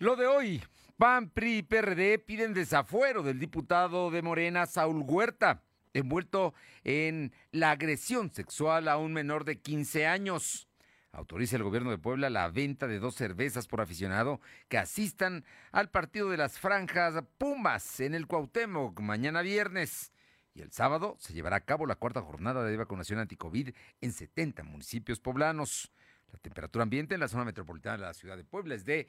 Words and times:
Lo 0.00 0.14
de 0.14 0.28
hoy, 0.28 0.62
PAN, 0.96 1.28
PRI 1.28 1.56
y 1.56 1.62
PRD 1.64 2.20
piden 2.20 2.54
desafuero 2.54 3.24
del 3.24 3.40
diputado 3.40 4.12
de 4.12 4.22
Morena, 4.22 4.66
Saúl 4.66 5.02
Huerta, 5.04 5.64
envuelto 5.92 6.54
en 6.84 7.32
la 7.50 7.72
agresión 7.72 8.30
sexual 8.32 8.86
a 8.86 8.96
un 8.96 9.12
menor 9.12 9.44
de 9.44 9.58
15 9.58 10.06
años. 10.06 10.68
Autoriza 11.10 11.56
el 11.56 11.64
gobierno 11.64 11.90
de 11.90 11.98
Puebla 11.98 12.30
la 12.30 12.48
venta 12.48 12.86
de 12.86 13.00
dos 13.00 13.16
cervezas 13.16 13.66
por 13.66 13.80
aficionado 13.80 14.40
que 14.68 14.78
asistan 14.78 15.44
al 15.72 15.90
partido 15.90 16.30
de 16.30 16.36
las 16.36 16.60
franjas 16.60 17.20
Pumas 17.36 17.98
en 17.98 18.14
el 18.14 18.28
Cuauhtémoc 18.28 19.00
mañana 19.00 19.42
viernes. 19.42 20.12
Y 20.54 20.60
el 20.60 20.70
sábado 20.70 21.16
se 21.18 21.32
llevará 21.32 21.56
a 21.56 21.64
cabo 21.64 21.86
la 21.86 21.96
cuarta 21.96 22.22
jornada 22.22 22.62
de 22.62 22.76
vacunación 22.76 23.18
anticovid 23.18 23.74
en 24.00 24.12
70 24.12 24.62
municipios 24.62 25.18
poblanos. 25.18 25.90
La 26.30 26.38
temperatura 26.38 26.84
ambiente 26.84 27.14
en 27.14 27.20
la 27.20 27.26
zona 27.26 27.44
metropolitana 27.44 27.96
de 27.96 28.02
la 28.04 28.14
ciudad 28.14 28.36
de 28.36 28.44
Puebla 28.44 28.76
es 28.76 28.84
de 28.84 29.08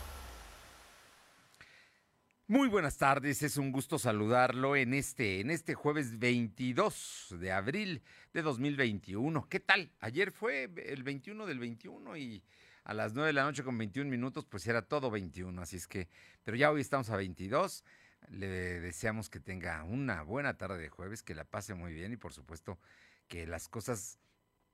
Muy 2.51 2.67
buenas 2.67 2.97
tardes, 2.97 3.43
es 3.43 3.55
un 3.55 3.71
gusto 3.71 3.97
saludarlo 3.97 4.75
en 4.75 4.93
este, 4.93 5.39
en 5.39 5.51
este 5.51 5.73
jueves 5.73 6.19
22 6.19 7.35
de 7.39 7.49
abril 7.49 8.03
de 8.33 8.41
2021. 8.41 9.47
¿Qué 9.47 9.61
tal? 9.61 9.89
Ayer 10.01 10.33
fue 10.33 10.69
el 10.85 11.01
21 11.01 11.45
del 11.45 11.59
21 11.59 12.17
y 12.17 12.43
a 12.83 12.93
las 12.93 13.13
9 13.13 13.27
de 13.27 13.33
la 13.33 13.45
noche 13.45 13.63
con 13.63 13.77
21 13.77 14.11
minutos 14.11 14.45
pues 14.45 14.67
era 14.67 14.81
todo 14.81 15.09
21, 15.09 15.61
así 15.61 15.77
es 15.77 15.87
que, 15.87 16.09
pero 16.43 16.57
ya 16.57 16.69
hoy 16.69 16.81
estamos 16.81 17.09
a 17.09 17.15
22. 17.15 17.85
Le 18.31 18.47
deseamos 18.81 19.29
que 19.29 19.39
tenga 19.39 19.85
una 19.85 20.21
buena 20.21 20.57
tarde 20.57 20.77
de 20.77 20.89
jueves, 20.89 21.23
que 21.23 21.33
la 21.33 21.45
pase 21.45 21.73
muy 21.73 21.93
bien 21.93 22.11
y 22.11 22.17
por 22.17 22.33
supuesto 22.33 22.79
que 23.29 23.47
las 23.47 23.69
cosas 23.69 24.19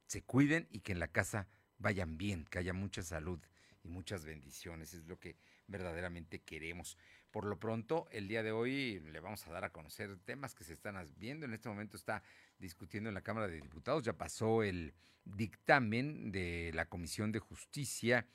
se 0.07 0.23
cuiden 0.23 0.67
y 0.71 0.79
que 0.79 0.93
en 0.93 0.99
la 0.99 1.09
casa 1.09 1.47
vayan 1.77 2.17
bien, 2.17 2.45
que 2.45 2.57
haya 2.57 2.73
mucha 2.73 3.03
salud 3.03 3.39
y 3.83 3.87
muchas 3.87 4.25
bendiciones, 4.25 4.95
es 4.95 5.05
lo 5.05 5.19
que 5.19 5.37
verdaderamente 5.67 6.39
queremos. 6.39 6.97
Por 7.31 7.45
lo 7.45 7.59
pronto, 7.59 8.07
el 8.11 8.27
día 8.27 8.41
de 8.41 8.51
hoy 8.51 8.99
le 8.99 9.19
vamos 9.19 9.45
a 9.45 9.51
dar 9.51 9.63
a 9.65 9.71
conocer 9.71 10.17
temas 10.19 10.55
que 10.55 10.63
se 10.63 10.73
están 10.73 10.95
viendo. 11.17 11.45
En 11.45 11.53
este 11.53 11.69
momento 11.69 11.97
está 11.97 12.23
discutiendo 12.57 13.09
en 13.09 13.15
la 13.15 13.21
Cámara 13.21 13.47
de 13.47 13.55
Diputados. 13.55 14.03
Ya 14.03 14.13
pasó 14.13 14.63
el 14.63 14.93
dictamen 15.25 16.31
de 16.31 16.71
la 16.73 16.85
Comisión 16.85 17.31
de 17.31 17.39
Justicia, 17.39 18.25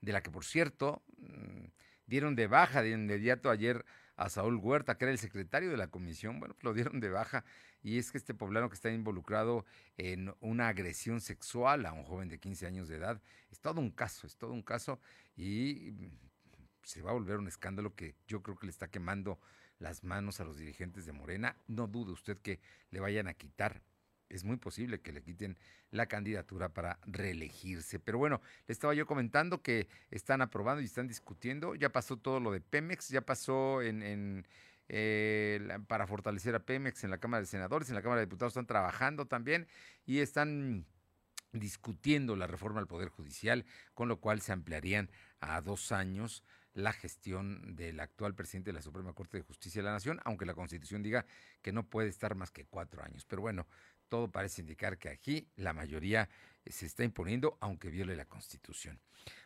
de 0.00 0.12
la 0.12 0.22
que, 0.22 0.30
por 0.30 0.44
cierto, 0.44 1.02
mm, 1.16 1.66
dieron 2.06 2.36
de 2.36 2.46
baja 2.46 2.82
de 2.82 2.90
inmediato 2.90 3.50
ayer 3.50 3.84
a 4.16 4.28
Saúl 4.28 4.56
Huerta, 4.56 4.96
que 4.96 5.06
era 5.06 5.12
el 5.12 5.18
secretario 5.18 5.70
de 5.70 5.76
la 5.76 5.88
comisión. 5.88 6.38
Bueno, 6.38 6.54
lo 6.60 6.74
dieron 6.74 7.00
de 7.00 7.08
baja. 7.08 7.44
Y 7.82 7.98
es 7.98 8.12
que 8.12 8.18
este 8.18 8.34
poblano 8.34 8.68
que 8.68 8.76
está 8.76 8.90
involucrado 8.90 9.66
en 9.96 10.34
una 10.40 10.68
agresión 10.68 11.20
sexual 11.20 11.86
a 11.86 11.92
un 11.92 12.04
joven 12.04 12.28
de 12.28 12.38
15 12.38 12.66
años 12.66 12.88
de 12.88 12.96
edad, 12.96 13.20
es 13.50 13.60
todo 13.60 13.80
un 13.80 13.90
caso, 13.90 14.26
es 14.26 14.36
todo 14.36 14.52
un 14.52 14.62
caso. 14.62 15.00
Y 15.36 15.92
se 16.84 17.02
va 17.02 17.10
a 17.10 17.14
volver 17.14 17.38
un 17.38 17.48
escándalo 17.48 17.94
que 17.94 18.14
yo 18.26 18.42
creo 18.42 18.56
que 18.56 18.66
le 18.66 18.70
está 18.70 18.88
quemando 18.88 19.38
las 19.78 20.04
manos 20.04 20.40
a 20.40 20.44
los 20.44 20.56
dirigentes 20.56 21.06
de 21.06 21.12
Morena. 21.12 21.56
No 21.66 21.86
dude 21.86 22.12
usted 22.12 22.38
que 22.38 22.60
le 22.90 23.00
vayan 23.00 23.28
a 23.28 23.34
quitar. 23.34 23.82
Es 24.28 24.44
muy 24.44 24.56
posible 24.56 25.00
que 25.00 25.12
le 25.12 25.22
quiten 25.22 25.58
la 25.90 26.06
candidatura 26.06 26.70
para 26.70 26.98
reelegirse. 27.06 27.98
Pero 28.00 28.18
bueno, 28.18 28.40
le 28.66 28.72
estaba 28.72 28.94
yo 28.94 29.06
comentando 29.06 29.62
que 29.62 29.88
están 30.10 30.40
aprobando 30.40 30.80
y 30.82 30.86
están 30.86 31.06
discutiendo. 31.06 31.74
Ya 31.74 31.90
pasó 31.90 32.16
todo 32.16 32.40
lo 32.40 32.50
de 32.50 32.60
Pemex, 32.60 33.10
ya 33.10 33.20
pasó 33.20 33.82
en, 33.82 34.46
eh, 34.88 35.78
para 35.86 36.06
fortalecer 36.06 36.54
a 36.54 36.60
Pemex 36.60 37.04
en 37.04 37.10
la 37.10 37.18
Cámara 37.18 37.42
de 37.42 37.46
Senadores, 37.46 37.88
en 37.88 37.94
la 37.94 38.02
Cámara 38.02 38.20
de 38.20 38.26
Diputados 38.26 38.52
están 38.52 38.66
trabajando 38.66 39.26
también 39.26 39.68
y 40.04 40.18
están 40.18 40.86
discutiendo 41.52 42.36
la 42.36 42.46
reforma 42.46 42.80
al 42.80 42.86
Poder 42.86 43.08
Judicial, 43.08 43.64
con 43.94 44.08
lo 44.08 44.20
cual 44.20 44.40
se 44.40 44.52
ampliarían 44.52 45.10
a 45.40 45.60
dos 45.60 45.92
años 45.92 46.42
la 46.74 46.92
gestión 46.92 47.76
del 47.76 48.00
actual 48.00 48.34
presidente 48.34 48.70
de 48.70 48.74
la 48.74 48.82
Suprema 48.82 49.12
Corte 49.12 49.38
de 49.38 49.44
Justicia 49.44 49.80
de 49.80 49.86
la 49.86 49.92
Nación, 49.92 50.20
aunque 50.24 50.44
la 50.44 50.54
Constitución 50.54 51.02
diga 51.02 51.24
que 51.62 51.72
no 51.72 51.88
puede 51.88 52.08
estar 52.08 52.34
más 52.34 52.50
que 52.50 52.64
cuatro 52.64 53.02
años. 53.02 53.24
Pero 53.24 53.42
bueno, 53.42 53.66
todo 54.08 54.30
parece 54.30 54.60
indicar 54.60 54.98
que 54.98 55.08
aquí 55.08 55.48
la 55.56 55.72
mayoría 55.72 56.28
eh, 56.64 56.72
se 56.72 56.86
está 56.86 57.04
imponiendo, 57.04 57.56
aunque 57.60 57.90
viole 57.90 58.16
la 58.16 58.26
Constitución. 58.26 59.00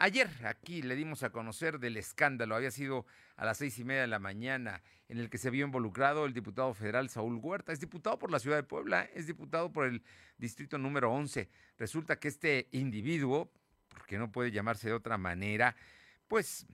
Ayer 0.00 0.30
aquí 0.44 0.80
le 0.82 0.94
dimos 0.94 1.24
a 1.24 1.30
conocer 1.30 1.80
del 1.80 1.96
escándalo, 1.96 2.54
había 2.54 2.70
sido 2.70 3.04
a 3.36 3.44
las 3.44 3.58
seis 3.58 3.80
y 3.80 3.84
media 3.84 4.02
de 4.02 4.06
la 4.06 4.20
mañana, 4.20 4.80
en 5.08 5.18
el 5.18 5.28
que 5.28 5.38
se 5.38 5.50
vio 5.50 5.66
involucrado 5.66 6.24
el 6.24 6.34
diputado 6.34 6.72
federal 6.72 7.08
Saúl 7.08 7.40
Huerta. 7.42 7.72
Es 7.72 7.80
diputado 7.80 8.16
por 8.16 8.30
la 8.30 8.38
ciudad 8.38 8.56
de 8.56 8.62
Puebla, 8.62 9.08
es 9.12 9.26
diputado 9.26 9.72
por 9.72 9.86
el 9.86 10.04
distrito 10.36 10.78
número 10.78 11.12
11. 11.12 11.48
Resulta 11.78 12.20
que 12.20 12.28
este 12.28 12.68
individuo, 12.70 13.50
porque 13.88 14.18
no 14.18 14.30
puede 14.30 14.52
llamarse 14.52 14.86
de 14.86 14.94
otra 14.94 15.18
manera, 15.18 15.74
pues 16.28 16.64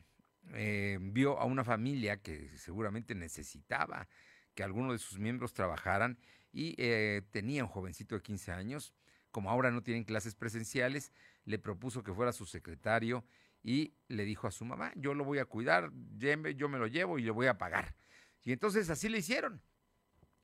eh, 0.52 0.98
vio 1.00 1.38
a 1.38 1.46
una 1.46 1.64
familia 1.64 2.18
que 2.20 2.50
seguramente 2.58 3.14
necesitaba 3.14 4.06
que 4.54 4.62
alguno 4.62 4.92
de 4.92 4.98
sus 4.98 5.18
miembros 5.18 5.52
trabajaran 5.52 6.18
y 6.52 6.74
eh, 6.78 7.22
tenía 7.30 7.64
un 7.64 7.70
jovencito 7.70 8.14
de 8.14 8.22
15 8.22 8.52
años. 8.52 8.94
Como 9.30 9.50
ahora 9.50 9.70
no 9.70 9.82
tienen 9.82 10.04
clases 10.04 10.34
presenciales, 10.34 11.12
le 11.44 11.58
propuso 11.58 12.02
que 12.02 12.14
fuera 12.14 12.32
su 12.32 12.46
secretario 12.46 13.24
y 13.62 13.94
le 14.08 14.24
dijo 14.24 14.46
a 14.46 14.50
su 14.50 14.64
mamá, 14.64 14.92
yo 14.94 15.14
lo 15.14 15.24
voy 15.24 15.38
a 15.38 15.46
cuidar, 15.46 15.90
yo 16.16 16.68
me 16.68 16.78
lo 16.78 16.86
llevo 16.86 17.18
y 17.18 17.22
le 17.22 17.30
voy 17.30 17.46
a 17.46 17.58
pagar. 17.58 17.96
Y 18.44 18.52
entonces 18.52 18.90
así 18.90 19.08
le 19.08 19.18
hicieron. 19.18 19.62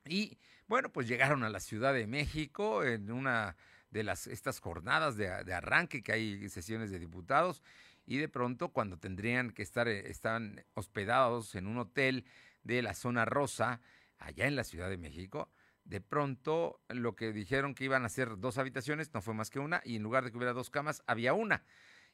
Y 0.06 0.38
bueno, 0.66 0.90
pues 0.90 1.06
llegaron 1.06 1.44
a 1.44 1.50
la 1.50 1.60
Ciudad 1.60 1.92
de 1.92 2.06
México 2.06 2.82
en 2.82 3.10
una 3.12 3.56
de 3.90 4.02
las 4.04 4.26
estas 4.26 4.60
jornadas 4.60 5.16
de, 5.16 5.28
arranque 5.28 6.02
que 6.02 6.12
hay 6.12 6.48
sesiones 6.48 6.90
de 6.90 6.98
diputados 6.98 7.62
y 8.06 8.18
de 8.18 8.28
pronto 8.28 8.68
cuando 8.68 8.98
tendrían 8.98 9.50
que 9.50 9.62
estar 9.62 9.88
eh, 9.88 10.10
estaban 10.10 10.64
hospedados 10.74 11.54
en 11.54 11.66
un 11.66 11.78
hotel 11.78 12.24
de 12.62 12.82
la 12.82 12.94
zona 12.94 13.24
rosa 13.24 13.80
allá 14.20 14.46
en 14.46 14.54
la 14.54 14.64
Ciudad 14.64 14.88
de 14.88 14.96
México 14.96 15.50
de 15.84 16.00
pronto 16.00 16.80
lo 16.88 17.16
que 17.16 17.32
dijeron 17.32 17.74
que 17.74 17.84
iban 17.84 18.04
a 18.04 18.08
ser 18.08 18.38
dos 18.38 18.58
habitaciones 18.58 19.12
no 19.12 19.22
fue 19.22 19.34
más 19.34 19.50
que 19.50 19.58
una 19.58 19.82
y 19.84 19.96
en 19.96 20.02
lugar 20.02 20.24
de 20.24 20.30
que 20.30 20.36
hubiera 20.36 20.52
dos 20.52 20.70
camas 20.70 21.02
había 21.06 21.32
una. 21.32 21.64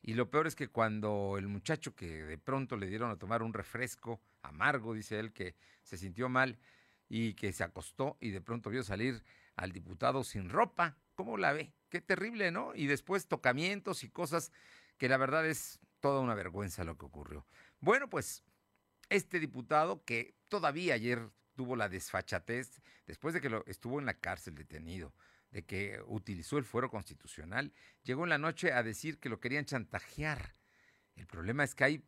Y 0.02 0.14
lo 0.14 0.30
peor 0.30 0.46
es 0.46 0.54
que 0.54 0.68
cuando 0.68 1.36
el 1.38 1.48
muchacho 1.48 1.94
que 1.94 2.24
de 2.24 2.38
pronto 2.38 2.76
le 2.76 2.86
dieron 2.86 3.10
a 3.10 3.16
tomar 3.16 3.42
un 3.42 3.52
refresco 3.52 4.20
amargo, 4.42 4.94
dice 4.94 5.18
él, 5.18 5.32
que 5.32 5.56
se 5.82 5.96
sintió 5.96 6.28
mal 6.28 6.58
y 7.08 7.34
que 7.34 7.52
se 7.52 7.64
acostó 7.64 8.16
y 8.20 8.30
de 8.30 8.40
pronto 8.40 8.70
vio 8.70 8.82
salir 8.82 9.22
al 9.56 9.72
diputado 9.72 10.22
sin 10.22 10.48
ropa, 10.48 10.96
¿cómo 11.14 11.36
la 11.36 11.52
ve? 11.52 11.72
Qué 11.88 12.00
terrible, 12.00 12.50
¿no? 12.50 12.74
Y 12.74 12.86
después 12.86 13.26
tocamientos 13.26 14.04
y 14.04 14.10
cosas 14.10 14.52
que 14.96 15.08
la 15.08 15.16
verdad 15.16 15.46
es 15.46 15.80
toda 16.00 16.20
una 16.20 16.34
vergüenza 16.34 16.84
lo 16.84 16.96
que 16.96 17.06
ocurrió. 17.06 17.46
Bueno, 17.80 18.08
pues 18.08 18.42
este 19.08 19.40
diputado 19.40 20.04
que 20.04 20.34
todavía 20.48 20.94
ayer 20.94 21.30
tuvo 21.56 21.74
la 21.74 21.88
desfachatez 21.88 22.80
después 23.06 23.34
de 23.34 23.40
que 23.40 23.50
lo, 23.50 23.64
estuvo 23.66 23.98
en 23.98 24.06
la 24.06 24.14
cárcel 24.14 24.54
detenido, 24.54 25.12
de 25.50 25.64
que 25.64 26.00
utilizó 26.06 26.58
el 26.58 26.64
fuero 26.64 26.90
constitucional, 26.90 27.72
llegó 28.04 28.24
en 28.24 28.30
la 28.30 28.38
noche 28.38 28.72
a 28.72 28.82
decir 28.82 29.18
que 29.18 29.28
lo 29.28 29.40
querían 29.40 29.64
chantajear. 29.64 30.54
El 31.16 31.26
problema 31.26 31.64
es 31.64 31.74
que 31.74 31.84
hay 31.84 32.04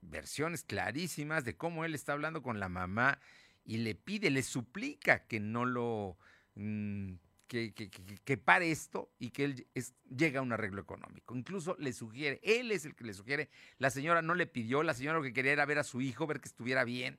versiones 0.00 0.64
clarísimas 0.64 1.44
de 1.44 1.56
cómo 1.56 1.84
él 1.84 1.94
está 1.94 2.14
hablando 2.14 2.42
con 2.42 2.58
la 2.58 2.68
mamá 2.68 3.20
y 3.64 3.78
le 3.78 3.94
pide, 3.94 4.30
le 4.30 4.42
suplica 4.42 5.26
que 5.26 5.38
no 5.38 5.64
lo... 5.64 6.18
Mm, 6.54 7.14
que, 7.46 7.74
que, 7.74 8.38
pare 8.38 8.70
esto 8.70 9.12
y 9.18 9.28
que 9.28 9.44
él 9.44 9.66
llega 10.08 10.40
a 10.40 10.42
un 10.42 10.52
arreglo 10.52 10.80
económico. 10.80 11.36
Incluso 11.36 11.76
le 11.78 11.92
sugiere, 11.92 12.40
él 12.42 12.72
es 12.72 12.86
el 12.86 12.94
que 12.94 13.04
le 13.04 13.12
sugiere, 13.12 13.50
la 13.76 13.90
señora 13.90 14.22
no 14.22 14.34
le 14.34 14.46
pidió, 14.46 14.82
la 14.82 14.94
señora 14.94 15.18
lo 15.18 15.22
que 15.22 15.34
quería 15.34 15.52
era 15.52 15.66
ver 15.66 15.78
a 15.78 15.84
su 15.84 16.00
hijo, 16.00 16.26
ver 16.26 16.40
que 16.40 16.48
estuviera 16.48 16.82
bien. 16.84 17.18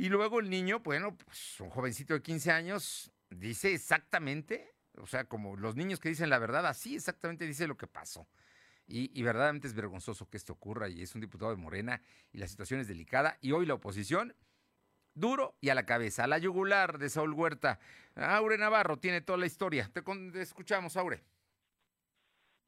Y 0.00 0.08
luego 0.08 0.40
el 0.40 0.48
niño, 0.48 0.80
bueno, 0.80 1.14
pues 1.14 1.60
un 1.60 1.68
jovencito 1.68 2.14
de 2.14 2.22
15 2.22 2.50
años, 2.50 3.12
dice 3.28 3.74
exactamente, 3.74 4.72
o 4.96 5.06
sea, 5.06 5.24
como 5.24 5.56
los 5.56 5.76
niños 5.76 6.00
que 6.00 6.08
dicen 6.08 6.30
la 6.30 6.38
verdad, 6.38 6.64
así 6.66 6.96
exactamente 6.96 7.46
dice 7.46 7.66
lo 7.66 7.76
que 7.76 7.86
pasó. 7.86 8.26
Y, 8.86 9.22
verdaderamente 9.22 9.68
es 9.68 9.74
vergonzoso 9.74 10.30
que 10.30 10.38
esto 10.38 10.54
ocurra 10.54 10.88
y 10.88 11.02
es 11.02 11.14
un 11.14 11.20
diputado 11.20 11.50
de 11.50 11.58
Morena 11.58 12.00
y 12.32 12.38
la 12.38 12.48
situación 12.48 12.80
es 12.80 12.88
delicada. 12.88 13.36
Y 13.42 13.52
hoy 13.52 13.66
la 13.66 13.74
oposición 13.74 14.34
duro 15.12 15.58
y 15.60 15.68
a 15.68 15.74
la 15.74 15.84
cabeza, 15.84 16.24
a 16.24 16.28
la 16.28 16.38
yugular 16.38 16.98
de 16.98 17.10
Saúl 17.10 17.34
Huerta. 17.34 17.78
Aure 18.14 18.56
Navarro 18.56 18.98
tiene 18.98 19.20
toda 19.20 19.36
la 19.36 19.44
historia. 19.44 19.90
Te, 19.92 20.02
escuchamos, 20.40 20.96
Aure. 20.96 21.22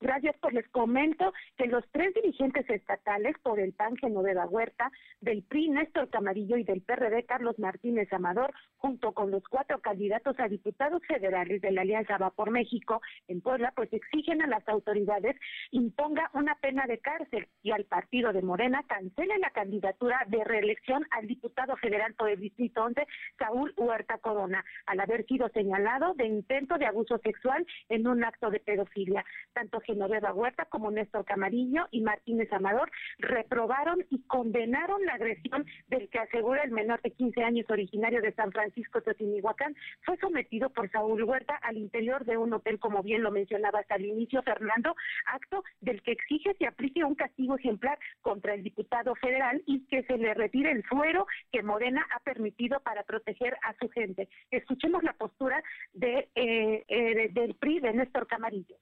Gracias, 0.03 0.35
pues 0.41 0.53
les 0.53 0.69
comento 0.71 1.33
que 1.57 1.67
los 1.67 1.85
tres 1.93 2.13
dirigentes 2.13 2.69
estatales 2.69 3.37
por 3.41 3.61
el 3.61 3.73
PAN 3.73 3.97
Genoveva 3.97 4.47
Huerta, 4.47 4.91
del 5.21 5.45
PRI 5.45 5.69
Néstor 5.71 6.11
Camarillo 6.11 6.57
y 6.57 6.65
del 6.65 6.83
PRD 6.83 7.25
Carlos 7.25 7.57
Martínez 7.61 8.13
Amador, 8.13 8.53
junto 8.79 9.13
con 9.13 9.31
los 9.31 9.45
cuatro 9.45 9.81
candidatos 9.81 10.35
a 10.41 10.49
diputados 10.49 11.03
federales 11.07 11.61
de 11.61 11.71
la 11.71 11.83
Alianza 11.83 12.19
Va 12.19 12.31
por 12.31 12.51
México 12.51 13.01
en 13.29 13.41
Puebla, 13.41 13.73
pues 13.77 13.93
exigen 13.93 14.43
a 14.43 14.49
las 14.49 14.69
autoridades 14.69 15.37
imponga 15.71 16.31
una 16.35 16.57
pena 16.57 16.85
de 16.89 16.99
cárcel 16.99 17.47
y 17.63 17.71
al 17.71 17.85
partido 17.85 18.33
de 18.33 18.43
Morena 18.43 18.85
cancele 18.89 19.39
la 19.39 19.51
candidatura 19.51 20.25
de 20.27 20.43
reelección 20.43 21.07
al 21.13 21.29
diputado 21.29 21.77
federal 21.77 22.15
por 22.15 22.29
el 22.29 22.41
Distrito 22.41 22.83
11, 22.83 23.07
Saúl 23.39 23.73
Huerta 23.77 24.19
Corona, 24.19 24.65
al 24.87 24.99
haber 24.99 25.25
sido 25.27 25.49
señalado 25.51 26.15
de 26.15 26.27
intento 26.27 26.77
de 26.77 26.87
abuso 26.87 27.19
sexual 27.19 27.65
en 27.89 28.09
un 28.09 28.25
acto 28.25 28.51
de 28.51 28.59
pedofilia. 28.59 29.25
Tanto 29.53 29.81
Genoveva 29.93 30.33
Huerta 30.33 30.65
como 30.67 30.91
Néstor 30.91 31.25
Camarillo 31.25 31.87
y 31.91 32.01
Martínez 32.01 32.51
Amador 32.53 32.91
reprobaron 33.19 34.05
y 34.11 34.23
condenaron 34.23 35.05
la 35.05 35.15
agresión 35.15 35.67
del 35.89 36.09
que 36.09 36.19
asegura 36.19 36.63
el 36.63 36.71
menor 36.71 37.03
de 37.03 37.11
15 37.11 37.43
años 37.43 37.67
originario 37.69 38.23
de 38.23 38.33
San 38.33 38.53
Francisco 38.53 39.03
Totinihuacán, 39.03 39.77
fue 40.05 40.17
sometido 40.17 40.71
por 40.71 40.91
Saúl 40.91 41.23
Huerta 41.25 41.57
al 41.63 41.77
interior 41.77 42.25
de 42.25 42.39
un 42.39 42.53
hotel, 42.55 42.79
como 42.79 43.03
bien 43.03 43.23
lo 43.23 43.31
mencionaba 43.31 43.81
hasta 43.81 43.97
el 43.97 44.07
inicio 44.07 44.43
Fernando, 44.43 44.95
acto 45.27 45.63
del 45.81 46.03
que 46.03 46.13
exige 46.13 46.55
se 46.59 46.67
aplique 46.67 47.05
un 47.05 47.15
castigo 47.15 47.57
ejemplar 47.57 47.99
contra 48.23 48.55
el 48.55 48.63
diputado 48.63 49.15
federal 49.17 49.63
y 49.67 49.87
que 49.87 50.03
se 50.05 50.17
le 50.17 50.33
retire 50.35 50.71
el 50.71 50.85
fuero 50.85 51.27
que 51.51 51.63
Morena 51.63 52.07
ha 52.15 52.21
permitido 52.21 52.81
para 52.81 53.03
proteger 53.03 53.57
a 53.63 53.75
su 53.81 53.89
gente. 53.91 54.29
Escuchemos 54.51 55.03
la 55.03 55.13
postura 55.13 55.63
de, 55.93 56.31
eh, 56.35 56.85
eh, 56.89 57.29
del 57.33 57.55
PRI 57.57 57.81
de 57.81 57.93
Néstor 57.93 58.27
Camarillo. 58.27 58.77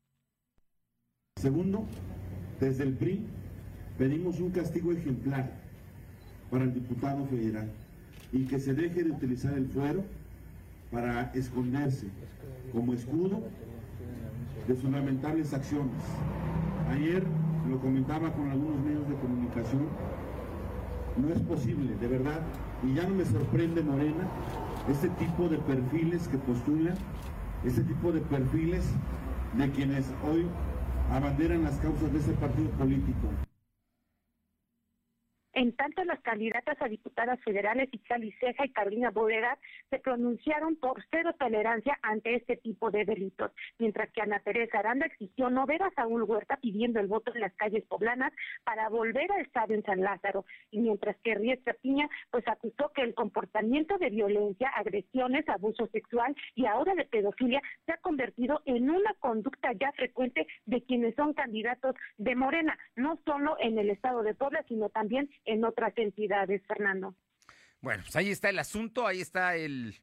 Segundo, 1.41 1.87
desde 2.61 2.85
el 2.85 2.93
PRI 2.93 3.25
pedimos 3.97 4.41
un 4.41 4.51
castigo 4.51 4.93
ejemplar 4.93 5.51
para 6.51 6.65
el 6.65 6.75
diputado 6.75 7.25
federal 7.25 7.67
y 8.31 8.45
que 8.45 8.61
se 8.61 8.75
deje 8.75 9.05
de 9.05 9.11
utilizar 9.11 9.55
el 9.55 9.67
fuero 9.69 10.05
para 10.93 11.33
esconderse 11.33 12.09
como 12.75 12.93
escudo 12.93 13.41
de 14.69 14.77
sus 14.77 14.91
lamentables 14.91 15.55
acciones. 15.55 16.03
Ayer 16.91 17.23
lo 17.71 17.81
comentaba 17.81 18.31
con 18.35 18.51
algunos 18.51 18.79
medios 18.85 19.09
de 19.09 19.15
comunicación, 19.15 19.87
no 21.17 21.33
es 21.33 21.41
posible, 21.41 21.97
de 21.97 22.07
verdad, 22.07 22.41
y 22.87 22.93
ya 22.93 23.05
no 23.05 23.15
me 23.15 23.25
sorprende 23.25 23.83
Morena, 23.83 24.29
este 24.91 25.09
tipo 25.09 25.49
de 25.49 25.57
perfiles 25.57 26.29
que 26.29 26.37
postulan, 26.37 26.97
este 27.65 27.83
tipo 27.85 28.13
de 28.13 28.21
perfiles 28.21 28.85
de 29.57 29.71
quienes 29.71 30.05
hoy 30.31 30.45
abanderan 31.11 31.65
las 31.65 31.77
causas 31.79 32.13
de 32.13 32.19
ese 32.19 32.33
partido 32.33 32.71
político. 32.71 33.29
En 35.53 35.75
tanto, 35.75 36.05
las 36.05 36.21
candidatas 36.21 36.81
a 36.81 36.87
diputadas 36.87 37.41
federales 37.43 37.89
Itzali 37.93 38.31
Ceja 38.33 38.67
y 38.67 38.73
Carolina 38.73 39.11
Bodega 39.11 39.59
se 39.91 39.99
pronunciaron 39.99 40.77
por 40.77 41.05
cero 41.11 41.35
tolerancia 41.39 41.99
ante 42.03 42.37
este 42.37 42.57
tipo 42.57 42.91
de 42.93 43.05
delitos, 43.05 43.51
mientras 43.79 44.11
que 44.13 44.23
Ana 44.23 44.39
Teresa 44.41 44.79
Aranda 44.79 45.07
exigió 45.07 45.51
no 45.51 45.67
ver 45.67 45.83
a 45.83 45.91
Saúl 45.91 46.23
Huerta 46.23 46.57
pidiendo 46.59 47.01
el 47.01 47.09
voto 47.09 47.35
en 47.35 47.41
las 47.41 47.53
calles 47.55 47.85
poblanas 47.87 48.33
para 48.65 48.89
volver 48.89 49.31
a 49.33 49.41
estar 49.41 49.71
en 49.73 49.83
San 49.83 50.01
Lázaro, 50.03 50.45
y 50.71 50.79
mientras 50.79 51.17
que 51.25 51.35
Riestra 51.35 51.75
Piña 51.75 52.09
pues 52.31 52.47
acusó 52.47 52.93
que 52.95 53.03
el 53.03 53.15
comportamiento 53.15 53.99
de 53.99 54.11
violencia, 54.11 54.69
agresiones, 54.69 55.49
abuso 55.49 55.89
sexual 55.89 56.35
y 56.55 56.67
ahora 56.67 56.95
de 56.95 57.07
pedofilia 57.07 57.61
se 57.87 57.93
ha 57.93 57.97
convertido 57.97 58.63
en 58.67 58.89
una 58.89 59.15
conducta 59.15 59.73
ya 59.73 59.91
frecuente 59.93 60.47
de 60.67 60.83
quienes 60.85 61.17
son 61.17 61.35
candidatos 61.35 61.97
de 62.19 62.37
Morena, 62.37 62.79
no 62.95 63.19
solo 63.25 63.57
en 63.59 63.79
el 63.79 63.91
estado 63.91 64.23
de 64.23 64.35
Puebla, 64.35 64.65
sino 64.69 64.89
también 64.91 65.29
en 65.45 65.65
otras 65.65 65.93
entidades, 65.97 66.63
Fernando. 66.67 67.15
Bueno, 67.81 68.03
pues 68.03 68.17
ahí 68.17 68.31
está 68.31 68.51
el 68.51 68.59
asunto, 68.59 69.07
ahí 69.07 69.21
está 69.21 69.57
el... 69.57 70.01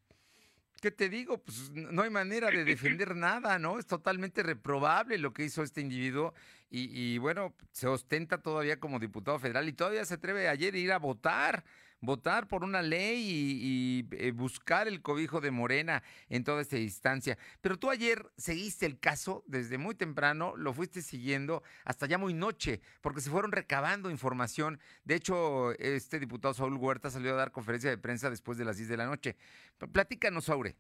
¿Qué 0.82 0.92
te 0.92 1.10
digo? 1.10 1.40
Pues 1.40 1.72
no 1.72 2.04
hay 2.04 2.10
manera 2.10 2.52
de 2.52 2.64
defender 2.64 3.16
nada, 3.16 3.58
¿no? 3.60 3.80
Es 3.80 3.88
totalmente 3.88 4.44
reprobable 4.44 5.18
lo 5.18 5.34
que 5.34 5.44
hizo 5.44 5.64
este 5.64 5.82
individuo 5.82 6.34
y, 6.70 6.90
y 6.94 7.18
bueno, 7.18 7.56
se 7.72 7.88
ostenta 7.88 8.42
todavía 8.42 8.80
como 8.80 9.00
diputado 9.00 9.40
federal 9.40 9.68
y 9.68 9.74
todavía 9.74 10.06
se 10.06 10.16
atreve 10.16 10.48
ayer 10.48 10.76
a 10.76 10.78
ir 10.78 10.92
a 10.92 11.00
votar 11.00 11.64
votar 12.02 12.48
por 12.48 12.64
una 12.64 12.82
ley 12.82 13.20
y, 13.20 14.08
eh, 14.12 14.32
buscar 14.32 14.88
el 14.88 15.02
cobijo 15.02 15.42
de 15.42 15.52
Morena 15.52 16.04
en 16.30 16.44
toda 16.44 16.62
esta 16.62 16.78
instancia. 16.78 17.38
Pero 17.62 17.78
tú 17.78 17.90
ayer 17.90 18.26
seguiste 18.38 18.86
el 18.86 19.00
caso 19.00 19.44
desde 19.48 19.78
muy 19.78 19.96
temprano, 19.96 20.56
lo 20.56 20.74
fuiste 20.74 21.02
siguiendo 21.02 21.64
hasta 21.86 22.06
ya 22.08 22.18
muy 22.18 22.34
noche, 22.34 22.82
porque 23.02 23.22
se 23.22 23.30
fueron 23.30 23.52
recabando 23.52 24.10
información. 24.10 24.80
De 25.04 25.16
hecho, 25.16 25.72
este 25.80 26.20
diputado 26.20 26.54
Saúl 26.54 26.76
Huerta 26.76 27.10
salió 27.10 27.34
a 27.34 27.38
dar 27.38 27.52
conferencia 27.52 27.90
de 27.90 27.98
prensa 27.98 28.30
después 28.30 28.58
de 28.58 28.66
las 28.66 28.78
10 28.78 28.90
de 28.90 28.98
la 28.98 29.06
noche. 29.06 29.36
Platícanos, 29.92 30.50
Aure 30.50 30.76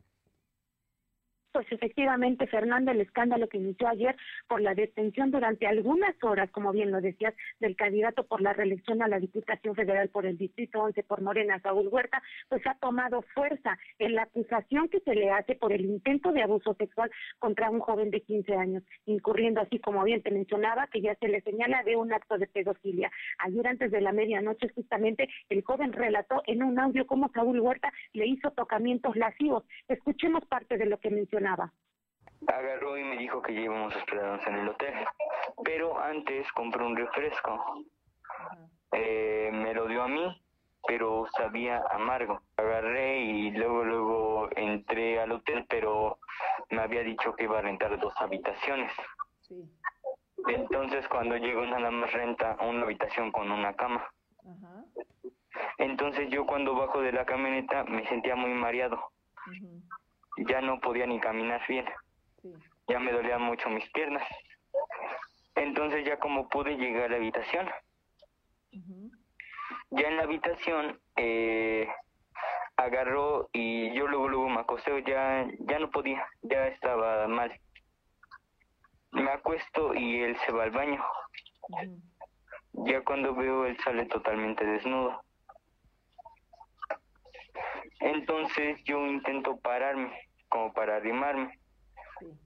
pues 1.57 1.71
efectivamente, 1.71 2.45
Fernando, 2.45 2.91
el 2.91 3.01
escándalo 3.01 3.49
que 3.49 3.57
inició 3.57 3.87
ayer 3.87 4.15
por 4.47 4.61
la 4.61 4.75
detención 4.75 5.31
durante 5.31 5.65
algunas 5.65 6.13
horas, 6.21 6.51
como 6.51 6.71
bien 6.71 6.91
lo 6.91 7.01
decías, 7.01 7.33
del 7.59 7.75
candidato 7.75 8.27
por 8.27 8.41
la 8.41 8.53
reelección 8.53 9.01
a 9.01 9.07
la 9.07 9.19
Diputación 9.19 9.73
Federal 9.73 10.07
por 10.09 10.27
el 10.27 10.37
Distrito 10.37 10.79
11 10.79 11.01
por 11.01 11.23
Morena, 11.23 11.59
Saúl 11.61 11.87
Huerta, 11.87 12.21
pues 12.47 12.61
ha 12.67 12.75
tomado 12.75 13.23
fuerza 13.33 13.75
en 13.97 14.13
la 14.13 14.21
acusación 14.21 14.87
que 14.87 14.99
se 14.99 15.15
le 15.15 15.31
hace 15.31 15.55
por 15.55 15.73
el 15.73 15.83
intento 15.85 16.31
de 16.31 16.43
abuso 16.43 16.75
sexual 16.75 17.09
contra 17.39 17.71
un 17.71 17.79
joven 17.79 18.11
de 18.11 18.21
15 18.21 18.53
años, 18.53 18.83
incurriendo 19.07 19.59
así, 19.59 19.79
como 19.79 20.03
bien 20.03 20.21
te 20.21 20.29
mencionaba, 20.29 20.85
que 20.85 21.01
ya 21.01 21.15
se 21.15 21.27
le 21.27 21.41
señala 21.41 21.81
de 21.81 21.95
un 21.95 22.13
acto 22.13 22.37
de 22.37 22.45
pedofilia. 22.45 23.09
Ayer 23.39 23.65
antes 23.65 23.89
de 23.89 24.01
la 24.01 24.11
medianoche, 24.11 24.69
justamente, 24.75 25.27
el 25.49 25.63
joven 25.63 25.91
relató 25.91 26.43
en 26.45 26.61
un 26.61 26.77
audio 26.77 27.07
cómo 27.07 27.31
Saúl 27.33 27.59
Huerta 27.59 27.91
le 28.13 28.27
hizo 28.27 28.51
tocamientos 28.51 29.15
lascivos. 29.15 29.63
Escuchemos 29.87 30.45
parte 30.45 30.77
de 30.77 30.85
lo 30.85 30.99
que 30.99 31.09
mencionaba 31.09 31.46
Agarró 32.47 32.97
y 32.97 33.03
me 33.03 33.17
dijo 33.17 33.41
que 33.41 33.53
ya 33.53 33.61
íbamos 33.61 33.95
a 33.95 33.97
hospedarnos 33.97 34.45
en 34.47 34.55
el 34.55 34.69
hotel. 34.69 34.93
Pero 35.63 35.99
antes 35.99 36.51
compró 36.53 36.85
un 36.85 36.95
refresco. 36.95 37.83
Eh, 38.91 39.49
me 39.51 39.73
lo 39.73 39.87
dio 39.87 40.03
a 40.03 40.07
mí, 40.07 40.41
pero 40.87 41.25
sabía 41.35 41.83
amargo. 41.89 42.41
Agarré 42.57 43.19
y 43.19 43.51
luego, 43.51 43.83
luego 43.83 44.49
entré 44.55 45.19
al 45.19 45.31
hotel, 45.31 45.65
pero 45.69 46.19
me 46.69 46.81
había 46.81 47.01
dicho 47.01 47.35
que 47.35 47.45
iba 47.45 47.59
a 47.59 47.61
rentar 47.61 47.99
dos 47.99 48.13
habitaciones. 48.17 48.91
Entonces 50.47 51.07
cuando 51.07 51.37
llegó 51.37 51.65
nada 51.65 51.91
más 51.91 52.11
renta 52.13 52.55
una 52.61 52.83
habitación 52.83 53.31
con 53.31 53.51
una 53.51 53.73
cama. 53.73 54.07
Entonces 55.77 56.29
yo 56.29 56.45
cuando 56.45 56.75
bajo 56.75 57.01
de 57.01 57.11
la 57.11 57.25
camioneta 57.25 57.83
me 57.85 58.07
sentía 58.07 58.35
muy 58.35 58.51
mareado 58.51 59.11
ya 60.37 60.61
no 60.61 60.79
podía 60.79 61.05
ni 61.05 61.19
caminar 61.19 61.61
bien. 61.67 61.85
Ya 62.87 62.99
me 62.99 63.11
dolían 63.11 63.41
mucho 63.41 63.69
mis 63.69 63.89
piernas. 63.91 64.23
Entonces 65.55 66.05
ya 66.05 66.19
como 66.19 66.47
pude 66.49 66.77
llegar 66.77 67.05
a 67.05 67.09
la 67.09 67.15
habitación. 67.17 67.69
Ya 69.89 70.07
en 70.07 70.17
la 70.17 70.23
habitación 70.23 70.99
eh, 71.15 71.87
agarró 72.75 73.49
y 73.53 73.93
yo 73.93 74.07
luego 74.07 74.27
luego 74.27 74.49
me 74.49 74.59
acosté, 74.59 75.03
ya, 75.03 75.47
ya 75.59 75.79
no 75.79 75.89
podía, 75.89 76.25
ya 76.43 76.67
estaba 76.67 77.27
mal. 77.27 77.59
Me 79.11 79.31
acuesto 79.31 79.95
y 79.95 80.21
él 80.21 80.37
se 80.45 80.51
va 80.51 80.63
al 80.63 80.71
baño. 80.71 81.03
Ya 82.73 83.01
cuando 83.03 83.33
veo 83.33 83.65
él 83.65 83.77
sale 83.83 84.05
totalmente 84.05 84.63
desnudo. 84.63 85.23
Entonces 87.99 88.83
yo 88.83 89.05
intento 89.07 89.57
pararme 89.57 90.26
como 90.49 90.73
para 90.73 90.95
arrimarme, 90.95 91.59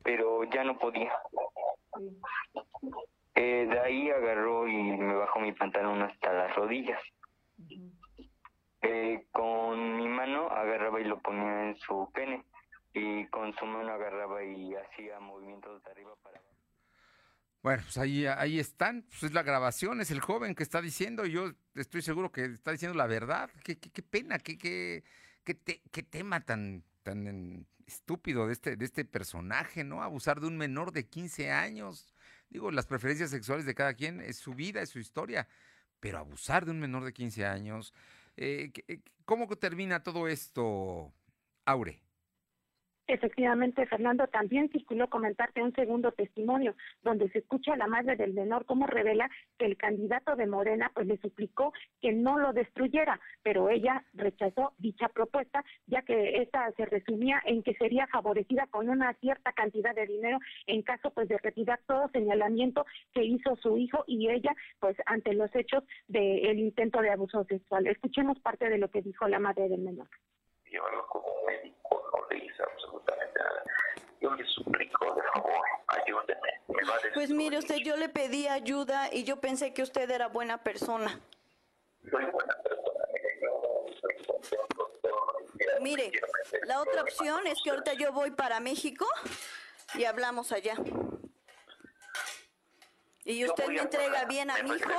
pero 0.03 0.43
ya 0.46 0.63
no 0.63 0.77
podía. 0.77 1.12
Eh, 3.36 3.67
de 3.70 3.79
ahí 3.79 4.10
agarró 4.10 4.67
y 4.67 4.75
me 4.75 5.13
bajó 5.15 5.39
mi 5.39 5.53
pantalón 5.53 6.01
hasta 6.01 6.34
las 6.34 6.55
rodillas. 6.55 7.01
Eh, 8.81 9.25
con 9.31 9.98
mi 9.98 10.08
mano 10.08 10.48
agarraba 10.48 11.00
y 11.00 11.05
lo 11.05 11.22
ponía 11.22 11.70
en 11.70 11.77
su 11.77 12.10
pene 12.13 12.43
y 12.93 13.27
con 13.27 13.53
su 13.55 13.65
mano 13.65 13.93
agarraba 13.93 14.43
y 14.43 14.75
hacía 14.75 15.20
movimientos 15.20 15.84
de 15.84 15.91
arriba 15.91 16.13
para 16.24 16.39
abajo. 16.39 16.51
Bueno, 17.62 17.84
pues 17.84 17.98
ahí, 18.00 18.25
ahí 18.25 18.60
están, 18.60 19.03
pues 19.03 19.24
es 19.24 19.34
la 19.34 19.43
grabación, 19.43 20.01
es 20.01 20.10
el 20.10 20.20
joven 20.20 20.55
que 20.55 20.63
está 20.63 20.81
diciendo, 20.81 21.25
y 21.25 21.31
yo 21.31 21.51
estoy 21.75 22.01
seguro 22.01 22.31
que 22.31 22.46
está 22.46 22.72
diciendo 22.72 22.98
la 22.98 23.05
verdad. 23.05 23.51
Qué, 23.63 23.79
qué, 23.79 23.91
qué 23.91 24.01
pena, 24.01 24.39
qué, 24.39 24.58
qué, 24.58 25.03
qué, 25.43 25.81
qué 25.91 26.03
tema 26.03 26.41
tan, 26.41 26.84
tan 27.03 27.67
estúpido 27.86 28.48
de 28.48 28.53
este, 28.53 28.75
de 28.75 28.86
este 28.86 29.05
personaje, 29.05 29.84
¿no? 29.84 30.01
Abusar 30.01 30.39
de 30.39 30.48
un 30.48 30.58
menor 30.58 30.91
de 30.91 31.08
15 31.08 31.51
años. 31.51 32.13
Digo, 32.50 32.72
las 32.72 32.86
preferencias 32.86 33.29
sexuales 33.29 33.65
de 33.65 33.75
cada 33.75 33.93
quien 33.93 34.22
es 34.22 34.38
su 34.38 34.53
vida, 34.53 34.81
es 34.81 34.89
su 34.89 35.00
historia, 35.00 35.48
pero 36.00 36.17
abusar 36.17 36.65
de 36.65 36.72
un 36.72 36.79
menor 36.79 37.03
de 37.03 37.13
15 37.13 37.46
años. 37.46 37.93
Eh, 38.38 38.72
¿Cómo 39.25 39.48
termina 39.58 40.03
todo 40.03 40.27
esto, 40.27 41.13
Aure? 41.65 42.01
Efectivamente, 43.08 43.86
Fernando, 43.88 44.27
también 44.27 44.70
circuló 44.70 45.10
comentarte 45.10 45.62
un 45.62 45.74
segundo 45.74 46.12
testimonio 46.12 46.75
donde 47.01 47.29
se 47.29 47.39
escucha 47.39 47.74
a 47.74 47.77
la 47.77 47.88
madre 47.88 48.15
del 48.15 48.34
menor 48.34 48.65
cómo 48.65 48.88
revela 48.88 49.29
que 49.58 49.65
el 49.65 49.75
candidato 49.75 50.36
de 50.36 50.48
Morena 50.48 50.91
pues 50.93 51.08
le 51.08 51.17
suplicó 51.17 51.74
que 52.00 52.13
no 52.13 52.38
lo 52.38 52.53
destruyera, 52.53 53.20
pero 53.43 53.70
ella 53.70 54.05
rechazó 54.13 54.74
dicha 54.77 55.10
propuesta 55.10 55.63
ya 55.88 56.03
que 56.03 56.41
esta 56.41 56.72
se 56.74 56.86
resumía 56.86 57.41
en 57.46 57.63
que 57.63 57.74
sería 57.75 58.08
favorecida 58.08 58.67
con 58.67 58.88
una 58.88 59.13
cierta 59.15 59.51
cantidad 59.51 59.93
de 59.96 60.05
dinero 60.05 60.39
en 60.67 60.81
caso 60.81 61.12
pues 61.12 61.27
de 61.27 61.38
retirar 61.38 61.79
todo 61.88 62.10
señalamiento 62.10 62.86
que 63.13 63.24
hizo 63.24 63.55
su 63.58 63.77
hijo 63.77 64.03
y 64.08 64.29
ella 64.29 64.55
pues 64.79 64.96
ante 65.05 65.34
los 65.34 65.53
hechos 65.55 65.84
del 66.08 66.60
intento 66.60 67.01
de 67.01 67.10
abuso 67.10 67.43
sexual. 67.46 67.88
Escuchemos 67.88 68.39
parte 68.39 68.70
de 68.70 68.77
lo 68.77 68.89
que 68.89 69.01
dijo 69.01 69.27
la 69.27 69.39
madre 69.39 69.67
del 69.67 69.81
menor. 69.81 70.08
como 71.10 71.25
médico, 71.48 71.80
hice 72.38 72.63
absolutamente 72.63 73.39
nada. 73.39 73.63
Yo 74.19 74.33
le 74.35 74.45
suplico, 74.45 75.15
de 75.15 75.21
favor, 75.33 75.65
ayúdeme. 75.88 76.61
pues 77.13 77.29
mire 77.31 77.57
usted, 77.57 77.77
yo 77.77 77.97
le 77.97 78.09
pedí 78.09 78.47
ayuda 78.47 79.09
y 79.11 79.23
yo 79.23 79.39
pensé 79.39 79.73
que 79.73 79.81
usted 79.81 80.09
era 80.09 80.27
buena 80.27 80.63
persona. 80.63 81.19
Soy 82.09 82.25
buena 82.25 82.55
persona, 82.63 83.01
mire, 85.81 86.11
la 86.63 86.81
otra 86.81 87.01
opción 87.01 87.47
es 87.47 87.61
que 87.63 87.71
ahorita 87.71 87.93
yo 87.93 88.13
voy 88.13 88.31
para 88.31 88.59
México 88.59 89.05
y 89.95 90.05
hablamos 90.05 90.51
allá. 90.51 90.75
¿Y 93.23 93.45
usted 93.45 93.67
me 93.67 93.79
entrega 93.79 94.25
bien 94.25 94.50
a 94.50 94.61
mi 94.63 94.71
hijo? 94.71 94.89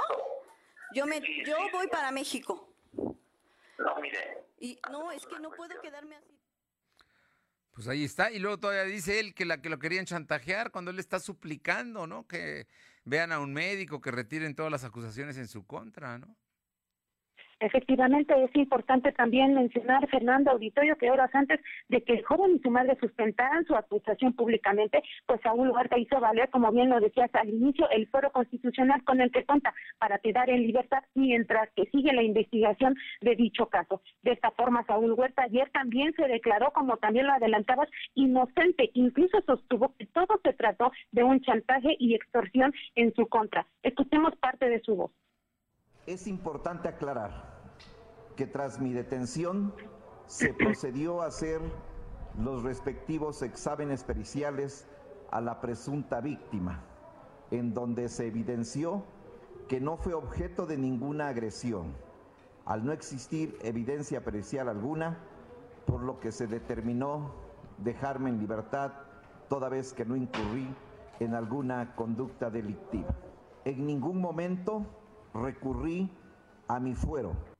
Yo 0.95 1.07
me 1.07 1.21
yo 1.45 1.57
voy 1.73 1.89
para 1.89 2.11
México. 2.13 2.69
No, 3.79 3.97
mire. 4.01 4.45
Y 4.59 4.79
no, 4.91 5.11
es 5.11 5.27
que 5.27 5.39
no 5.41 5.51
puedo 5.51 5.81
quedarme 5.81 6.17
así. 6.17 6.42
Pues 7.83 7.89
ahí 7.89 8.05
está. 8.05 8.31
Y 8.31 8.39
luego 8.39 8.59
todavía 8.59 8.85
dice 8.85 9.19
él 9.19 9.35
que 9.35 9.45
la 9.45 9.61
que 9.61 9.69
lo 9.69 9.81
querían 9.81 10.07
chantajear 10.07 10.71
cuando 10.71 10.93
él 10.93 11.01
está 11.01 11.19
suplicando, 11.19 12.07
¿no? 12.07 12.29
Que 12.29 12.69
vean 13.05 13.33
a 13.33 13.41
un 13.41 13.53
médico, 13.53 14.01
que 14.01 14.13
retiren 14.13 14.55
todas 14.55 14.71
las 14.71 14.85
acusaciones 14.85 15.37
en 15.37 15.49
su 15.49 15.67
contra, 15.67 16.17
¿no? 16.17 16.37
Efectivamente, 17.63 18.35
es 18.43 18.51
importante 18.57 19.13
también 19.13 19.55
mencionar, 19.55 20.09
Fernando 20.09 20.51
Auditorio, 20.51 20.97
que 20.97 21.13
horas 21.13 21.33
antes 21.33 21.61
de 21.89 22.03
que 22.03 22.15
el 22.15 22.25
joven 22.25 22.57
y 22.57 22.59
su 22.59 22.71
madre 22.73 22.99
sustentaran 23.01 23.65
su 23.67 23.77
acusación 23.77 24.33
públicamente, 24.33 25.01
pues 25.27 25.41
Saúl 25.43 25.71
Huerta 25.71 25.97
hizo 25.97 26.19
valer, 26.19 26.51
como 26.51 26.73
bien 26.73 26.91
lo 26.91 26.99
decías 26.99 27.31
al 27.35 27.51
inicio, 27.51 27.89
el 27.91 28.09
foro 28.09 28.33
constitucional 28.33 29.05
con 29.05 29.21
el 29.21 29.31
que 29.31 29.45
cuenta 29.45 29.73
para 30.01 30.19
quedar 30.19 30.51
en 30.51 30.63
libertad 30.63 31.05
mientras 31.15 31.71
que 31.77 31.87
sigue 31.93 32.13
la 32.13 32.25
investigación 32.25 32.97
de 33.21 33.37
dicho 33.37 33.67
caso. 33.67 34.03
De 34.23 34.33
esta 34.33 34.51
forma, 34.51 34.85
Saúl 34.87 35.13
Huerta 35.13 35.45
ayer 35.45 35.71
también 35.71 36.13
se 36.15 36.27
declaró, 36.27 36.73
como 36.73 36.97
también 36.97 37.29
lo 37.29 37.33
adelantabas, 37.35 37.89
inocente. 38.17 38.91
Incluso 38.95 39.41
sostuvo 39.47 39.95
que 39.97 40.07
todo 40.07 40.41
se 40.43 40.53
trató 40.55 40.91
de 41.13 41.23
un 41.23 41.41
chantaje 41.43 41.95
y 42.01 42.17
extorsión 42.17 42.75
en 42.97 43.15
su 43.15 43.29
contra. 43.29 43.69
Escuchemos 43.85 44.35
parte 44.39 44.69
de 44.69 44.81
su 44.81 44.97
voz. 44.97 45.13
Es 46.07 46.27
importante 46.27 46.89
aclarar 46.89 47.63
que 48.35 48.49
tras 48.49 48.81
mi 48.81 48.93
detención 48.93 49.73
se 50.27 50.53
procedió 50.53 51.23
a 51.23 51.27
hacer 51.27 51.61
los 52.37 52.65
respectivos 52.65 53.41
exámenes 53.43 54.03
periciales 54.03 54.89
a 55.31 55.41
la 55.41 55.61
presunta 55.61 56.21
víctima, 56.21 56.83
en 57.53 57.73
donde 57.73 58.09
se 58.09 58.27
evidenció 58.27 59.05
que 59.69 59.81
no 59.81 59.97
fue 59.97 60.15
objeto 60.15 60.67
de 60.67 60.77
ninguna 60.77 61.29
agresión, 61.29 61.95
al 62.65 62.85
no 62.85 62.91
existir 62.91 63.57
evidencia 63.63 64.25
pericial 64.25 64.69
alguna, 64.69 65.19
por 65.87 66.03
lo 66.03 66.19
que 66.19 66.33
se 66.33 66.49
determinó 66.49 67.33
dejarme 67.79 68.31
en 68.31 68.41
libertad 68.41 68.93
toda 69.49 69.69
vez 69.69 69.93
que 69.93 70.05
no 70.05 70.17
incurrí 70.17 70.75
en 71.21 71.35
alguna 71.35 71.95
conducta 71.95 72.51
delictiva. 72.51 73.15
En 73.65 73.87
ningún 73.87 74.21
momento 74.21 74.85
recurrí 75.35 76.11
a 76.69 76.81
mi 76.81 76.95
fuero 76.95 77.52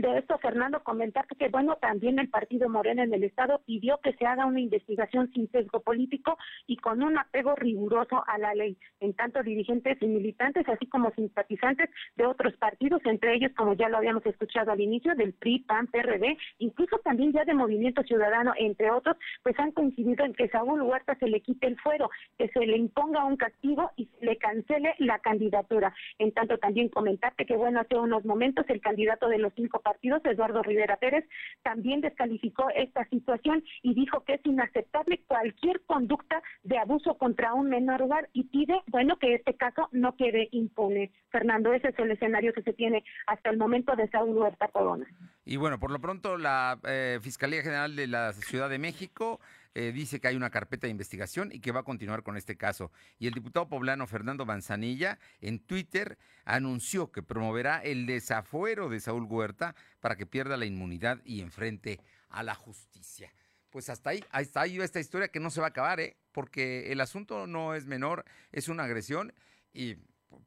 de 0.00 0.18
esto, 0.18 0.38
Fernando, 0.38 0.82
comentarte 0.82 1.34
que, 1.36 1.48
bueno, 1.48 1.76
también 1.76 2.18
el 2.18 2.28
partido 2.28 2.68
Morena 2.68 3.02
en 3.02 3.12
el 3.12 3.24
Estado 3.24 3.60
pidió 3.66 3.98
que 3.98 4.14
se 4.14 4.26
haga 4.26 4.46
una 4.46 4.60
investigación 4.60 5.30
sin 5.32 5.50
sesgo 5.50 5.80
político 5.80 6.38
y 6.66 6.76
con 6.76 7.02
un 7.02 7.18
apego 7.18 7.54
riguroso 7.54 8.22
a 8.26 8.38
la 8.38 8.54
ley, 8.54 8.76
en 9.00 9.14
tanto 9.14 9.42
dirigentes 9.42 9.98
y 10.00 10.06
militantes, 10.06 10.68
así 10.68 10.86
como 10.86 11.10
simpatizantes 11.12 11.90
de 12.16 12.26
otros 12.26 12.54
partidos, 12.56 13.00
entre 13.04 13.34
ellos, 13.34 13.52
como 13.56 13.74
ya 13.74 13.88
lo 13.88 13.98
habíamos 13.98 14.24
escuchado 14.26 14.72
al 14.72 14.80
inicio, 14.80 15.14
del 15.14 15.32
PRI, 15.34 15.60
PAN, 15.60 15.86
PRD, 15.88 16.36
incluso 16.58 16.98
también 16.98 17.32
ya 17.32 17.44
de 17.44 17.54
Movimiento 17.54 18.02
Ciudadano, 18.02 18.52
entre 18.58 18.90
otros, 18.90 19.16
pues 19.42 19.58
han 19.58 19.72
coincidido 19.72 20.24
en 20.24 20.34
que 20.34 20.48
Saúl 20.48 20.82
Huerta 20.82 21.14
se 21.16 21.28
le 21.28 21.40
quite 21.40 21.66
el 21.66 21.78
fuero, 21.80 22.10
que 22.38 22.48
se 22.48 22.60
le 22.60 22.76
imponga 22.76 23.24
un 23.24 23.36
castigo 23.36 23.90
y 23.96 24.06
se 24.06 24.24
le 24.24 24.36
cancele 24.36 24.94
la 24.98 25.18
candidatura. 25.18 25.94
En 26.18 26.32
tanto, 26.32 26.58
también 26.58 26.88
comentarte 26.88 27.46
que, 27.46 27.56
bueno, 27.56 27.80
hace 27.80 27.96
unos 27.96 28.24
momentos 28.24 28.64
el 28.68 28.80
candidato 28.80 29.28
de 29.28 29.38
los 29.38 29.52
cinco 29.54 29.80
partidos, 29.80 29.89
Eduardo 30.30 30.62
Rivera 30.62 30.96
Pérez, 30.96 31.24
también 31.62 32.00
descalificó 32.00 32.68
esta 32.74 33.04
situación 33.08 33.62
y 33.82 33.94
dijo 33.94 34.24
que 34.24 34.34
es 34.34 34.40
inaceptable 34.44 35.22
cualquier 35.26 35.80
conducta 35.82 36.42
de 36.62 36.78
abuso 36.78 37.16
contra 37.18 37.54
un 37.54 37.68
menor 37.68 38.02
hogar 38.02 38.28
y 38.32 38.44
pide, 38.44 38.80
bueno, 38.88 39.18
que 39.18 39.34
este 39.34 39.54
caso 39.54 39.88
no 39.92 40.16
quede 40.16 40.48
impune. 40.52 41.12
Fernando, 41.30 41.72
ese 41.72 41.88
es 41.88 41.98
el 41.98 42.10
escenario 42.10 42.52
que 42.52 42.62
se 42.62 42.72
tiene 42.72 43.04
hasta 43.26 43.50
el 43.50 43.56
momento 43.56 43.94
de 43.96 44.08
Saúl 44.08 44.36
Huerta 44.36 44.68
Corona. 44.68 45.06
Y 45.44 45.56
bueno, 45.56 45.78
por 45.78 45.90
lo 45.90 46.00
pronto 46.00 46.36
la 46.36 46.78
eh, 46.86 47.18
Fiscalía 47.22 47.62
General 47.62 47.94
de 47.96 48.06
la 48.06 48.32
Ciudad 48.32 48.68
de 48.68 48.78
México 48.78 49.40
eh, 49.74 49.92
dice 49.92 50.20
que 50.20 50.28
hay 50.28 50.36
una 50.36 50.50
carpeta 50.50 50.86
de 50.86 50.90
investigación 50.90 51.50
y 51.52 51.60
que 51.60 51.70
va 51.72 51.80
a 51.80 51.84
continuar 51.84 52.22
con 52.22 52.36
este 52.36 52.56
caso. 52.56 52.90
Y 53.18 53.26
el 53.26 53.34
diputado 53.34 53.68
poblano 53.68 54.06
Fernando 54.06 54.44
Manzanilla 54.44 55.18
en 55.40 55.60
Twitter 55.60 56.18
anunció 56.44 57.12
que 57.12 57.22
promoverá 57.22 57.78
el 57.78 58.06
desafuero 58.06 58.88
de 58.88 59.00
Saúl 59.00 59.24
Huerta 59.24 59.74
para 60.00 60.16
que 60.16 60.26
pierda 60.26 60.56
la 60.56 60.66
inmunidad 60.66 61.20
y 61.24 61.40
enfrente 61.40 62.00
a 62.28 62.42
la 62.42 62.54
justicia. 62.54 63.32
Pues 63.70 63.88
hasta 63.88 64.10
ahí, 64.10 64.24
hasta 64.32 64.62
ahí 64.62 64.80
esta 64.80 64.98
historia 64.98 65.28
que 65.28 65.38
no 65.38 65.50
se 65.50 65.60
va 65.60 65.68
a 65.68 65.70
acabar, 65.70 66.00
¿eh? 66.00 66.16
porque 66.32 66.90
el 66.90 67.00
asunto 67.00 67.46
no 67.46 67.74
es 67.74 67.86
menor, 67.86 68.24
es 68.50 68.68
una 68.68 68.84
agresión 68.84 69.32
y 69.72 69.96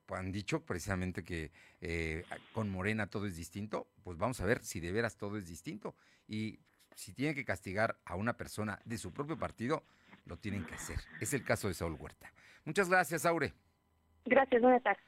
han 0.07 0.31
dicho 0.31 0.65
precisamente 0.65 1.23
que 1.23 1.51
eh, 1.81 2.25
con 2.51 2.69
Morena 2.69 3.07
todo 3.07 3.25
es 3.25 3.35
distinto, 3.35 3.87
pues 4.03 4.17
vamos 4.17 4.39
a 4.41 4.45
ver 4.45 4.63
si 4.63 4.79
de 4.79 4.91
veras 4.91 5.15
todo 5.15 5.37
es 5.37 5.47
distinto. 5.47 5.95
Y 6.27 6.59
si 6.95 7.13
tienen 7.13 7.35
que 7.35 7.45
castigar 7.45 7.97
a 8.05 8.15
una 8.15 8.37
persona 8.37 8.79
de 8.85 8.97
su 8.97 9.11
propio 9.11 9.37
partido, 9.37 9.83
lo 10.25 10.37
tienen 10.37 10.65
que 10.65 10.75
hacer. 10.75 10.99
Es 11.19 11.33
el 11.33 11.43
caso 11.43 11.67
de 11.67 11.73
Saúl 11.73 11.97
Huerta. 11.99 12.31
Muchas 12.65 12.89
gracias, 12.89 13.25
Aure. 13.25 13.53
Gracias, 14.25 14.61
buenas 14.61 14.83
tardes. 14.83 15.03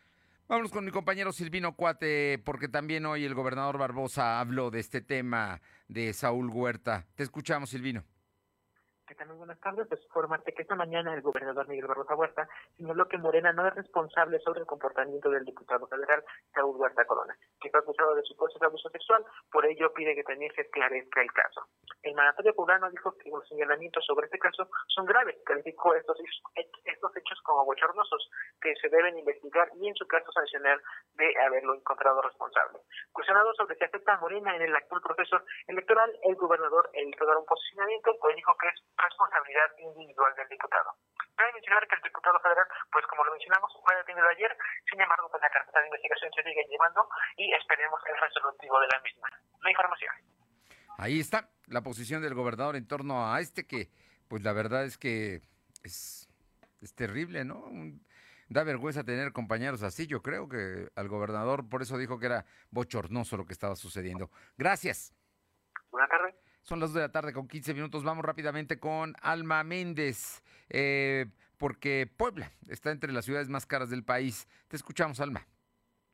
Vámonos 0.48 0.72
con 0.72 0.86
mi 0.86 0.92
compañero 0.92 1.32
Silvino 1.32 1.75
Cuate, 1.75 2.39
porque 2.46 2.68
también 2.68 3.06
hoy 3.06 3.25
el 3.25 3.34
gobernador 3.34 3.80
Barbosa 3.80 4.39
habló 4.39 4.70
de 4.70 4.80
este 4.80 5.01
tema 5.01 5.60
de 5.88 6.13
Saúl 6.13 6.50
Huerta. 6.50 7.08
Te 7.15 7.24
escuchamos, 7.24 7.72
Silvino. 7.72 8.04
¿Qué 9.07 9.13
buenas 9.24 9.59
tardes. 9.59 9.88
Pues 9.88 10.01
informarte 10.03 10.51
que 10.51 10.63
esta 10.63 10.75
mañana 10.75 11.13
el 11.13 11.21
gobernador 11.21 11.67
Miguel 11.67 11.85
Barrosa 11.85 12.15
Huerta 12.15 12.50
señaló 12.75 13.07
que 13.07 13.19
Morena 13.19 13.53
no 13.53 13.67
es 13.67 13.75
responsable 13.75 14.39
sobre 14.39 14.62
el 14.62 14.65
comportamiento 14.65 15.29
del 15.29 15.45
diputado 15.45 15.85
federal 15.85 16.24
Saúl 16.53 16.75
Huerta 16.75 17.05
Corona, 17.05 17.38
que 17.62 17.69
fue 17.69 17.81
acusado 17.81 18.15
de 18.15 18.24
supuesto 18.24 18.63
abuso 18.65 18.89
sexual, 18.89 19.24
por 19.51 19.63
ello 19.67 19.93
pide 19.93 20.15
que 20.15 20.24
también 20.24 20.51
se 20.55 20.62
esclarezca 20.62 21.21
el 21.21 21.31
caso. 21.33 21.67
El 22.01 22.15
mandatario 22.15 22.55
poblano 22.55 22.89
dijo 22.89 23.15
que 23.17 23.29
los 23.29 23.47
señalamientos 23.47 24.03
sobre 24.05 24.25
este 24.25 24.39
caso 24.39 24.67
son 24.88 25.05
graves, 25.05 25.35
calificó 25.45 25.93
estos, 25.93 26.17
estos 26.83 27.17
hechos 27.17 27.41
como 27.43 27.65
bochornosos, 27.65 28.31
que 28.59 28.75
se 28.75 28.89
deben 28.89 29.19
investigar 29.19 29.69
y 29.75 29.88
en 29.88 29.95
su 29.95 30.07
caso 30.07 30.31
sancionar 30.31 30.81
de 31.13 31.31
haberlo 31.45 31.75
encontrado 31.75 32.21
responsable. 32.21 32.79
Cuestionado 33.12 33.53
sobre 33.53 33.75
si 33.75 33.83
afecta 33.83 34.15
a 34.15 34.19
Morena 34.19 34.55
en 34.55 34.63
el 34.63 34.75
actual 34.75 35.01
proceso 35.01 35.41
electoral, 35.67 36.12
el 36.24 36.35
gobernador 36.35 36.89
evitó 36.93 37.25
dar 37.25 37.38
un 37.38 37.45
posicionamiento, 37.45 38.15
pues 38.19 38.35
dijo 38.35 38.55
que 38.59 38.67
es 38.67 38.81
individual 39.77 40.33
del 40.35 40.47
diputado. 40.49 40.91
Cabe 41.35 41.53
mencionar 41.53 41.87
que 41.87 41.95
el 41.95 42.01
diputado 42.01 42.39
federal, 42.39 42.65
pues 42.91 43.05
como 43.07 43.23
lo 43.23 43.31
mencionamos, 43.31 43.71
fue 43.83 43.95
detenido 43.95 44.27
ayer, 44.27 44.57
sin 44.89 45.01
embargo, 45.01 45.29
con 45.29 45.41
la 45.41 45.49
carpeta 45.49 45.79
de 45.79 45.87
investigación 45.87 46.31
se 46.33 46.43
sigue 46.43 46.65
llevando 46.69 47.07
y 47.37 47.53
esperemos 47.53 47.99
el 48.07 48.17
resolutivo 48.19 48.79
de 48.79 48.87
la 48.87 48.99
misma. 49.01 49.29
La 49.61 49.69
información. 49.69 50.15
Ahí 50.97 51.19
está 51.19 51.49
la 51.67 51.81
posición 51.81 52.21
del 52.21 52.33
gobernador 52.33 52.75
en 52.75 52.87
torno 52.87 53.33
a 53.33 53.39
este 53.41 53.67
que, 53.67 53.89
pues 54.29 54.43
la 54.43 54.53
verdad 54.53 54.85
es 54.85 54.97
que 54.97 55.41
es, 55.83 56.29
es 56.81 56.95
terrible, 56.95 57.43
¿no? 57.43 57.65
da 58.47 58.63
vergüenza 58.63 59.03
tener 59.03 59.33
compañeros 59.33 59.83
así. 59.83 60.07
Yo 60.07 60.21
creo 60.21 60.47
que 60.47 60.87
al 60.95 61.07
gobernador 61.09 61.67
por 61.67 61.81
eso 61.81 61.97
dijo 61.97 62.19
que 62.19 62.27
era 62.27 62.45
bochornoso 62.69 63.37
lo 63.37 63.45
que 63.45 63.53
estaba 63.53 63.75
sucediendo. 63.75 64.29
Gracias. 64.57 65.13
Buenas 65.89 66.09
tardes. 66.09 66.44
Son 66.65 66.79
las 66.79 66.89
2 66.89 66.95
de 66.95 67.01
la 67.01 67.12
tarde 67.12 67.31
con 67.31 67.48
15 67.48 67.75
minutos. 67.75 68.03
Vamos 68.03 68.25
rápidamente 68.25 68.79
con 68.79 69.15
Alma 69.22 69.63
Méndez, 69.63 70.41
eh, 70.69 71.27
porque 71.57 72.12
Puebla 72.17 72.51
está 72.67 72.89
entre 72.89 73.12
las 73.13 73.25
ciudades 73.25 73.50
más 73.50 73.67
caras 73.67 73.91
del 73.91 74.03
país. 74.03 74.48
Te 74.67 74.75
escuchamos, 74.75 75.19
Alma. 75.19 75.45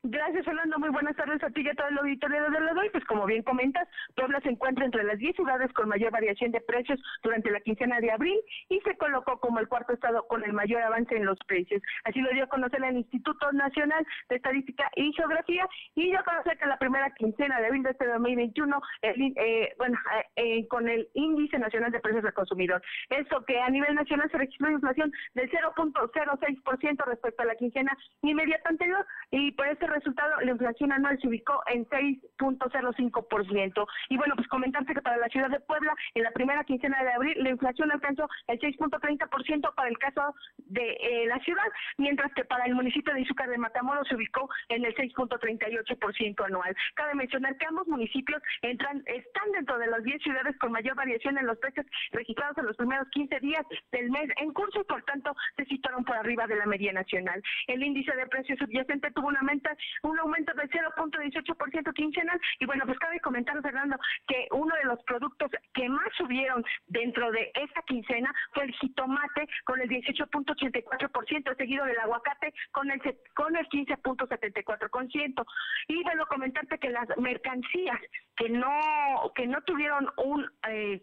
Gracias, 0.04 0.44
Fernando. 0.44 0.80
Muy 0.80 0.90
buenas 0.90 1.14
tardes 1.14 1.40
a 1.44 1.50
ti 1.50 1.60
y 1.60 1.68
a 1.68 1.74
todo 1.74 1.86
el 1.86 1.98
auditorio 1.98 2.50
de 2.50 2.60
la 2.60 2.74
doy. 2.74 2.90
Pues 2.90 3.04
como 3.04 3.24
bien 3.24 3.44
comentas, 3.44 3.86
Puebla 4.16 4.40
se 4.40 4.48
encuentra 4.48 4.84
entre 4.84 5.04
las 5.04 5.16
10 5.16 5.36
ciudades 5.36 5.72
con 5.74 5.88
mayor 5.88 6.10
variación 6.10 6.50
de 6.50 6.60
precios 6.60 7.00
durante 7.22 7.52
la 7.52 7.60
quincena 7.60 8.00
de 8.00 8.10
abril 8.10 8.36
y 8.68 8.80
se 8.80 8.96
colocó 8.96 9.38
como 9.38 9.60
el 9.60 9.68
cuarto 9.68 9.92
estado 9.92 10.26
con 10.26 10.42
el 10.42 10.54
mayor 10.54 10.82
avance 10.82 11.16
en 11.16 11.24
los 11.24 11.38
precios. 11.46 11.80
Así 12.02 12.20
lo 12.20 12.30
dio 12.30 12.44
a 12.44 12.48
conocer 12.48 12.82
el 12.82 12.96
Instituto 12.96 13.52
Nacional 13.52 14.04
de 14.28 14.36
Estadística 14.36 14.90
y 14.96 15.12
Geografía 15.12 15.68
y 15.94 16.10
dio 16.10 16.18
a 16.18 16.24
conocer 16.24 16.58
que 16.58 16.66
la 16.66 16.78
primera 16.78 17.08
quincena 17.12 17.60
de 17.60 17.66
abril 17.66 17.84
de 17.84 17.90
este 17.90 18.08
2021, 18.08 18.82
eh, 19.02 19.72
bueno, 19.78 19.96
eh, 20.16 20.24
eh, 20.34 20.66
con 20.66 20.88
el 20.88 21.08
Índice 21.14 21.60
Nacional 21.60 21.92
de 21.92 22.00
Precios 22.00 22.24
del 22.24 22.34
Consumidor. 22.34 22.82
Eso 23.08 23.44
que 23.44 23.60
a 23.60 23.70
nivel 23.70 23.94
nacional 23.94 24.28
se 24.32 24.38
registró 24.38 24.66
una 24.66 24.76
inflación 24.78 25.12
del 25.34 25.48
0.06% 25.48 27.04
respecto 27.06 27.42
a 27.42 27.46
la 27.46 27.54
quincena 27.54 27.96
inmediata 28.22 28.68
anterior 28.68 29.06
y 29.30 29.52
por 29.52 29.68
este 29.68 29.91
resultado, 29.92 30.40
la 30.40 30.50
inflación 30.50 30.92
anual 30.92 31.18
se 31.20 31.28
ubicó 31.28 31.62
en 31.66 31.86
6.05%. 31.86 33.86
Y 34.08 34.16
bueno, 34.16 34.34
pues 34.36 34.48
comentarte 34.48 34.94
que 34.94 35.02
para 35.02 35.16
la 35.16 35.28
ciudad 35.28 35.50
de 35.50 35.60
Puebla, 35.60 35.94
en 36.14 36.22
la 36.22 36.30
primera 36.32 36.64
quincena 36.64 37.02
de 37.02 37.12
abril, 37.12 37.34
la 37.42 37.50
inflación 37.50 37.92
alcanzó 37.92 38.28
el 38.48 38.58
6.30% 38.58 39.74
para 39.74 39.88
el 39.88 39.98
caso 39.98 40.34
de 40.58 40.96
eh, 41.00 41.26
la 41.26 41.38
ciudad, 41.40 41.66
mientras 41.98 42.32
que 42.34 42.44
para 42.44 42.64
el 42.64 42.74
municipio 42.74 43.14
de 43.14 43.20
Izúcar 43.20 43.48
de 43.48 43.58
Matamoros 43.58 44.08
se 44.08 44.16
ubicó 44.16 44.48
en 44.68 44.84
el 44.84 44.94
6.38% 44.94 46.44
anual. 46.44 46.76
Cabe 46.94 47.14
mencionar 47.14 47.56
que 47.56 47.66
ambos 47.66 47.86
municipios 47.88 48.42
entran, 48.62 49.02
están 49.06 49.52
dentro 49.52 49.78
de 49.78 49.86
las 49.86 50.02
10 50.02 50.22
ciudades 50.22 50.56
con 50.58 50.72
mayor 50.72 50.96
variación 50.96 51.38
en 51.38 51.46
los 51.46 51.58
precios 51.58 51.86
registrados 52.12 52.58
en 52.58 52.66
los 52.66 52.76
primeros 52.76 53.08
15 53.10 53.40
días 53.40 53.64
del 53.90 54.10
mes 54.10 54.28
en 54.36 54.52
curso 54.52 54.80
y 54.80 54.84
por 54.84 55.02
tanto 55.04 55.34
se 55.56 55.64
situaron 55.66 56.04
por 56.04 56.16
arriba 56.16 56.46
de 56.46 56.56
la 56.56 56.66
media 56.66 56.92
nacional. 56.92 57.42
El 57.66 57.82
índice 57.82 58.14
de 58.14 58.26
precios 58.26 58.58
subyacente 58.58 59.10
tuvo 59.12 59.28
una 59.28 59.42
menta 59.42 59.74
un 60.02 60.18
aumento 60.18 60.52
del 60.54 60.70
0.18% 60.70 61.92
quincenal. 61.94 62.40
Y 62.58 62.66
bueno, 62.66 62.84
pues 62.86 62.98
cabe 62.98 63.20
comentar, 63.20 63.60
Fernando, 63.62 63.96
que 64.26 64.48
uno 64.52 64.74
de 64.76 64.84
los 64.84 65.02
productos 65.04 65.50
que 65.74 65.88
más 65.88 66.08
subieron 66.16 66.64
dentro 66.86 67.30
de 67.30 67.50
esta 67.54 67.82
quincena 67.82 68.32
fue 68.52 68.64
el 68.64 68.72
jitomate 68.74 69.48
con 69.64 69.80
el 69.80 69.88
18.84%, 69.88 71.56
seguido 71.56 71.84
del 71.84 71.98
aguacate 71.98 72.52
con 72.70 72.90
el 72.90 73.00
con 73.34 73.56
el 73.56 73.68
15.74%. 73.68 75.44
Y 75.88 76.02
bueno, 76.02 76.26
comentarte 76.26 76.78
que 76.78 76.90
las 76.90 77.08
mercancías 77.16 78.00
que 78.36 78.48
no 78.48 79.32
que 79.34 79.46
no 79.46 79.60
tuvieron 79.62 80.08
un 80.16 80.50
eh, 80.68 81.02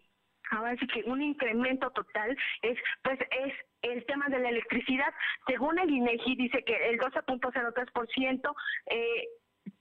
ahora 0.51 0.75
sí 0.77 0.87
que 0.87 1.03
un 1.03 1.21
incremento 1.21 1.89
total 1.91 2.37
es 2.61 2.77
pues 3.03 3.19
es 3.19 3.53
el 3.81 4.05
tema 4.05 4.27
de 4.29 4.39
la 4.39 4.49
electricidad. 4.49 5.13
Según 5.47 5.79
el 5.79 5.89
INEGI 5.89 6.35
dice 6.35 6.63
que 6.63 6.75
el 6.89 6.99
12.03% 6.99 8.55
eh, 8.87 9.27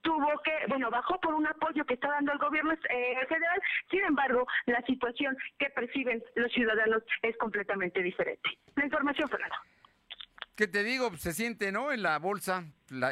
tuvo 0.03 0.29
que, 0.45 0.53
bueno, 0.69 0.91
bajó 0.91 1.21
por 1.21 1.35
un 1.35 1.47
apoyo 1.47 1.85
que 1.85 1.95
está 1.95 2.09
dando 2.09 2.33
el 2.33 2.39
gobierno 2.39 2.73
eh, 2.73 3.27
federal, 3.29 3.61
sin 3.91 4.01
embargo, 4.01 4.47
la 4.67 4.81
situación 4.83 5.37
que 5.59 5.71
perciben 5.71 6.23
los 6.35 6.53
ciudadanos 6.53 7.03
es 7.23 7.37
completamente 7.37 8.03
diferente. 8.03 8.49
La 8.77 8.85
información, 8.85 9.29
Fernando. 9.29 9.57
¿Qué 10.55 10.67
te 10.67 10.83
digo? 10.83 11.17
Se 11.17 11.33
siente, 11.33 11.71
¿no? 11.71 11.93
En 11.93 12.03
la 12.03 12.19
bolsa 12.19 12.65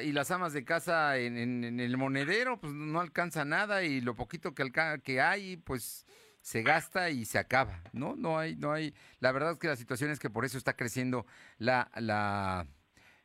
y 0.02 0.10
las 0.10 0.32
amas 0.32 0.52
de 0.52 0.64
casa 0.64 1.16
en, 1.16 1.36
en, 1.36 1.78
el 1.78 1.96
monedero, 1.96 2.58
pues 2.58 2.72
no 2.72 3.00
alcanza 3.00 3.44
nada 3.44 3.84
y 3.84 4.00
lo 4.00 4.16
poquito 4.16 4.52
que, 4.52 4.64
que 5.04 5.20
hay, 5.20 5.56
pues 5.56 6.06
se 6.46 6.62
gasta 6.62 7.10
y 7.10 7.24
se 7.24 7.40
acaba, 7.40 7.80
¿no? 7.92 8.14
No 8.14 8.38
hay, 8.38 8.54
no 8.54 8.70
hay. 8.70 8.94
La 9.18 9.32
verdad 9.32 9.50
es 9.50 9.58
que 9.58 9.66
la 9.66 9.74
situación 9.74 10.12
es 10.12 10.20
que 10.20 10.30
por 10.30 10.44
eso 10.44 10.56
está 10.56 10.76
creciendo 10.76 11.26
la, 11.58 11.90
la, 11.96 12.68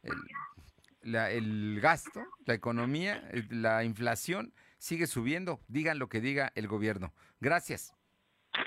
el, 0.01 1.15
el 1.15 1.79
gasto, 1.79 2.23
la 2.45 2.55
economía, 2.55 3.23
la 3.51 3.83
inflación 3.83 4.55
sigue 4.79 5.05
subiendo, 5.05 5.61
digan 5.67 5.99
lo 5.99 6.09
que 6.09 6.19
diga 6.19 6.51
el 6.55 6.67
gobierno. 6.67 7.13
Gracias. 7.39 7.93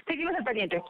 Seguimos 0.06 0.36
al 0.36 0.44
pendiente. 0.44 0.80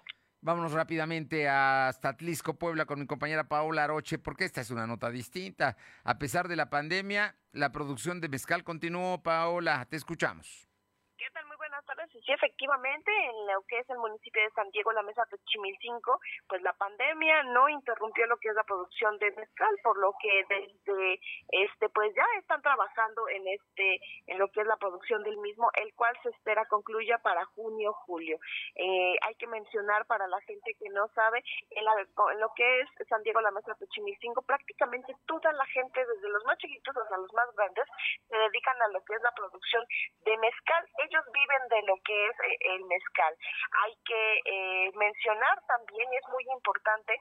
Vámonos 0.42 0.72
rápidamente 0.72 1.48
hasta 1.48 2.11
Atlisco, 2.11 2.59
Puebla, 2.59 2.85
con 2.85 3.00
mi 3.00 3.07
compañera 3.07 3.48
Paola 3.48 3.85
Aroche, 3.85 4.18
porque 4.18 4.44
esta 4.44 4.61
es 4.61 4.70
una 4.70 4.87
nota 4.87 5.09
distinta. 5.09 5.79
A 6.03 6.18
pesar 6.18 6.48
de 6.48 6.57
la 6.57 6.68
pandemia, 6.68 7.35
la 7.53 7.72
producción 7.72 8.20
de 8.20 8.29
mezcal 8.29 8.62
continuó. 8.62 9.22
Paola, 9.22 9.87
te 9.88 9.96
escuchamos. 9.96 10.68
Sí, 12.12 12.20
efectivamente, 12.26 13.10
en 13.10 13.46
lo 13.52 13.62
que 13.62 13.78
es 13.78 13.88
el 13.88 13.98
municipio 13.98 14.42
de 14.42 14.50
San 14.50 14.70
Diego, 14.70 14.92
la 14.92 15.02
mesa 15.02 15.24
de 15.30 15.38
Chimilcinco, 15.44 16.20
pues 16.48 16.60
la 16.62 16.72
pandemia 16.74 17.42
no 17.44 17.68
interrumpió 17.68 18.26
lo 18.26 18.36
que 18.36 18.48
es 18.48 18.54
la 18.54 18.64
producción 18.64 19.18
de 19.18 19.30
mezcal, 19.32 19.74
por 19.82 19.96
lo 19.98 20.14
que 20.20 20.44
desde 20.48 21.20
este, 21.48 21.88
pues 21.88 22.14
ya 22.14 22.24
están 22.38 22.60
trabajando 22.62 23.28
en 23.28 23.46
este, 23.48 24.00
en 24.26 24.38
lo 24.38 24.48
que 24.50 24.60
es 24.60 24.66
la 24.66 24.76
producción 24.76 25.22
del 25.22 25.36
mismo, 25.38 25.70
el 25.74 25.94
cual 25.94 26.14
se 26.22 26.30
espera 26.30 26.66
concluya 26.66 27.18
para 27.18 27.44
junio, 27.46 27.92
julio. 28.06 28.38
Eh, 28.74 29.16
hay 29.22 29.34
que 29.36 29.46
mencionar 29.46 30.06
para 30.06 30.26
la 30.28 30.40
gente 30.42 30.74
que 30.74 30.88
no 30.90 31.08
sabe, 31.14 31.42
en, 31.70 31.84
lo 31.84 32.52
que 32.54 32.80
es 32.80 32.88
San 33.08 33.22
Diego, 33.22 33.40
la 33.40 33.50
mesa 33.50 33.74
de 33.78 33.86
Chimilcinco, 33.88 34.42
prácticamente 34.42 35.14
toda 35.26 35.52
la 35.52 35.66
gente, 35.66 36.04
desde 36.04 36.28
los 36.28 36.44
más 36.44 36.58
chiquitos 36.58 36.96
hasta 36.96 37.16
los 37.16 37.32
más 37.32 37.46
grandes, 37.56 37.84
se 38.28 38.36
dedican 38.36 38.80
a 38.82 38.88
lo 38.88 39.02
que 39.04 39.14
es 39.14 39.22
la 39.22 39.32
producción 39.32 39.84
de 40.24 40.36
mezcal. 40.38 40.88
Ellos 40.98 41.24
viven 41.32 41.68
de 41.68 41.82
lo 41.82 41.93
que 42.04 42.26
es 42.28 42.37
eh, 42.40 42.59
el 42.74 42.85
mezcal. 42.85 43.37
Hay 43.85 43.94
que 44.04 44.40
eh, 44.44 44.90
mencionar 44.94 45.61
también, 45.66 46.09
es 46.12 46.28
muy 46.28 46.44
importante 46.52 47.18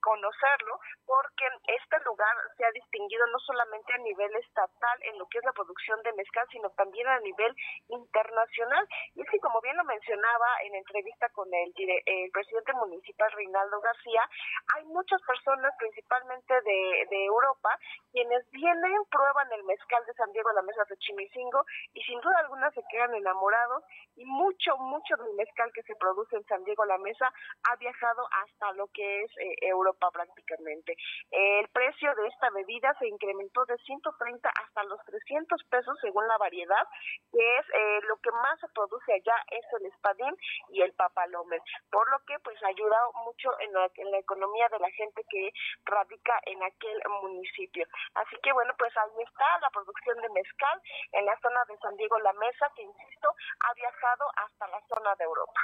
conocerlo, 0.00 0.80
porque 1.06 1.44
este 1.66 1.98
lugar 2.04 2.34
se 2.56 2.64
ha 2.64 2.70
distinguido 2.72 3.26
no 3.28 3.38
solamente 3.40 3.92
a 3.92 3.98
nivel 3.98 4.34
estatal 4.36 4.98
en 5.02 5.18
lo 5.18 5.26
que 5.26 5.38
es 5.38 5.44
la 5.44 5.52
producción 5.52 6.02
de 6.02 6.12
mezcal, 6.12 6.46
sino 6.50 6.70
también 6.70 7.06
a 7.08 7.20
nivel 7.20 7.54
internacional. 7.88 8.86
Y 9.14 9.22
es 9.22 9.30
que, 9.30 9.38
como 9.40 9.60
bien 9.60 9.76
lo 9.76 9.84
mencionaba 9.84 10.46
en 10.62 10.74
entrevista 10.74 11.28
con 11.30 11.48
el, 11.52 11.72
el 12.06 12.30
presidente 12.30 12.72
municipal 12.74 13.30
Reinaldo 13.32 13.80
García, 13.80 14.22
hay 14.74 14.84
muchas 14.86 15.20
personas, 15.22 15.72
principalmente 15.78 16.54
de, 16.62 17.24
Europa, 17.28 17.70
quienes 18.12 18.48
vienen, 18.50 19.04
prueban 19.10 19.50
el 19.52 19.64
mezcal 19.64 20.04
de 20.06 20.14
San 20.14 20.32
Diego, 20.32 20.50
la 20.52 20.62
mesa 20.62 20.82
de 20.88 20.96
Chimicingo, 20.96 21.64
y 21.92 22.02
sin 22.02 22.20
duda 22.20 22.38
alguna 22.40 22.70
se 22.70 22.82
quedan 22.90 23.14
enamorados 23.14 23.67
y 24.16 24.24
mucho, 24.24 24.76
mucho 24.78 25.16
del 25.16 25.34
mezcal 25.34 25.70
que 25.72 25.82
se 25.82 25.94
produce 25.96 26.36
en 26.36 26.44
San 26.46 26.64
Diego 26.64 26.84
La 26.84 26.98
Mesa 26.98 27.32
ha 27.70 27.76
viajado 27.76 28.26
hasta 28.42 28.72
lo 28.72 28.88
que 28.88 29.22
es 29.22 29.30
eh, 29.38 29.56
Europa 29.62 30.10
prácticamente. 30.10 30.96
el 31.30 31.68
precio 31.68 32.14
de 32.14 32.26
esta 32.28 32.50
bebida 32.50 32.94
se 32.98 33.06
incrementó 33.06 33.64
de 33.66 33.76
130 33.78 34.48
hasta 34.48 34.84
los 34.84 35.00
300 35.04 35.62
pesos 35.64 35.96
según 36.00 36.26
la 36.26 36.38
variedad, 36.38 36.86
que 37.32 37.58
es 37.58 37.66
eh, 37.74 38.00
lo 38.08 38.16
que 38.18 38.30
más 38.32 38.58
se 38.60 38.68
produce 38.68 39.12
allá 39.12 39.34
es 39.50 39.64
el 39.78 39.86
espadín 39.86 40.34
y 40.70 40.82
el 40.82 40.92
papalomen, 40.94 41.60
por 41.90 42.10
lo 42.10 42.18
que 42.26 42.38
pues 42.40 42.60
ha 42.62 42.68
ayudado 42.68 43.12
mucho 43.24 43.50
en 43.60 43.72
la, 43.72 43.90
en 43.94 44.10
la 44.10 44.18
economía 44.18 44.68
de 44.68 44.78
la 44.78 44.90
gente 44.90 45.22
que 45.28 45.50
radica 45.84 46.40
en 46.46 46.62
aquel 46.62 47.00
municipio. 47.22 47.86
Así 48.14 48.36
que 48.42 48.52
bueno, 48.52 48.72
pues 48.78 48.96
ahí 48.96 49.22
está 49.22 49.58
la 49.60 49.70
producción 49.70 50.20
de 50.20 50.28
mezcal 50.30 50.80
en 51.12 51.26
la 51.26 51.38
zona 51.40 51.64
de 51.68 51.78
San 51.78 51.96
Diego 51.96 52.18
La 52.20 52.32
Mesa, 52.34 52.70
que 52.74 52.82
insisto, 52.82 53.28
ha 53.60 53.74
viajado 53.74 54.24
hasta 54.36 54.66
la 54.68 54.80
zona 54.88 55.14
de 55.18 55.24
Europa. 55.24 55.60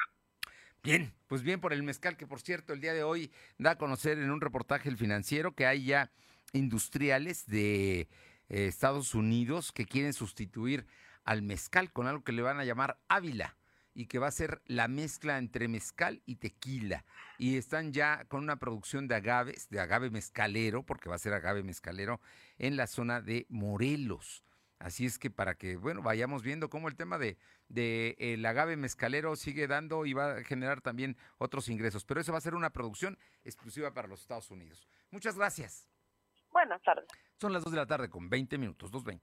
Bien, 0.83 1.15
pues 1.29 1.43
bien 1.43 1.61
por 1.61 1.73
el 1.73 1.83
mezcal, 1.83 2.17
que 2.17 2.27
por 2.27 2.41
cierto 2.41 2.73
el 2.73 2.81
día 2.81 2.93
de 2.93 3.05
hoy 3.05 3.33
da 3.59 3.73
a 3.73 3.79
conocer 3.79 4.19
en 4.19 4.31
un 4.31 4.41
reportaje 4.41 4.89
el 4.89 4.99
financiero 4.99 5.55
que 5.55 5.67
hay 5.67 5.87
ya 5.87 6.11
industriales 6.53 7.47
de 7.47 8.01
eh, 8.01 8.09
Estados 8.49 9.15
Unidos 9.15 9.73
que 9.73 9.87
quieren 9.87 10.13
sustituir 10.13 10.87
al 11.25 11.43
mezcal 11.43 11.91
con 11.91 12.07
algo 12.07 12.23
que 12.23 12.33
le 12.33 12.43
van 12.43 12.61
a 12.61 12.65
llamar 12.65 12.99
Ávila 13.09 13.57
y 13.95 14.07
que 14.07 14.19
va 14.19 14.27
a 14.27 14.33
ser 14.33 14.61
la 14.67 14.89
mezcla 14.89 15.39
entre 15.39 15.69
mezcal 15.69 16.21
y 16.27 16.37
tequila. 16.37 17.05
Y 17.39 17.57
están 17.57 17.93
ya 17.93 18.25
con 18.27 18.43
una 18.43 18.57
producción 18.57 19.09
de 19.09 19.15
agaves, 19.15 19.69
de 19.71 19.81
agave 19.81 20.11
mezcalero, 20.11 20.83
porque 20.83 21.09
va 21.09 21.15
a 21.15 21.21
ser 21.21 21.33
agave 21.33 21.63
mezcalero, 21.63 22.21
en 22.59 22.77
la 22.77 22.89
zona 22.89 23.21
de 23.21 23.47
Morelos. 23.49 24.45
Así 24.85 25.07
es 25.07 25.19
que 25.19 25.31
para 25.31 25.55
que, 25.55 25.77
bueno, 25.77 26.03
vayamos 26.03 26.43
viendo 26.43 26.69
cómo 26.69 26.89
el 26.89 26.95
tema 26.95 27.17
de, 27.17 27.39
de 27.69 28.17
el 28.19 28.45
agave 28.45 28.77
mezcalero 28.77 29.35
sigue 29.35 29.67
dando 29.67 30.05
y 30.05 30.13
va 30.13 30.33
a 30.33 30.45
generar 30.45 30.83
también 30.83 31.17
otros 31.39 31.71
ingresos. 31.71 32.05
Pero 32.05 32.21
eso 32.21 32.33
va 32.33 32.39
a 32.39 32.43
ser 32.43 32.55
una 32.55 32.69
producción 32.69 33.19
exclusiva 33.45 33.95
para 33.95 34.09
los 34.09 34.21
Estados 34.21 34.51
Unidos. 34.51 34.87
Muchas 35.11 35.37
gracias. 35.37 35.89
Buenas 36.53 36.83
tardes. 36.83 37.07
Son 37.41 37.55
las 37.55 37.65
2 37.65 37.73
de 37.73 37.79
la 37.79 37.87
tarde 37.87 38.11
con 38.11 38.29
20 38.29 38.59
minutos, 38.59 38.93
2.20. 38.93 39.23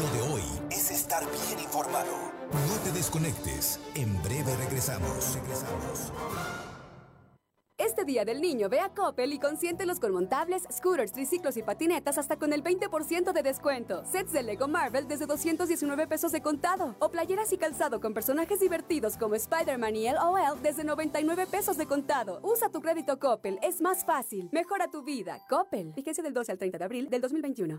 Lo 0.00 0.10
de 0.10 0.20
hoy 0.32 0.42
es 0.72 0.90
estar 0.90 1.22
bien 1.22 1.60
informado. 1.60 2.32
No 2.52 2.82
te 2.82 2.90
desconectes. 2.90 3.78
En 3.94 4.20
breve 4.24 4.56
regresamos. 4.56 5.36
Regresamos. 5.36 6.12
Este 7.92 8.06
día 8.06 8.24
del 8.24 8.40
niño 8.40 8.70
ve 8.70 8.80
a 8.80 8.88
Coppel 8.88 9.34
y 9.34 9.38
consiéntelos 9.38 10.00
con 10.00 10.14
montables, 10.14 10.62
scooters, 10.72 11.12
triciclos 11.12 11.58
y 11.58 11.62
patinetas 11.62 12.16
hasta 12.16 12.36
con 12.36 12.54
el 12.54 12.64
20% 12.64 13.34
de 13.34 13.42
descuento. 13.42 14.02
Sets 14.06 14.32
de 14.32 14.42
Lego 14.42 14.66
Marvel 14.66 15.06
desde 15.06 15.26
219 15.26 16.06
pesos 16.06 16.32
de 16.32 16.40
contado. 16.40 16.96
O 17.00 17.10
playeras 17.10 17.52
y 17.52 17.58
calzado 17.58 18.00
con 18.00 18.14
personajes 18.14 18.60
divertidos 18.60 19.18
como 19.18 19.34
Spider-Man 19.34 19.94
y 19.94 20.10
LOL 20.10 20.62
desde 20.62 20.84
99 20.84 21.46
pesos 21.48 21.76
de 21.76 21.84
contado. 21.84 22.40
Usa 22.42 22.70
tu 22.70 22.80
crédito 22.80 23.18
Coppel, 23.18 23.58
es 23.62 23.82
más 23.82 24.06
fácil. 24.06 24.48
Mejora 24.52 24.88
tu 24.88 25.02
vida. 25.02 25.44
Coppel. 25.50 25.92
Vigencia 25.92 26.24
del 26.24 26.32
12 26.32 26.52
al 26.52 26.58
30 26.58 26.78
de 26.78 26.84
abril 26.84 27.10
del 27.10 27.20
2021. 27.20 27.78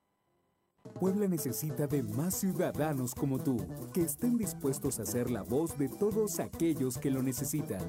Puebla 0.99 1.27
necesita 1.27 1.87
de 1.87 2.03
más 2.03 2.35
ciudadanos 2.35 3.15
como 3.15 3.39
tú, 3.39 3.57
que 3.93 4.01
estén 4.01 4.37
dispuestos 4.37 4.99
a 4.99 5.05
ser 5.05 5.29
la 5.29 5.41
voz 5.41 5.77
de 5.77 5.89
todos 5.89 6.39
aquellos 6.39 6.97
que 6.97 7.09
lo 7.09 7.23
necesitan. 7.23 7.81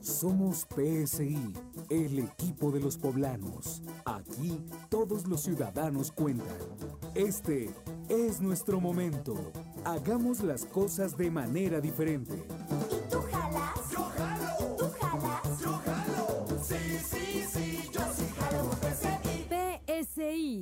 Somos 0.00 0.66
PSI, 0.74 1.52
el 1.90 2.18
equipo 2.18 2.70
de 2.70 2.80
los 2.80 2.96
poblanos. 2.96 3.82
Aquí 4.04 4.60
todos 4.88 5.26
los 5.26 5.42
ciudadanos 5.42 6.10
cuentan. 6.12 6.46
Este 7.14 7.70
es 8.08 8.40
nuestro 8.40 8.80
momento. 8.80 9.34
Hagamos 9.84 10.42
las 10.42 10.64
cosas 10.64 11.16
de 11.16 11.30
manera 11.30 11.80
diferente. 11.80 12.44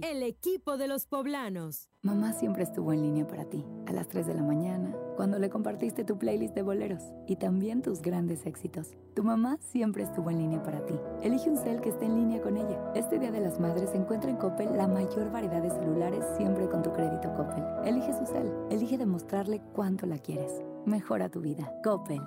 El 0.02 0.22
equipo 0.22 0.76
de 0.76 0.88
los 0.88 1.06
poblanos. 1.06 1.90
Mamá 2.02 2.32
siempre 2.32 2.64
estuvo 2.64 2.92
en 2.92 3.02
línea 3.02 3.26
para 3.26 3.44
ti, 3.44 3.64
a 3.86 3.92
las 3.92 4.08
3 4.08 4.26
de 4.26 4.34
la 4.34 4.42
mañana, 4.42 4.94
cuando 5.16 5.38
le 5.38 5.50
compartiste 5.50 6.04
tu 6.04 6.18
playlist 6.18 6.54
de 6.54 6.62
boleros 6.62 7.02
y 7.26 7.36
también 7.36 7.82
tus 7.82 8.00
grandes 8.02 8.46
éxitos. 8.46 8.92
Tu 9.14 9.22
mamá 9.22 9.58
siempre 9.60 10.02
estuvo 10.02 10.30
en 10.30 10.38
línea 10.38 10.62
para 10.62 10.84
ti. 10.86 10.94
Elige 11.22 11.50
un 11.50 11.56
cel 11.56 11.80
que 11.80 11.90
esté 11.90 12.06
en 12.06 12.16
línea 12.16 12.40
con 12.40 12.56
ella. 12.56 12.78
Este 12.94 13.18
Día 13.18 13.30
de 13.30 13.40
las 13.40 13.60
Madres 13.60 13.90
encuentra 13.94 14.30
en 14.30 14.36
Coppel 14.36 14.76
la 14.76 14.88
mayor 14.88 15.30
variedad 15.30 15.62
de 15.62 15.70
celulares 15.70 16.24
siempre 16.36 16.68
con 16.68 16.82
tu 16.82 16.92
crédito 16.92 17.32
Coppel. 17.34 17.64
Elige 17.84 18.12
su 18.12 18.26
cel. 18.26 18.52
Elige 18.70 18.98
demostrarle 18.98 19.60
cuánto 19.74 20.06
la 20.06 20.18
quieres. 20.18 20.62
Mejora 20.86 21.28
tu 21.28 21.40
vida. 21.40 21.72
Coppel. 21.82 22.20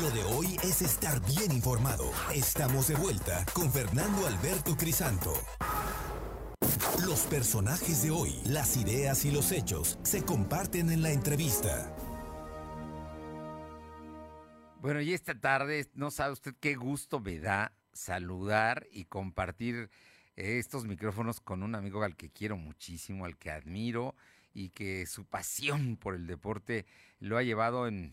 Lo 0.00 0.10
de 0.10 0.24
hoy 0.34 0.56
es 0.62 0.82
estar 0.82 1.20
bien 1.26 1.52
informado. 1.52 2.04
Estamos 2.34 2.88
de 2.88 2.94
vuelta 2.96 3.44
con 3.54 3.70
Fernando 3.70 4.26
Alberto 4.26 4.76
Crisanto. 4.76 5.32
Los 7.06 7.26
personajes 7.26 8.02
de 8.02 8.10
hoy, 8.10 8.34
las 8.46 8.76
ideas 8.76 9.24
y 9.24 9.30
los 9.30 9.52
hechos 9.52 9.98
se 10.02 10.24
comparten 10.24 10.90
en 10.90 11.02
la 11.02 11.10
entrevista. 11.10 11.94
Bueno, 14.80 15.00
y 15.00 15.12
esta 15.12 15.38
tarde, 15.38 15.88
no 15.94 16.10
sabe 16.10 16.32
usted 16.32 16.54
qué 16.60 16.74
gusto 16.74 17.20
me 17.20 17.38
da 17.38 17.72
saludar 17.92 18.86
y 18.92 19.06
compartir 19.06 19.90
estos 20.36 20.84
micrófonos 20.84 21.40
con 21.40 21.62
un 21.62 21.74
amigo 21.74 22.02
al 22.02 22.14
que 22.14 22.30
quiero 22.30 22.56
muchísimo, 22.56 23.24
al 23.24 23.36
que 23.36 23.50
admiro 23.50 24.14
y 24.52 24.70
que 24.70 25.06
su 25.06 25.24
pasión 25.24 25.96
por 25.96 26.14
el 26.14 26.26
deporte 26.26 26.86
lo 27.20 27.36
ha 27.38 27.42
llevado 27.42 27.88
en 27.88 28.12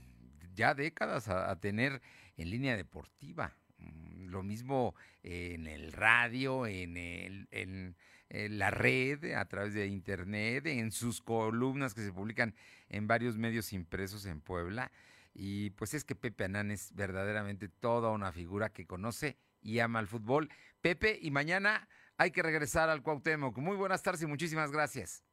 ya 0.53 0.73
décadas 0.73 1.27
a, 1.27 1.55
tener 1.59 2.01
en 2.37 2.49
línea 2.49 2.77
deportiva. 2.77 3.53
Mm, 3.77 4.27
Lo 4.27 4.43
mismo 4.43 4.95
en 5.21 5.67
el 5.67 5.91
radio, 5.91 6.65
en, 6.65 6.97
el, 6.97 7.95
en 8.33 8.57
la 8.57 8.71
red, 8.71 9.33
a 9.33 9.45
través 9.45 9.73
de 9.73 9.87
internet, 9.87 10.65
en 10.65 10.91
sus 10.91 11.21
columnas 11.21 11.93
que 11.93 12.01
se 12.01 12.11
publican 12.11 12.53
en 12.89 13.07
varios 13.07 13.37
medios 13.37 13.71
impresos 13.71 14.25
en 14.25 14.41
Puebla. 14.41 14.91
Y 15.33 15.69
pues 15.71 15.93
es 15.93 16.03
que 16.03 16.15
Pepe 16.15 16.45
Anán 16.45 16.71
es 16.71 16.93
verdaderamente 16.93 17.69
toda 17.69 18.09
una 18.09 18.31
figura 18.31 18.69
que 18.69 18.85
conoce 18.85 19.37
y 19.61 19.79
ama 19.79 19.99
el 19.99 20.07
fútbol. 20.07 20.49
Pepe, 20.81 21.17
y 21.21 21.31
mañana 21.31 21.87
hay 22.17 22.31
que 22.31 22.43
regresar 22.43 22.89
al 22.89 23.03
Cuauhtémoc. 23.03 23.57
Muy 23.57 23.77
buenas 23.77 24.03
tardes 24.03 24.23
y 24.23 24.27
muchísimas 24.27 24.71
gracias. 24.71 25.23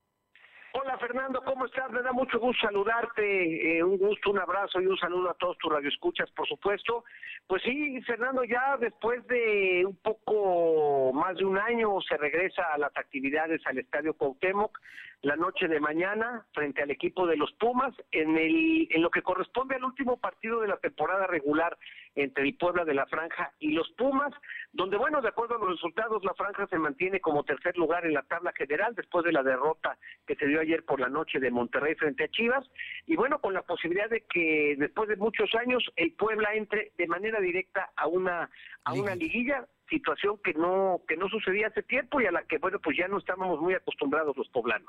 Fernando, 1.01 1.41
¿cómo 1.43 1.65
estás? 1.65 1.91
Me 1.91 2.03
da 2.03 2.13
mucho 2.13 2.39
gusto 2.39 2.67
saludarte, 2.67 3.79
eh, 3.79 3.83
un 3.83 3.97
gusto, 3.97 4.31
un 4.31 4.39
abrazo 4.39 4.81
y 4.81 4.87
un 4.87 4.99
saludo 4.99 5.31
a 5.31 5.35
todos 5.35 5.57
tus 5.57 5.73
radioescuchas, 5.73 6.31
por 6.33 6.47
supuesto. 6.47 7.05
Pues 7.47 7.63
sí, 7.63 8.01
Fernando, 8.03 8.45
ya 8.45 8.77
después 8.79 9.27
de 9.27 9.83
un 9.87 9.97
poco 9.97 11.13
más 11.15 11.37
de 11.39 11.47
un 11.47 11.59
año 11.59 12.01
se 12.03 12.19
regresa 12.19 12.63
a 12.75 12.79
las 12.79 12.95
actividades 12.97 13.67
al 13.67 13.79
Estadio 13.79 14.13
Cuauhtémoc 14.13 14.79
la 15.23 15.37
noche 15.37 15.69
de 15.69 15.81
mañana 15.81 16.47
frente 16.53 16.83
al 16.83 16.91
equipo 16.91 17.27
de 17.27 17.37
los 17.37 17.53
Pumas 17.55 17.95
en 18.11 18.37
el 18.39 18.89
en 18.91 19.03
lo 19.03 19.11
que 19.11 19.23
corresponde 19.23 19.75
al 19.75 19.85
último 19.85 20.17
partido 20.17 20.61
de 20.61 20.69
la 20.69 20.79
temporada 20.79 21.27
regular 21.27 21.77
entre 22.15 22.45
el 22.45 22.57
Puebla 22.57 22.85
de 22.85 22.95
la 22.95 23.07
Franja 23.07 23.53
y 23.59 23.73
los 23.73 23.91
Pumas, 23.93 24.33
donde 24.73 24.97
bueno, 24.97 25.21
de 25.21 25.29
acuerdo 25.29 25.57
a 25.57 25.59
los 25.59 25.71
resultados 25.71 26.25
la 26.25 26.35
Franja 26.35 26.67
se 26.69 26.79
mantiene 26.79 27.21
como 27.21 27.45
tercer 27.45 27.77
lugar 27.77 28.07
en 28.07 28.15
la 28.15 28.23
tabla 28.23 28.53
general 28.57 28.95
después 28.95 29.25
de 29.25 29.33
la 29.33 29.43
derrota 29.43 29.99
que 30.27 30.37
se 30.37 30.47
dio 30.47 30.61
ayer 30.61 30.85
por 30.85 31.01
la 31.01 31.09
noche 31.09 31.41
de 31.41 31.51
Monterrey 31.51 31.95
frente 31.97 32.25
a 32.25 32.29
Chivas 32.29 32.65
y 33.07 33.17
bueno, 33.17 33.41
con 33.41 33.53
la 33.53 33.63
posibilidad 33.63 34.09
de 34.09 34.25
que 34.33 34.77
después 34.79 35.09
de 35.09 35.17
muchos 35.17 35.53
años 35.55 35.83
el 35.97 36.13
Puebla 36.13 36.55
entre 36.55 36.93
de 36.97 37.07
manera 37.09 37.41
directa 37.41 37.91
a 37.97 38.07
una 38.07 38.49
a 38.85 38.93
una 38.95 39.15
liguilla 39.15 39.67
situación 39.89 40.39
que 40.43 40.55
no 40.55 41.03
que 41.09 41.17
no 41.17 41.29
sucedía 41.29 41.67
hace 41.67 41.83
tiempo 41.83 42.21
y 42.21 42.27
a 42.27 42.33
la 42.33 42.45
que 42.45 42.59
bueno 42.59 42.79
pues 42.79 42.97
ya 42.97 43.09
no 43.09 43.19
estábamos 43.19 43.61
muy 43.61 43.75
acostumbrados 43.75 44.37
los 44.37 44.49
poblanos. 44.51 44.89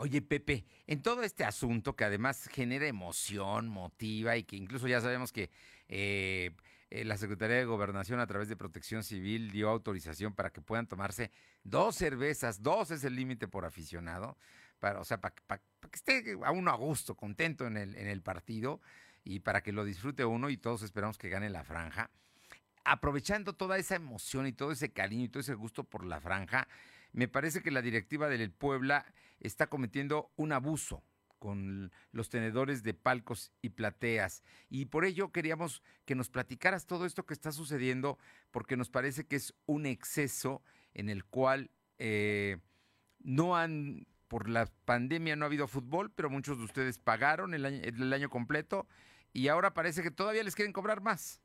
Oye, 0.00 0.22
Pepe, 0.22 0.64
en 0.86 1.02
todo 1.02 1.24
este 1.24 1.42
asunto 1.42 1.96
que 1.96 2.04
además 2.04 2.48
genera 2.52 2.86
emoción, 2.86 3.68
motiva 3.68 4.36
y 4.36 4.44
que 4.44 4.54
incluso 4.54 4.86
ya 4.86 5.00
sabemos 5.00 5.32
que 5.32 5.50
eh, 5.88 6.52
eh, 6.90 7.04
la 7.04 7.18
Secretaría 7.18 7.56
de 7.56 7.64
Gobernación 7.66 8.18
a 8.20 8.26
través 8.26 8.48
de 8.48 8.56
Protección 8.56 9.04
Civil 9.04 9.50
dio 9.50 9.68
autorización 9.68 10.34
para 10.34 10.50
que 10.50 10.62
puedan 10.62 10.86
tomarse 10.86 11.30
dos 11.62 11.96
cervezas, 11.96 12.62
dos 12.62 12.90
es 12.90 13.04
el 13.04 13.14
límite 13.14 13.46
por 13.46 13.66
aficionado, 13.66 14.38
para, 14.78 15.00
o 15.00 15.04
sea, 15.04 15.20
para, 15.20 15.34
que 15.34 15.60
esté 15.92 16.38
a 16.42 16.50
uno 16.50 16.70
a 16.70 16.76
gusto, 16.76 17.14
contento 17.14 17.66
en 17.66 17.76
el, 17.76 17.94
en 17.96 18.06
el 18.06 18.22
partido 18.22 18.80
y 19.22 19.40
para 19.40 19.62
que 19.62 19.72
lo 19.72 19.84
disfrute 19.84 20.24
uno 20.24 20.48
y 20.48 20.56
todos 20.56 20.82
esperamos 20.82 21.18
que 21.18 21.28
gane 21.28 21.50
la 21.50 21.62
franja. 21.62 22.10
Aprovechando 22.84 23.52
toda 23.52 23.76
esa 23.76 23.96
emoción 23.96 24.46
y 24.46 24.52
todo 24.52 24.72
ese 24.72 24.90
cariño 24.90 25.24
y 25.24 25.28
todo 25.28 25.40
ese 25.40 25.54
gusto 25.54 25.84
por 25.84 26.04
la 26.04 26.20
franja, 26.20 26.68
me 27.12 27.28
parece 27.28 27.62
que 27.62 27.70
la 27.70 27.82
directiva 27.82 28.28
del 28.28 28.50
Puebla 28.50 29.04
está 29.40 29.66
cometiendo 29.66 30.30
un 30.36 30.52
abuso 30.52 31.02
con 31.38 31.92
los 32.12 32.28
tenedores 32.28 32.82
de 32.82 32.94
palcos 32.94 33.52
y 33.62 33.70
plateas. 33.70 34.42
Y 34.68 34.86
por 34.86 35.04
ello 35.04 35.30
queríamos 35.30 35.82
que 36.04 36.14
nos 36.14 36.30
platicaras 36.30 36.86
todo 36.86 37.06
esto 37.06 37.26
que 37.26 37.34
está 37.34 37.52
sucediendo, 37.52 38.18
porque 38.50 38.76
nos 38.76 38.90
parece 38.90 39.26
que 39.26 39.36
es 39.36 39.54
un 39.66 39.86
exceso 39.86 40.62
en 40.94 41.08
el 41.08 41.24
cual 41.24 41.70
eh, 41.98 42.58
no 43.20 43.56
han, 43.56 44.06
por 44.28 44.48
la 44.48 44.66
pandemia 44.84 45.36
no 45.36 45.44
ha 45.44 45.48
habido 45.48 45.68
fútbol, 45.68 46.10
pero 46.14 46.30
muchos 46.30 46.58
de 46.58 46.64
ustedes 46.64 46.98
pagaron 46.98 47.54
el 47.54 47.64
año, 47.64 47.80
el 47.82 48.12
año 48.12 48.28
completo 48.28 48.86
y 49.32 49.48
ahora 49.48 49.74
parece 49.74 50.02
que 50.02 50.10
todavía 50.10 50.42
les 50.42 50.54
quieren 50.54 50.72
cobrar 50.72 51.00
más. 51.00 51.42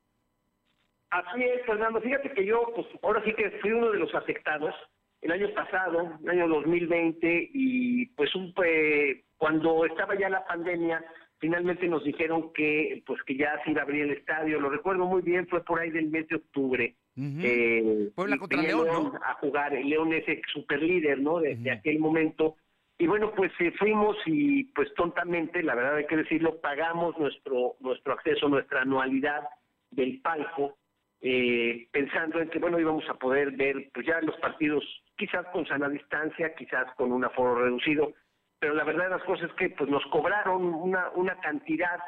Así 1.09 1.43
es, 1.43 1.63
Fernando. 1.65 2.01
Fíjate 2.01 2.31
que 2.33 2.43
yo, 2.45 2.71
pues 2.75 2.87
ahora 3.03 3.23
sí 3.23 3.33
que 3.35 3.51
fui 3.61 3.71
uno 3.71 3.91
de 3.91 3.99
los 3.99 4.13
afectados 4.15 4.73
el 5.21 5.31
año 5.31 5.53
pasado, 5.53 6.17
el 6.23 6.29
año 6.29 6.47
2020, 6.47 7.51
y 7.53 8.07
pues 8.07 8.33
un, 8.35 8.53
eh, 8.65 9.23
cuando 9.43 9.83
estaba 9.83 10.17
ya 10.17 10.29
la 10.29 10.45
pandemia, 10.45 11.03
finalmente 11.37 11.85
nos 11.89 12.01
dijeron 12.05 12.53
que 12.53 13.03
pues 13.05 13.21
que 13.23 13.35
ya 13.35 13.61
se 13.65 13.71
iba 13.71 13.81
a 13.81 13.83
abrir 13.83 14.03
el 14.03 14.11
estadio. 14.11 14.57
Lo 14.57 14.69
recuerdo 14.69 15.05
muy 15.05 15.21
bien, 15.21 15.45
fue 15.49 15.61
por 15.65 15.81
ahí 15.81 15.89
del 15.89 16.07
mes 16.07 16.29
de 16.29 16.37
octubre. 16.37 16.95
eh, 17.17 18.09
Puebla 18.15 18.37
y 18.37 18.39
contra 18.39 18.61
venía 18.61 18.75
León, 18.77 19.11
¿no? 19.11 19.19
a 19.21 19.33
jugar. 19.33 19.73
El 19.73 19.89
León 19.89 20.13
es 20.13 20.25
el 20.29 20.41
super 20.53 20.81
líder, 20.81 21.19
¿no? 21.19 21.39
Desde 21.39 21.71
aquel 21.71 21.99
momento. 21.99 22.55
Y 22.97 23.05
bueno, 23.05 23.33
pues 23.35 23.51
eh, 23.59 23.73
fuimos 23.77 24.15
y 24.25 24.63
pues 24.75 24.93
tontamente, 24.93 25.61
la 25.61 25.75
verdad 25.75 25.97
hay 25.97 26.07
que 26.07 26.15
decirlo, 26.15 26.61
pagamos 26.61 27.17
nuestro, 27.19 27.75
nuestro 27.81 28.13
acceso, 28.13 28.47
nuestra 28.47 28.83
anualidad 28.83 29.41
del 29.91 30.21
palco, 30.21 30.77
eh, 31.19 31.89
pensando 31.91 32.39
en 32.39 32.49
que, 32.49 32.59
bueno, 32.59 32.79
íbamos 32.79 33.09
a 33.09 33.15
poder 33.15 33.51
ver 33.51 33.89
pues 33.93 34.05
ya 34.05 34.21
los 34.21 34.37
partidos 34.37 34.85
quizás 35.17 35.45
con 35.51 35.67
sana 35.67 35.89
distancia, 35.89 36.55
quizás 36.55 36.85
con 36.95 37.11
un 37.11 37.25
aforo 37.25 37.55
reducido, 37.55 38.13
pero 38.63 38.75
la 38.75 38.85
verdad 38.85 39.03
de 39.03 39.09
las 39.09 39.23
cosas 39.23 39.49
es 39.49 39.55
que 39.57 39.71
pues 39.71 39.89
nos 39.89 40.05
cobraron 40.05 40.63
una, 40.63 41.09
una 41.15 41.37
cantidad, 41.41 41.99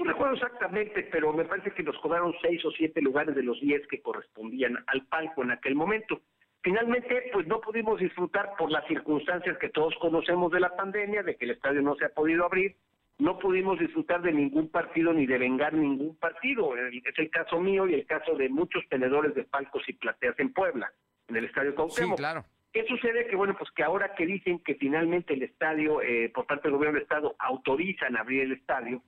no 0.00 0.06
recuerdo 0.10 0.34
exactamente, 0.34 1.08
pero 1.12 1.32
me 1.32 1.44
parece 1.44 1.70
que 1.70 1.84
nos 1.84 1.96
cobraron 1.98 2.34
seis 2.42 2.60
o 2.64 2.72
siete 2.72 3.00
lugares 3.00 3.36
de 3.36 3.44
los 3.44 3.60
diez 3.60 3.86
que 3.86 4.02
correspondían 4.02 4.78
al 4.88 5.06
palco 5.06 5.44
en 5.44 5.52
aquel 5.52 5.76
momento. 5.76 6.20
Finalmente, 6.60 7.30
pues 7.32 7.46
no 7.46 7.60
pudimos 7.60 8.00
disfrutar 8.00 8.54
por 8.58 8.72
las 8.72 8.84
circunstancias 8.88 9.56
que 9.58 9.68
todos 9.68 9.94
conocemos 10.00 10.50
de 10.50 10.58
la 10.58 10.74
pandemia, 10.74 11.22
de 11.22 11.36
que 11.36 11.44
el 11.44 11.52
estadio 11.52 11.82
no 11.82 11.94
se 11.94 12.06
ha 12.06 12.08
podido 12.08 12.46
abrir, 12.46 12.74
no 13.18 13.38
pudimos 13.38 13.78
disfrutar 13.78 14.22
de 14.22 14.32
ningún 14.32 14.70
partido 14.70 15.12
ni 15.12 15.24
de 15.24 15.38
vengar 15.38 15.72
ningún 15.72 16.16
partido. 16.16 16.76
Es 16.76 17.16
el 17.16 17.30
caso 17.30 17.60
mío 17.60 17.86
y 17.86 17.94
el 17.94 18.06
caso 18.06 18.34
de 18.34 18.48
muchos 18.48 18.82
tenedores 18.88 19.36
de 19.36 19.44
palcos 19.44 19.88
y 19.88 19.92
plateas 19.92 20.36
en 20.40 20.52
Puebla, 20.52 20.92
en 21.28 21.36
el 21.36 21.44
Estadio 21.44 21.76
Cuauhtémoc. 21.76 22.16
Sí, 22.16 22.20
claro. 22.20 22.44
¿Qué 22.72 22.86
sucede? 22.86 23.26
Que 23.26 23.36
bueno, 23.36 23.54
pues 23.58 23.70
que 23.72 23.82
ahora 23.82 24.14
que 24.14 24.26
dicen 24.26 24.58
que 24.60 24.76
finalmente 24.76 25.34
el 25.34 25.42
estadio, 25.42 26.00
eh, 26.00 26.30
por 26.34 26.46
parte 26.46 26.68
del 26.68 26.76
gobierno 26.76 26.94
del 26.94 27.02
estado, 27.02 27.36
autorizan 27.38 28.16
abrir 28.16 28.42
el 28.42 28.52
estadio, 28.52 29.02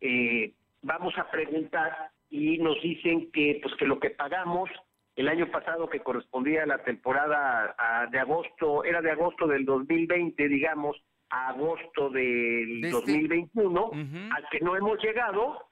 eh, 0.00 0.54
vamos 0.82 1.16
a 1.18 1.30
preguntar 1.30 2.10
y 2.30 2.58
nos 2.58 2.80
dicen 2.80 3.30
que 3.32 3.60
pues 3.62 3.74
que 3.76 3.84
lo 3.84 4.00
que 4.00 4.10
pagamos 4.10 4.70
el 5.16 5.28
año 5.28 5.50
pasado 5.50 5.88
que 5.88 6.00
correspondía 6.00 6.62
a 6.62 6.66
la 6.66 6.78
temporada 6.78 7.76
de 8.10 8.18
agosto, 8.18 8.84
era 8.84 9.02
de 9.02 9.10
agosto 9.10 9.46
del 9.46 9.66
2020, 9.66 10.48
digamos, 10.48 10.96
a 11.28 11.50
agosto 11.50 12.08
del 12.08 12.80
2021, 12.90 13.90
al 14.34 14.48
que 14.50 14.60
no 14.60 14.76
hemos 14.76 15.02
llegado, 15.02 15.66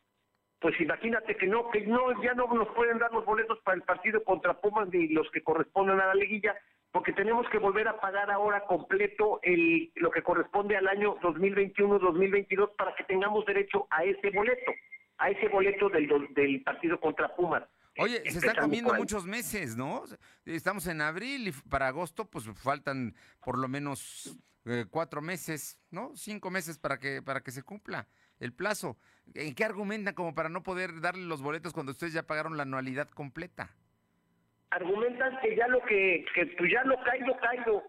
pues 0.60 0.78
imagínate 0.80 1.36
que 1.36 1.46
no, 1.46 1.70
que 1.70 1.86
no, 1.86 2.22
ya 2.22 2.34
no 2.34 2.52
nos 2.52 2.68
pueden 2.74 2.98
dar 2.98 3.12
los 3.12 3.24
boletos 3.24 3.58
para 3.60 3.76
el 3.76 3.82
partido 3.82 4.22
contra 4.22 4.60
Pumas 4.60 4.88
ni 4.92 5.08
los 5.08 5.30
que 5.30 5.42
corresponden 5.42 6.00
a 6.00 6.08
la 6.08 6.14
liguilla, 6.14 6.54
porque 6.92 7.12
tenemos 7.12 7.46
que 7.50 7.58
volver 7.58 7.86
a 7.88 8.00
pagar 8.00 8.30
ahora 8.30 8.64
completo 8.64 9.40
el, 9.42 9.92
lo 9.96 10.10
que 10.10 10.22
corresponde 10.22 10.76
al 10.76 10.88
año 10.88 11.16
2021-2022 11.20 12.76
para 12.76 12.94
que 12.94 13.04
tengamos 13.04 13.44
derecho 13.46 13.86
a 13.90 14.04
ese 14.04 14.30
boleto, 14.30 14.72
a 15.18 15.30
ese 15.30 15.48
boleto 15.48 15.88
del, 15.90 16.08
del 16.34 16.62
partido 16.62 16.98
contra 16.98 17.34
Pumas. 17.34 17.64
Oye, 17.98 18.22
se 18.30 18.38
están 18.38 18.56
comiendo 18.56 18.94
muchos 18.94 19.26
meses, 19.26 19.76
¿no? 19.76 20.04
Estamos 20.44 20.86
en 20.86 21.00
abril 21.00 21.48
y 21.48 21.52
para 21.68 21.88
agosto 21.88 22.30
pues 22.30 22.44
faltan 22.54 23.14
por 23.44 23.58
lo 23.58 23.66
menos 23.68 24.38
eh, 24.64 24.86
cuatro 24.88 25.20
meses, 25.20 25.78
¿no? 25.90 26.12
Cinco 26.14 26.50
meses 26.50 26.78
para 26.78 26.98
que, 26.98 27.22
para 27.22 27.42
que 27.42 27.50
se 27.50 27.62
cumpla 27.62 28.06
el 28.38 28.52
plazo. 28.52 28.96
¿En 29.34 29.54
qué 29.54 29.64
argumentan 29.64 30.14
como 30.14 30.34
para 30.34 30.48
no 30.48 30.62
poder 30.62 31.00
darle 31.00 31.24
los 31.24 31.42
boletos 31.42 31.72
cuando 31.72 31.92
ustedes 31.92 32.12
ya 32.12 32.22
pagaron 32.22 32.56
la 32.56 32.62
anualidad 32.62 33.08
completa? 33.08 33.74
Argumentan 34.70 35.38
que 35.40 35.56
ya 35.56 35.66
lo 35.68 35.80
que, 35.82 36.24
que 36.34 36.46
pues 36.46 36.70
ya 36.70 36.84
lo 36.84 37.00
caído, 37.02 37.36
caído, 37.38 37.82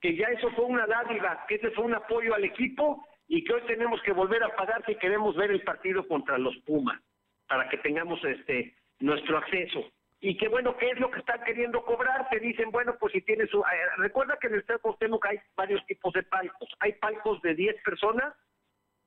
que 0.00 0.16
ya 0.16 0.26
eso 0.28 0.50
fue 0.50 0.64
una 0.64 0.86
dádiva, 0.86 1.44
que 1.48 1.56
ese 1.56 1.70
fue 1.72 1.84
un 1.84 1.94
apoyo 1.94 2.34
al 2.34 2.44
equipo 2.44 3.06
y 3.28 3.44
que 3.44 3.54
hoy 3.54 3.62
tenemos 3.66 4.00
que 4.02 4.12
volver 4.12 4.42
a 4.42 4.54
pagar 4.56 4.84
si 4.86 4.94
queremos 4.96 5.36
ver 5.36 5.50
el 5.50 5.62
partido 5.62 6.06
contra 6.06 6.38
los 6.38 6.56
Pumas, 6.58 7.00
para 7.46 7.68
que 7.68 7.78
tengamos 7.78 8.22
este 8.24 8.74
nuestro 9.00 9.38
acceso. 9.38 9.90
Y 10.20 10.36
que 10.38 10.48
bueno, 10.48 10.76
¿qué 10.78 10.90
es 10.90 10.98
lo 10.98 11.10
que 11.10 11.18
están 11.18 11.42
queriendo 11.44 11.84
cobrar? 11.84 12.28
Te 12.30 12.40
dicen, 12.40 12.70
bueno, 12.70 12.96
pues 12.98 13.12
si 13.12 13.20
tienes... 13.20 13.50
su 13.50 13.60
eh, 13.60 13.64
recuerda 13.98 14.38
que 14.40 14.46
en 14.46 14.54
el 14.54 14.60
Estado 14.60 14.78
Cuauhtémoc 14.78 15.26
hay 15.26 15.38
varios 15.54 15.84
tipos 15.86 16.14
de 16.14 16.22
palcos. 16.22 16.68
Hay 16.80 16.94
palcos 16.94 17.42
de 17.42 17.54
10 17.54 17.82
personas, 17.82 18.34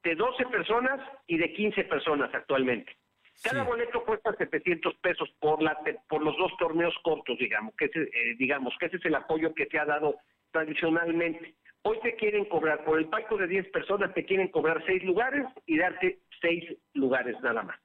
de 0.03 0.13
12 0.13 0.45
personas 0.45 0.99
y 1.25 1.37
de 1.37 1.51
15 1.53 1.83
personas 1.85 2.31
actualmente. 2.33 2.95
Cada 3.43 3.63
boleto 3.63 4.03
cuesta 4.03 4.33
700 4.33 4.95
pesos 4.95 5.29
por 5.39 5.61
la 5.61 5.77
por 6.09 6.23
los 6.23 6.35
dos 6.37 6.51
torneos 6.57 6.95
cortos, 7.03 7.37
digamos, 7.37 7.75
que 7.75 7.85
ese, 7.85 8.01
eh, 8.01 8.35
digamos 8.37 8.73
que 8.79 8.87
ese 8.87 8.97
es 8.97 9.05
el 9.05 9.15
apoyo 9.15 9.53
que 9.53 9.67
se 9.67 9.79
ha 9.79 9.85
dado 9.85 10.15
tradicionalmente. 10.51 11.55
Hoy 11.83 11.99
te 12.01 12.15
quieren 12.15 12.45
cobrar 12.45 12.83
por 12.83 12.97
el 12.97 13.07
palco 13.07 13.37
de 13.37 13.47
10 13.47 13.69
personas, 13.69 14.13
te 14.13 14.25
quieren 14.25 14.49
cobrar 14.49 14.83
6 14.85 15.03
lugares 15.03 15.45
y 15.65 15.77
darte 15.77 16.19
6 16.41 16.77
lugares 16.93 17.39
nada 17.41 17.63
más 17.63 17.79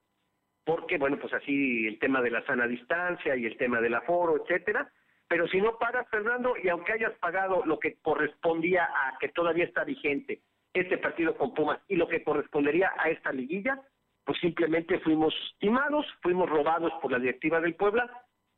porque, 0.65 0.99
bueno, 0.99 1.19
pues 1.19 1.33
así 1.33 1.87
el 1.87 1.99
tema 1.99 2.21
de 2.21 2.31
la 2.31 2.45
sana 2.47 2.67
distancia 2.67 3.37
y 3.37 3.47
el 3.47 3.57
tema 3.57 3.81
del 3.81 3.95
aforo, 3.95 4.43
etcétera. 4.43 4.91
Pero 5.29 5.49
si 5.49 5.61
no 5.61 5.79
pagas, 5.79 6.09
Fernando, 6.11 6.55
y 6.63 6.69
aunque 6.69 6.93
hayas 6.93 7.13
pagado 7.19 7.63
lo 7.65 7.79
que 7.79 7.97
correspondía 8.03 8.85
a 8.85 9.19
que 9.19 9.29
todavía 9.29 9.65
está 9.65 9.85
vigente 9.85 10.43
este 10.75 10.99
partido 10.99 11.37
con 11.37 11.55
Pumas 11.55 11.81
y 11.89 11.97
lo 11.97 12.09
que 12.09 12.23
correspondería 12.23 12.93
a 12.99 13.11
esta 13.11 13.33
liguilla, 13.33 13.81
pues 14.25 14.39
simplemente 14.41 14.99
fuimos 15.01 15.35
timados, 15.59 16.07
fuimos 16.23 16.49
robados 16.49 16.93
por 17.01 17.13
la 17.13 17.19
directiva 17.19 17.61
del 17.61 17.75
Puebla, 17.75 18.09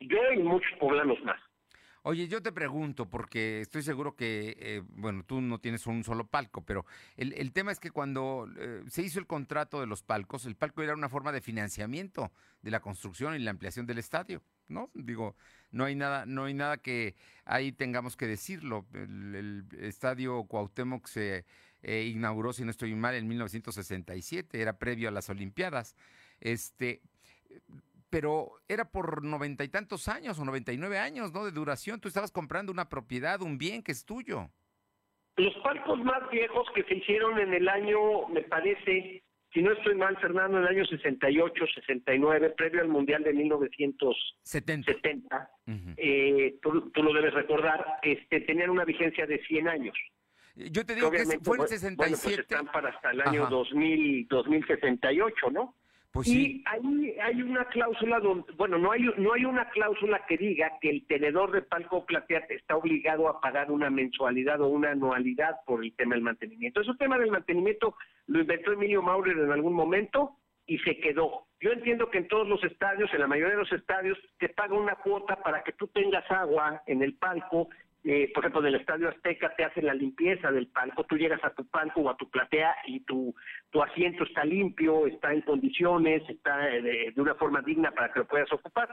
yo 0.00 0.18
y 0.34 0.42
muchos 0.42 0.70
poblanos 0.78 1.22
más. 1.24 1.40
Oye, 2.06 2.28
yo 2.28 2.42
te 2.42 2.52
pregunto, 2.52 3.08
porque 3.08 3.62
estoy 3.62 3.80
seguro 3.80 4.14
que, 4.14 4.58
eh, 4.58 4.82
bueno, 4.88 5.24
tú 5.24 5.40
no 5.40 5.58
tienes 5.58 5.86
un 5.86 6.04
solo 6.04 6.26
palco, 6.26 6.62
pero 6.62 6.84
el, 7.16 7.50
tema 7.54 7.72
es 7.72 7.80
que 7.80 7.90
cuando 7.90 8.46
eh, 8.58 8.82
se 8.88 9.00
hizo 9.00 9.18
el 9.18 9.26
contrato 9.26 9.80
de 9.80 9.86
los 9.86 10.02
palcos, 10.02 10.44
el 10.44 10.54
palco 10.54 10.82
era 10.82 10.92
una 10.92 11.08
forma 11.08 11.32
de 11.32 11.40
financiamiento 11.40 12.30
de 12.60 12.70
la 12.70 12.80
construcción 12.80 13.34
y 13.34 13.38
la 13.38 13.52
ampliación 13.52 13.86
del 13.86 13.96
estadio, 13.96 14.42
¿no? 14.68 14.90
Digo, 14.92 15.34
no 15.70 15.86
hay 15.86 15.94
nada, 15.94 16.26
no 16.26 16.44
hay 16.44 16.52
nada 16.52 16.76
que 16.76 17.14
ahí 17.46 17.72
tengamos 17.72 18.18
que 18.18 18.26
decirlo. 18.26 18.84
El, 18.92 19.64
estadio 19.80 20.44
Cuauhtémoc 20.44 21.06
se 21.06 21.46
eh, 21.84 22.04
inauguró, 22.04 22.52
si 22.52 22.64
no 22.64 22.70
estoy 22.70 22.94
mal, 22.94 23.14
en 23.14 23.28
1967, 23.28 24.60
era 24.60 24.78
previo 24.78 25.08
a 25.08 25.12
las 25.12 25.30
Olimpiadas. 25.30 25.96
Este 26.40 27.00
pero 28.14 28.52
era 28.68 28.84
por 28.84 29.24
noventa 29.24 29.64
y 29.64 29.68
tantos 29.68 30.06
años 30.06 30.38
o 30.38 30.44
noventa 30.44 30.72
y 30.72 30.76
nueve 30.76 30.98
años, 30.98 31.32
¿no? 31.32 31.44
De 31.44 31.50
duración. 31.50 32.00
Tú 32.00 32.06
estabas 32.06 32.30
comprando 32.30 32.70
una 32.70 32.88
propiedad, 32.88 33.42
un 33.42 33.58
bien 33.58 33.82
que 33.82 33.90
es 33.90 34.04
tuyo. 34.04 34.50
Los 35.36 35.52
palcos 35.64 35.98
más 36.04 36.22
viejos 36.30 36.64
que 36.76 36.84
se 36.84 36.94
hicieron 36.94 37.40
en 37.40 37.52
el 37.52 37.68
año, 37.68 38.28
me 38.28 38.42
parece, 38.42 39.24
si 39.52 39.62
no 39.62 39.72
estoy 39.72 39.96
mal, 39.96 40.16
Fernando, 40.18 40.58
en 40.58 40.62
el 40.62 40.76
año 40.76 40.86
68, 40.86 41.64
69, 41.74 42.50
previo 42.50 42.82
al 42.82 42.88
Mundial 42.88 43.24
de 43.24 43.32
1970, 43.32 45.50
eh, 45.96 46.54
tú, 46.62 46.92
lo 46.94 47.12
debes 47.12 47.34
recordar, 47.34 47.84
este, 48.02 48.42
tenían 48.42 48.70
una 48.70 48.84
vigencia 48.84 49.26
de 49.26 49.44
100 49.44 49.66
años. 49.66 49.96
Yo 50.56 50.86
te 50.86 50.94
digo 50.94 51.10
que 51.10 51.24
fue 51.42 51.58
en 51.58 51.68
67. 51.68 51.96
Bueno, 51.96 52.16
pues 52.22 52.38
están 52.38 52.66
para 52.66 52.90
hasta 52.90 53.10
el 53.10 53.20
año 53.22 53.46
2000, 53.48 54.28
2068, 54.28 55.50
¿no? 55.50 55.74
Pues 56.12 56.28
y 56.28 56.62
ahí 56.66 57.16
hay 57.20 57.42
una 57.42 57.64
cláusula 57.64 58.20
donde, 58.20 58.52
bueno, 58.52 58.78
no 58.78 58.92
hay 58.92 59.02
no 59.16 59.32
hay 59.32 59.44
una 59.44 59.68
cláusula 59.70 60.24
que 60.28 60.36
diga 60.36 60.78
que 60.80 60.88
el 60.88 61.04
tenedor 61.08 61.50
de 61.50 61.62
palco 61.62 62.06
plateado 62.06 62.46
está 62.50 62.76
obligado 62.76 63.28
a 63.28 63.40
pagar 63.40 63.72
una 63.72 63.90
mensualidad 63.90 64.60
o 64.60 64.68
una 64.68 64.92
anualidad 64.92 65.56
por 65.66 65.84
el 65.84 65.92
tema 65.96 66.14
del 66.14 66.22
mantenimiento. 66.22 66.82
Ese 66.82 66.94
tema 67.00 67.18
del 67.18 67.32
mantenimiento 67.32 67.96
lo 68.28 68.40
inventó 68.40 68.70
Emilio 68.70 69.02
Maurer 69.02 69.36
en 69.36 69.50
algún 69.50 69.72
momento 69.72 70.36
y 70.66 70.78
se 70.78 70.98
quedó. 70.98 71.48
Yo 71.60 71.72
entiendo 71.72 72.08
que 72.10 72.18
en 72.18 72.28
todos 72.28 72.46
los 72.46 72.62
estadios, 72.62 73.12
en 73.12 73.20
la 73.20 73.26
mayoría 73.26 73.54
de 73.54 73.62
los 73.62 73.72
estadios, 73.72 74.16
te 74.38 74.50
paga 74.50 74.74
una 74.74 74.94
cuota 74.94 75.42
para 75.42 75.64
que 75.64 75.72
tú 75.72 75.88
tengas 75.88 76.30
agua 76.30 76.82
en 76.86 77.02
el 77.02 77.14
palco 77.14 77.70
eh, 78.04 78.30
por 78.34 78.44
ejemplo, 78.44 78.60
en 78.60 78.66
el 78.66 78.80
Estadio 78.80 79.08
Azteca 79.08 79.54
te 79.56 79.64
hacen 79.64 79.86
la 79.86 79.94
limpieza 79.94 80.50
del 80.52 80.66
palco, 80.66 81.04
tú 81.04 81.16
llegas 81.16 81.42
a 81.42 81.54
tu 81.54 81.64
palco 81.66 82.02
o 82.02 82.10
a 82.10 82.16
tu 82.16 82.28
platea 82.28 82.76
y 82.86 83.00
tu, 83.00 83.34
tu 83.70 83.82
asiento 83.82 84.24
está 84.24 84.44
limpio, 84.44 85.06
está 85.06 85.32
en 85.32 85.40
condiciones, 85.40 86.22
está 86.28 86.68
eh, 86.68 86.82
de, 86.82 87.20
una 87.20 87.34
forma 87.34 87.62
digna 87.62 87.90
para 87.92 88.12
que 88.12 88.20
lo 88.20 88.26
puedas 88.26 88.52
ocupar. 88.52 88.90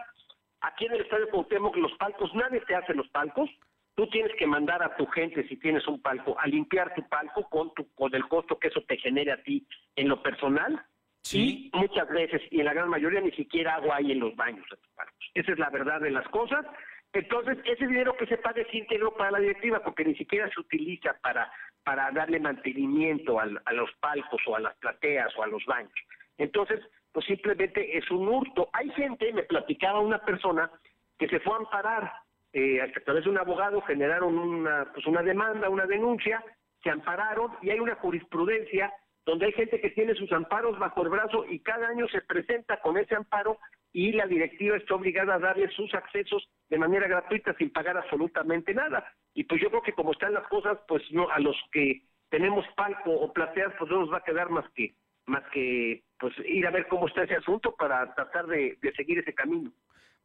Aquí 0.62 0.86
en 0.86 0.93
el 0.93 1.02
Estadio 1.02 1.30
Cuauhtémoc 1.30 1.76
los 1.76 1.91
palcos, 1.97 2.34
nadie 2.36 2.62
te 2.62 2.74
hace 2.74 2.93
los 2.93 3.10
palcos, 3.10 3.50
tú 3.95 4.08
tienes 4.08 4.32
que 4.38 4.47
mandar 4.47 4.82
a 4.82 4.95
tu 4.95 5.06
gente, 5.08 5.45
si 5.50 5.58
tienes 5.58 5.86
un 5.88 6.02
palco, 6.02 6.39
a 6.39 6.47
limpiar 6.47 6.93
tu 6.93 7.08
palco 7.10 7.50
con, 7.50 7.74
tu, 7.74 7.93
con 7.93 8.15
el 8.15 8.26
costo 8.30 8.58
que 8.60 8.69
eso 8.69 8.82
te 8.88 8.97
genere 8.97 9.34
a 9.34 9.43
ti 9.43 9.67
en 9.97 10.08
lo 10.08 10.24
personal, 10.24 10.86
Sí. 11.24 11.69
Y 11.71 11.78
muchas 11.78 12.10
veces, 12.10 12.41
y 12.50 12.60
en 12.62 12.65
la 12.65 12.74
gran 12.74 12.89
mayoría, 12.89 13.21
ni 13.21 13.32
siquiera 13.34 13.76
agua 13.76 13.97
hay 13.97 14.12
en 14.12 14.19
los 14.19 14.36
baños 14.36 14.65
de 14.69 14.78
tus 14.78 14.91
palcos. 14.95 15.32
Esa 15.36 15.52
es 15.52 15.60
la 15.60 15.69
verdad 15.69 16.02
de 16.02 16.10
las 16.10 16.28
cosas. 16.30 16.65
Entonces, 17.13 17.58
ese 17.65 17.88
dinero 17.88 18.15
que 18.15 18.26
se 18.26 18.38
paga 18.38 18.62
es 18.62 18.74
íntegro 18.74 19.12
para 19.12 19.32
la 19.32 19.39
directiva, 19.39 19.82
porque 19.84 20.06
ni 20.06 20.15
siquiera 20.15 20.50
se 20.50 20.62
utiliza 20.62 21.13
para, 21.21 21.52
para 21.84 22.10
darle 22.12 22.39
mantenimiento 22.39 23.39
a 23.39 23.74
los 23.74 23.91
palcos 24.00 24.41
o 24.47 24.56
a 24.56 24.62
las 24.62 24.76
plateas 24.78 25.36
o 25.38 25.43
a 25.43 25.47
los 25.47 25.65
baños. 25.65 25.93
Entonces, 26.38 26.80
pues 27.12 27.26
simplemente 27.26 27.97
es 27.97 28.10
un 28.10 28.28
hurto. 28.28 28.69
Hay 28.74 28.89
gente, 28.91 29.34
me 29.34 29.43
platicaba 29.43 30.00
una 30.00 30.19
persona, 30.19 30.71
que 31.19 31.28
se 31.28 31.39
fue 31.41 31.54
a 31.54 31.58
amparar, 31.58 32.13
eh, 32.54 32.82
a 32.82 32.91
través 33.04 33.24
de 33.24 33.30
un 33.30 33.38
abogado 33.38 33.82
generaron 33.82 34.38
una, 34.38 34.91
pues 34.93 35.06
una 35.06 35.21
demanda, 35.21 35.69
una 35.69 35.86
denuncia, 35.86 36.43
se 36.84 36.89
ampararon 36.89 37.52
y 37.62 37.69
hay 37.69 37.80
una 37.80 37.95
jurisprudencia 37.95 38.93
donde 39.26 39.45
hay 39.45 39.52
gente 39.54 39.80
que 39.80 39.91
tiene 39.91 40.15
sus 40.15 40.32
amparos 40.32 40.80
bajo 40.80 41.04
el 41.04 41.10
brazo 41.10 41.45
y 41.47 41.60
cada 41.60 41.88
año 41.88 42.08
se 42.08 42.21
presenta 42.21 42.82
con 42.82 42.97
ese 42.97 43.15
amparo 43.15 43.60
y 43.93 44.12
la 44.13 44.25
directiva 44.25 44.77
está 44.77 44.95
obligada 44.95 45.36
a 45.36 45.39
darle 45.39 45.69
sus 45.71 45.93
accesos 45.93 46.47
de 46.69 46.77
manera 46.77 47.08
gratuita 47.08 47.54
sin 47.58 47.71
pagar 47.71 47.97
absolutamente 47.97 48.73
nada. 48.73 49.13
Y 49.34 49.43
pues 49.43 49.62
yo 49.62 49.69
creo 49.69 49.82
que 49.82 49.93
como 49.93 50.13
están 50.13 50.34
las 50.34 50.47
cosas, 50.47 50.77
pues 50.88 51.04
no 51.12 51.30
a 51.30 51.39
los 51.39 51.56
que 51.71 52.04
tenemos 52.30 52.65
palco 52.75 53.12
o 53.12 53.34
plateas, 53.34 53.73
pues 53.77 53.91
no 53.91 54.01
nos 54.01 54.12
va 54.12 54.17
a 54.17 54.23
quedar 54.23 54.49
más 54.49 54.65
que 54.73 54.95
más 55.27 55.43
que 55.54 56.04
pues 56.19 56.34
ir 56.45 56.65
a 56.65 56.71
ver 56.71 56.88
cómo 56.88 57.08
está 57.08 57.23
ese 57.23 57.36
asunto 57.36 57.75
para 57.75 58.13
tratar 58.15 58.47
de, 58.47 58.77
de 58.82 58.93
seguir 58.93 59.19
ese 59.19 59.34
camino. 59.34 59.71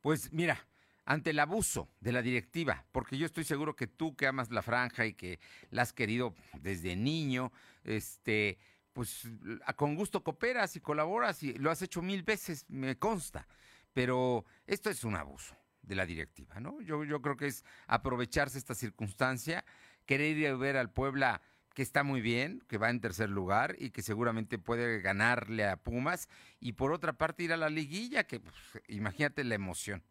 Pues 0.00 0.32
mira, 0.32 0.56
ante 1.04 1.30
el 1.30 1.38
abuso 1.38 1.88
de 2.00 2.12
la 2.12 2.22
directiva, 2.22 2.84
porque 2.92 3.18
yo 3.18 3.26
estoy 3.26 3.44
seguro 3.44 3.76
que 3.76 3.86
tú 3.86 4.16
que 4.16 4.26
amas 4.26 4.50
la 4.50 4.62
franja 4.62 5.06
y 5.06 5.14
que 5.14 5.38
la 5.70 5.82
has 5.82 5.92
querido 5.92 6.34
desde 6.60 6.96
niño, 6.96 7.52
este, 7.84 8.58
pues 8.96 9.28
con 9.76 9.94
gusto 9.94 10.24
cooperas 10.24 10.74
y 10.74 10.80
colaboras 10.80 11.42
y 11.42 11.52
lo 11.52 11.70
has 11.70 11.82
hecho 11.82 12.00
mil 12.00 12.22
veces, 12.22 12.64
me 12.68 12.98
consta, 12.98 13.46
pero 13.92 14.46
esto 14.66 14.88
es 14.88 15.04
un 15.04 15.16
abuso 15.16 15.54
de 15.82 15.96
la 15.96 16.06
directiva, 16.06 16.60
¿no? 16.60 16.80
Yo, 16.80 17.04
yo 17.04 17.20
creo 17.20 17.36
que 17.36 17.46
es 17.46 17.62
aprovecharse 17.88 18.56
esta 18.56 18.74
circunstancia, 18.74 19.66
querer 20.06 20.34
ir 20.38 20.48
a 20.48 20.56
ver 20.56 20.78
al 20.78 20.90
Puebla 20.90 21.42
que 21.74 21.82
está 21.82 22.04
muy 22.04 22.22
bien, 22.22 22.64
que 22.68 22.78
va 22.78 22.88
en 22.88 23.02
tercer 23.02 23.28
lugar 23.28 23.76
y 23.78 23.90
que 23.90 24.00
seguramente 24.00 24.56
puede 24.56 25.02
ganarle 25.02 25.66
a 25.66 25.76
Pumas, 25.76 26.30
y 26.58 26.72
por 26.72 26.90
otra 26.90 27.12
parte 27.12 27.42
ir 27.42 27.52
a 27.52 27.58
la 27.58 27.68
liguilla, 27.68 28.24
que 28.24 28.40
pues, 28.40 28.54
imagínate 28.88 29.44
la 29.44 29.56
emoción. 29.56 30.02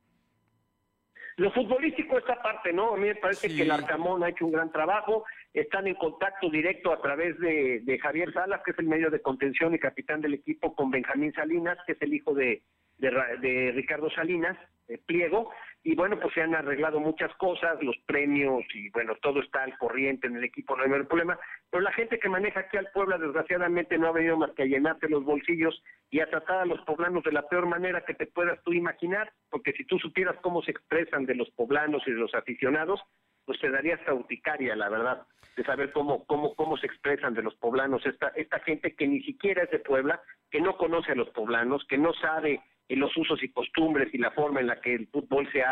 Lo 1.38 1.52
futbolístico 1.52 2.18
esta 2.18 2.42
parte, 2.42 2.72
¿no? 2.72 2.94
A 2.94 2.98
mí 2.98 3.08
me 3.08 3.16
parece 3.16 3.54
que 3.54 3.64
el 3.64 3.72
Arcamón 3.72 4.24
ha 4.24 4.30
hecho 4.30 4.46
un 4.46 4.54
gran 4.54 4.72
trabajo, 4.72 5.26
están 5.54 5.86
en 5.86 5.96
contacto 5.96 6.50
directo 6.50 6.94
a 6.94 7.02
través 7.02 7.38
de, 7.40 7.82
de, 7.84 8.00
Javier 8.00 8.32
Salas, 8.32 8.62
que 8.64 8.72
es 8.72 8.80
el 8.80 8.88
medio 8.88 9.10
de 9.10 9.22
contención 9.22 9.76
y 9.76 9.80
capitán 9.80 10.22
del 10.22 10.36
equipo, 10.36 10.74
con 10.74 10.92
Benjamín 10.92 11.34
Salinas, 11.34 11.78
que 11.86 11.92
es 11.92 12.02
el 12.02 12.14
hijo 12.14 12.34
de, 12.34 12.64
de, 12.98 13.72
Ricardo 13.76 14.10
Salinas, 14.12 14.58
de 14.88 14.98
Pliego, 14.98 15.52
y 15.86 15.94
bueno, 15.94 16.20
pues 16.20 16.34
se 16.34 16.42
han 16.42 16.56
arreglado 16.56 17.00
muchas 17.00 17.32
cosas, 17.36 17.78
los 17.84 17.96
premios 18.08 18.66
y 18.74 18.90
bueno, 18.90 19.14
todo 19.22 19.40
está 19.40 19.62
al 19.62 19.78
corriente 19.78 20.26
en 20.26 20.36
el 20.36 20.44
equipo, 20.44 20.76
no 20.76 20.82
hay 20.82 20.90
ningún 20.90 21.06
problema, 21.06 21.38
pero 21.70 21.84
la 21.84 21.92
gente 21.92 22.18
que 22.18 22.28
maneja 22.28 22.62
aquí 22.62 22.76
al 22.78 22.90
Puebla 22.92 23.20
desgraciadamente 23.20 23.96
no 24.00 24.08
ha 24.08 24.12
venido 24.12 24.36
más 24.36 24.50
que 24.54 24.64
a 24.64 24.66
llenarte 24.66 25.08
los 25.08 25.24
bolsillos 25.24 25.80
y 26.10 26.22
a 26.22 26.30
tratar 26.30 26.62
a 26.62 26.66
los 26.66 26.82
poblanos 26.86 27.24
de 27.24 27.34
la 27.34 27.48
peor 27.48 27.68
manera 27.68 28.04
que 28.04 28.16
te 28.16 28.26
puedas 28.26 28.60
tú 28.64 28.74
imaginar, 28.74 29.32
porque 29.52 29.74
si 29.74 29.86
tú 29.86 30.00
supieras 30.00 30.38
cómo 30.42 30.64
se 30.64 30.72
expresan 30.72 31.28
de 31.28 31.36
los 31.36 31.52
poblanos 31.52 32.02
y 32.08 32.12
de 32.14 32.18
los 32.18 32.34
aficionados, 32.34 33.00
pues 33.46 33.60
te 33.60 33.70
daría 33.70 33.94
hasta 33.94 34.12
urticaria, 34.12 34.76
la 34.76 34.90
verdad, 34.90 35.28
de 35.56 35.64
saber 35.66 35.92
cómo, 35.92 36.26
cómo, 36.26 36.56
cómo 36.56 36.78
se 36.78 36.88
expresan 36.88 37.36
de 37.36 37.44
los 37.44 37.54
poblanos, 37.58 38.04
esta, 38.08 38.30
esta 38.30 38.60
gente 38.62 38.96
que 38.96 39.08
ni 39.08 39.22
siquiera 39.22 39.62
es 39.62 39.70
de 39.70 39.78
Puebla, 39.78 40.20
que 40.50 40.62
no 40.62 40.78
conoce 40.78 41.12
a 41.12 41.16
los 41.16 41.30
poblanos, 41.30 41.86
que 41.88 42.00
no 42.00 42.12
sabe 42.14 42.60
en 42.88 43.00
los 43.00 43.16
usos 43.18 43.42
y 43.44 43.50
costumbres 43.50 44.14
y 44.14 44.18
la 44.18 44.32
forma 44.32 44.60
en 44.60 44.68
la 44.68 44.80
que 44.80 44.94
el 44.94 45.08
fútbol 45.08 45.50
se, 45.52 45.64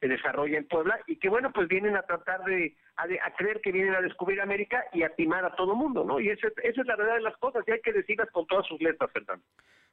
se 0.00 0.08
desarrolla 0.08 0.58
en 0.58 0.66
Puebla 0.66 0.98
y 1.06 1.16
que 1.16 1.28
bueno 1.28 1.52
pues 1.52 1.68
vienen 1.68 1.96
a 1.96 2.02
tratar 2.02 2.44
de 2.44 2.76
a, 2.96 3.06
creer 3.36 3.60
que 3.60 3.72
vienen 3.72 3.94
a 3.94 4.00
descubrir 4.00 4.40
América 4.40 4.84
y 4.92 5.02
a 5.02 5.14
timar 5.14 5.44
a 5.44 5.54
todo 5.54 5.74
mundo, 5.74 6.04
¿no? 6.04 6.20
Y 6.20 6.30
esa, 6.30 6.48
esa 6.62 6.80
es 6.80 6.86
la 6.86 6.96
verdad 6.96 7.14
de 7.14 7.22
las 7.22 7.36
cosas 7.38 7.64
y 7.66 7.72
hay 7.72 7.80
que 7.80 7.92
decirlas 7.92 8.30
con 8.30 8.46
todas 8.46 8.66
sus 8.66 8.80
letras, 8.80 9.10
Fernando. 9.12 9.44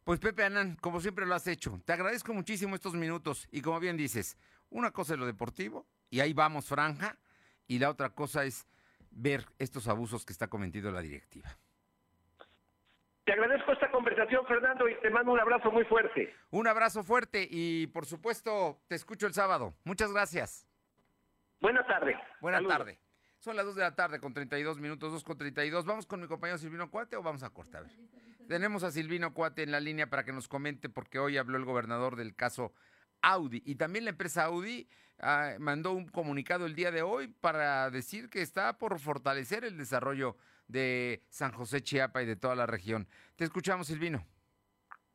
Pues 0.04 0.20
Pepe 0.20 0.44
Anán, 0.44 0.78
como 0.82 1.00
siempre 1.02 1.26
lo 1.26 1.36
has 1.36 1.48
hecho, 1.48 1.82
te 1.86 1.94
agradezco 1.94 2.34
muchísimo 2.34 2.76
estos 2.76 2.94
minutos 2.94 3.48
y 3.52 3.62
como 3.62 3.80
bien 3.80 3.98
dices, 3.98 4.38
una 4.70 4.92
cosa 4.92 5.14
es 5.14 5.20
lo 5.20 5.26
deportivo 5.26 5.86
y 6.10 6.22
ahí 6.22 6.34
vamos 6.34 6.68
franja 6.68 7.18
y 7.68 7.80
la 7.80 7.90
otra 7.90 8.10
cosa 8.10 8.46
es 8.46 8.68
ver 9.12 9.46
estos 9.58 9.88
abusos 9.88 10.26
que 10.26 10.34
está 10.34 10.48
cometiendo 10.48 10.92
la 10.92 11.02
directiva. 11.02 11.58
Te 13.30 13.34
agradezco 13.34 13.74
esta 13.74 13.92
conversación, 13.92 14.44
Fernando, 14.48 14.90
y 14.90 15.00
te 15.02 15.12
mando 15.12 15.32
un 15.32 15.40
abrazo 15.40 15.70
muy 15.70 15.86
fuerte. 15.86 16.34
Un 16.50 16.66
abrazo 16.66 17.04
fuerte 17.04 17.48
y, 17.48 17.86
por 17.86 18.08
supuesto, 18.08 18.82
te 18.88 18.96
escucho 18.96 19.28
el 19.28 19.34
sábado. 19.34 19.76
Muchas 19.84 20.12
gracias. 20.12 20.68
Buenas 21.62 21.86
tardes. 21.86 22.18
Buenas 22.42 22.66
tardes. 22.66 22.98
Son 23.38 23.56
las 23.56 23.68
2 23.68 23.76
de 23.76 23.82
la 23.84 23.94
tarde 23.94 24.20
con 24.20 24.34
32 24.34 24.80
minutos, 24.80 25.12
2 25.12 25.24
con 25.24 25.38
32. 25.38 25.86
¿Vamos 25.86 26.08
con 26.08 26.20
mi 26.22 26.26
compañero 26.26 26.58
Silvino 26.58 26.90
Cuate 26.90 27.18
o 27.18 27.22
vamos 27.22 27.44
a 27.44 27.52
cortar? 27.52 27.86
Tenemos 28.48 28.82
a 28.84 28.90
Silvino 28.90 29.32
Cuate 29.32 29.62
en 29.62 29.74
la 29.74 29.80
línea 29.80 30.10
para 30.10 30.24
que 30.24 30.34
nos 30.34 30.48
comente 30.48 30.90
porque 30.90 31.20
hoy 31.20 31.38
habló 31.38 31.60
el 31.60 31.66
gobernador 31.66 32.16
del 32.16 32.36
caso 32.36 32.74
Audi 33.22 33.62
y 33.64 33.76
también 33.76 34.06
la 34.06 34.10
empresa 34.10 34.46
Audi 34.46 34.90
ah, 35.20 35.54
mandó 35.60 35.92
un 35.92 36.08
comunicado 36.08 36.66
el 36.66 36.74
día 36.74 36.90
de 36.90 37.04
hoy 37.04 37.28
para 37.28 37.92
decir 37.92 38.32
que 38.32 38.42
está 38.42 38.80
por 38.80 38.98
fortalecer 38.98 39.66
el 39.66 39.78
desarrollo 39.78 40.36
de 40.70 41.22
San 41.30 41.52
José 41.52 41.82
Chiapa 41.82 42.24
y 42.24 42.26
de 42.26 42.38
toda 42.38 42.56
la 42.56 42.66
región. 42.66 43.10
Te 43.36 43.44
escuchamos, 43.44 43.88
Silvino 43.88 44.26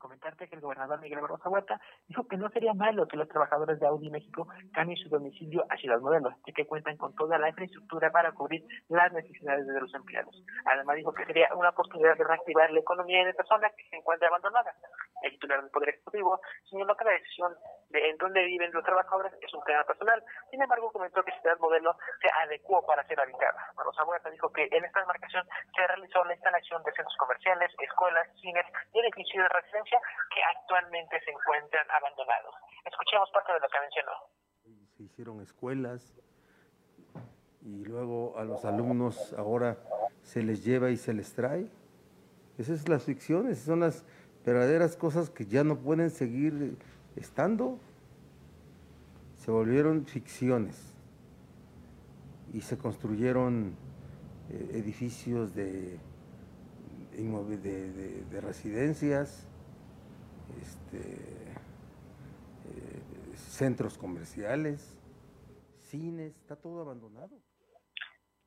comentarte 0.05 0.47
que 0.49 0.57
el 0.57 0.61
gobernador 0.61 1.01
Miguel 1.01 1.23
Barroso 1.23 1.49
Huerta 1.49 1.81
dijo 2.07 2.29
que 2.29 2.37
no 2.37 2.51
sería 2.51 2.75
malo 2.75 3.09
que 3.09 3.17
los 3.17 3.27
trabajadores 3.27 3.81
de 3.81 3.87
Audi 3.87 4.11
México 4.11 4.47
cambien 4.75 4.99
su 4.99 5.09
domicilio 5.09 5.65
a 5.71 5.77
Ciudad 5.79 5.99
Modelos, 5.99 6.35
ya 6.47 6.53
que 6.53 6.67
cuentan 6.67 6.99
con 6.99 7.15
toda 7.15 7.39
la 7.39 7.49
infraestructura 7.49 8.11
para 8.11 8.33
cubrir 8.33 8.63
las 8.89 9.11
necesidades 9.15 9.67
de 9.67 9.81
los 9.81 9.95
empleados. 9.95 10.35
Además 10.67 10.97
dijo 10.97 11.15
que 11.15 11.25
sería 11.25 11.49
una 11.55 11.71
oportunidad 11.71 12.19
de 12.19 12.25
reactivar 12.25 12.71
la 12.71 12.81
economía 12.81 13.25
de 13.25 13.33
personas 13.33 13.73
que 13.75 13.89
se 13.89 13.97
encuentran 13.97 14.29
abandonadas. 14.29 14.77
El 15.23 15.33
titular 15.33 15.63
del 15.63 15.71
Poder 15.71 15.89
Ejecutivo 15.89 16.39
señaló 16.69 16.95
que 16.97 17.05
la 17.05 17.13
decisión 17.13 17.55
de 17.89 18.11
en 18.11 18.19
dónde 18.19 18.45
viven 18.45 18.73
los 18.73 18.85
trabajadores 18.85 19.33
es 19.41 19.55
un 19.55 19.65
tema 19.65 19.85
personal. 19.85 20.23
Sin 20.51 20.61
embargo, 20.61 20.93
comentó 20.93 21.23
que 21.23 21.33
Ciudad 21.41 21.57
Modelo 21.61 21.97
se 22.21 22.29
adecuó 22.45 22.85
para 22.85 23.07
ser 23.07 23.19
habitada. 23.19 23.73
Barroso 23.75 24.05
Huerta 24.05 24.29
dijo 24.29 24.53
que 24.53 24.69
en 24.71 24.85
esta 24.85 25.01
demarcación 25.01 25.47
se 25.75 25.87
realizó 25.87 26.23
la 26.25 26.35
instalación 26.35 26.83
de 26.83 26.93
centros 26.93 27.17
comerciales, 27.17 27.71
escuelas, 27.79 28.29
cines 28.43 28.67
y 28.93 29.01
edificios 29.01 29.45
de 29.45 29.49
residencia 29.49 29.94
que 30.35 30.41
actualmente 30.57 31.21
se 31.25 31.31
encuentran 31.31 31.87
abandonados. 31.91 32.55
Escuchemos 32.85 33.31
parte 33.33 33.53
de 33.53 33.61
lo 33.61 33.69
que 33.69 33.81
mencionó. 33.81 34.13
Se 34.97 35.03
hicieron 35.03 35.41
escuelas 35.41 36.15
y 37.63 37.85
luego 37.85 38.39
a 38.39 38.45
los 38.45 38.65
alumnos 38.65 39.33
ahora 39.39 39.79
se 40.23 40.43
les 40.43 40.65
lleva 40.65 40.91
y 40.91 40.97
se 40.97 41.15
les 41.15 41.35
trae. 41.35 41.67
Esas 42.59 42.81
son 42.81 42.93
las 42.93 43.05
ficciones, 43.05 43.59
son 43.59 43.81
las 43.81 44.05
verdaderas 44.45 44.97
cosas 44.97 45.31
que 45.31 45.47
ya 45.47 45.65
no 45.65 45.79
pueden 45.79 46.11
seguir 46.11 46.77
estando. 47.17 47.79
Se 49.37 49.51
volvieron 49.51 50.07
ficciones 50.07 50.95
y 52.53 52.61
se 52.61 52.79
construyeron 52.79 53.75
eh, 54.51 54.71
edificios 54.75 55.55
de, 55.55 55.99
de, 57.13 58.25
de 58.31 58.41
residencias, 58.41 59.49
este, 60.61 61.55
eh, 62.67 63.37
centros 63.37 63.99
comerciales, 63.99 64.97
cines, 65.83 66.37
está 66.37 66.57
todo 66.57 66.83
abandonado. 66.83 67.31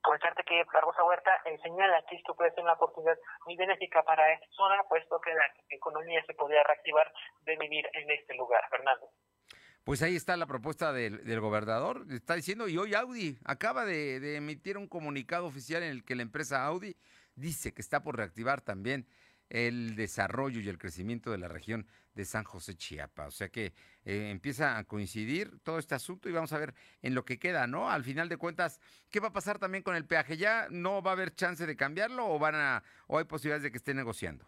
Comentarte 0.02 0.44
que 0.44 0.64
Barbosa 0.74 1.04
Huerta 1.04 1.32
eh, 1.46 1.60
señala 1.62 2.02
que 2.10 2.16
esto 2.16 2.34
puede 2.36 2.52
ser 2.52 2.64
una 2.64 2.74
oportunidad 2.74 3.18
muy 3.46 3.58
benéfica 3.58 4.04
para 4.04 4.32
esta 4.34 4.48
zona, 4.56 4.82
puesto 4.88 5.20
que 5.20 5.34
la 5.34 5.46
economía 5.70 6.24
se 6.26 6.34
podría 6.34 6.64
reactivar 6.64 7.12
de 7.42 7.58
vivir 7.58 7.86
en 7.94 8.10
este 8.12 8.36
lugar. 8.36 8.62
Fernando. 8.70 9.10
Pues 9.84 10.02
ahí 10.02 10.16
está 10.16 10.36
la 10.36 10.48
propuesta 10.48 10.92
del, 10.92 11.40
gobernador. 11.40 12.06
Está 12.10 12.36
diciendo, 12.36 12.68
y 12.68 12.78
hoy 12.78 12.94
Audi 12.94 13.38
acaba 13.46 13.86
de, 13.86 14.20
de, 14.20 14.36
emitir 14.36 14.78
un 14.78 14.88
comunicado 14.88 15.46
oficial 15.46 15.84
en 15.84 15.92
el 15.92 16.04
que 16.04 16.16
la 16.16 16.24
empresa 16.24 16.66
Audi 16.66 16.96
dice 17.36 17.74
que 17.74 17.82
está 17.82 18.02
por 18.02 18.18
reactivar 18.18 18.62
también 18.62 19.08
el 19.50 19.96
desarrollo 19.96 20.60
y 20.60 20.70
el 20.70 20.78
crecimiento 20.78 21.32
de 21.32 21.38
la 21.38 21.48
región 21.48 21.88
de 22.14 22.26
San 22.26 22.44
José 22.44 22.76
Chiapa. 22.76 23.28
O 23.28 23.32
sea 23.32 23.50
que 23.50 23.74
eh, 24.06 24.30
empieza 24.30 24.78
a 24.78 24.84
coincidir 24.84 25.60
todo 25.64 25.80
este 25.80 25.96
asunto 25.96 26.30
y 26.30 26.34
vamos 26.34 26.52
a 26.54 26.58
ver 26.58 26.74
en 27.02 27.16
lo 27.16 27.24
que 27.24 27.40
queda, 27.40 27.68
¿no? 27.68 27.90
Al 27.90 28.04
final 28.04 28.30
de 28.30 28.38
cuentas, 28.38 28.80
¿qué 29.12 29.20
va 29.20 29.30
a 29.30 29.34
pasar 29.34 29.60
también 29.60 29.84
con 29.84 29.96
el 29.96 30.06
peaje? 30.06 30.38
¿Ya 30.38 30.68
no 30.70 31.02
va 31.02 31.12
a 31.12 31.14
haber 31.14 31.34
chance 31.36 31.66
de 31.66 31.76
cambiarlo 31.76 32.28
o 32.28 32.40
van 32.40 32.56
a 32.56 32.84
o 33.08 33.18
hay 33.18 33.26
posibilidades 33.26 33.64
de 33.64 33.72
que 33.72 33.78
esté 33.78 33.94
negociando? 33.94 34.46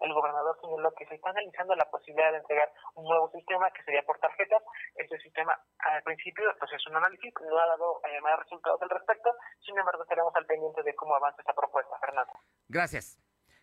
El 0.00 0.12
gobernador 0.12 0.56
señaló 0.60 0.92
que 0.94 1.06
se 1.06 1.16
está 1.16 1.30
analizando 1.30 1.74
la 1.74 1.90
posibilidad 1.90 2.30
de 2.30 2.38
entregar 2.38 2.70
un 2.94 3.04
nuevo 3.04 3.30
sistema 3.32 3.68
que 3.72 3.82
sería 3.82 4.02
por 4.02 4.18
tarjetas. 4.18 4.62
Este 4.94 5.18
sistema, 5.18 5.58
al 5.78 6.02
principio, 6.04 6.44
pues 6.58 6.72
es 6.72 6.86
un 6.86 6.96
análisis, 6.96 7.34
no 7.40 7.58
ha 7.58 7.66
dado 7.66 8.00
eh, 8.04 8.20
más 8.20 8.38
resultados 8.38 8.80
al 8.80 8.90
respecto. 8.90 9.30
Sin 9.64 9.76
embargo, 9.76 10.02
estaremos 10.02 10.34
al 10.36 10.46
pendiente 10.46 10.82
de 10.84 10.94
cómo 10.94 11.16
avanza 11.16 11.40
esta 11.40 11.54
propuesta, 11.54 11.98
Fernando. 11.98 12.32
Gracias. 12.68 13.18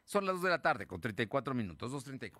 Son 0.05 0.25
las 0.25 0.35
2 0.35 0.43
de 0.43 0.49
la 0.51 0.61
tarde 0.61 0.85
con 0.85 1.01
34 1.01 1.53
minutos, 1.55 1.91
2.34. 1.91 2.31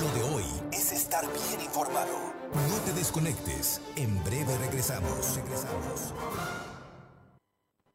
Lo 0.00 0.12
de 0.12 0.34
hoy 0.34 0.44
es 0.72 0.92
estar 0.92 1.24
bien 1.24 1.60
informado. 1.60 2.34
No 2.52 2.76
te 2.84 2.92
desconectes. 2.94 3.80
En 3.94 4.22
breve 4.24 4.58
regresamos. 4.58 5.36
Regresamos. 5.36 6.14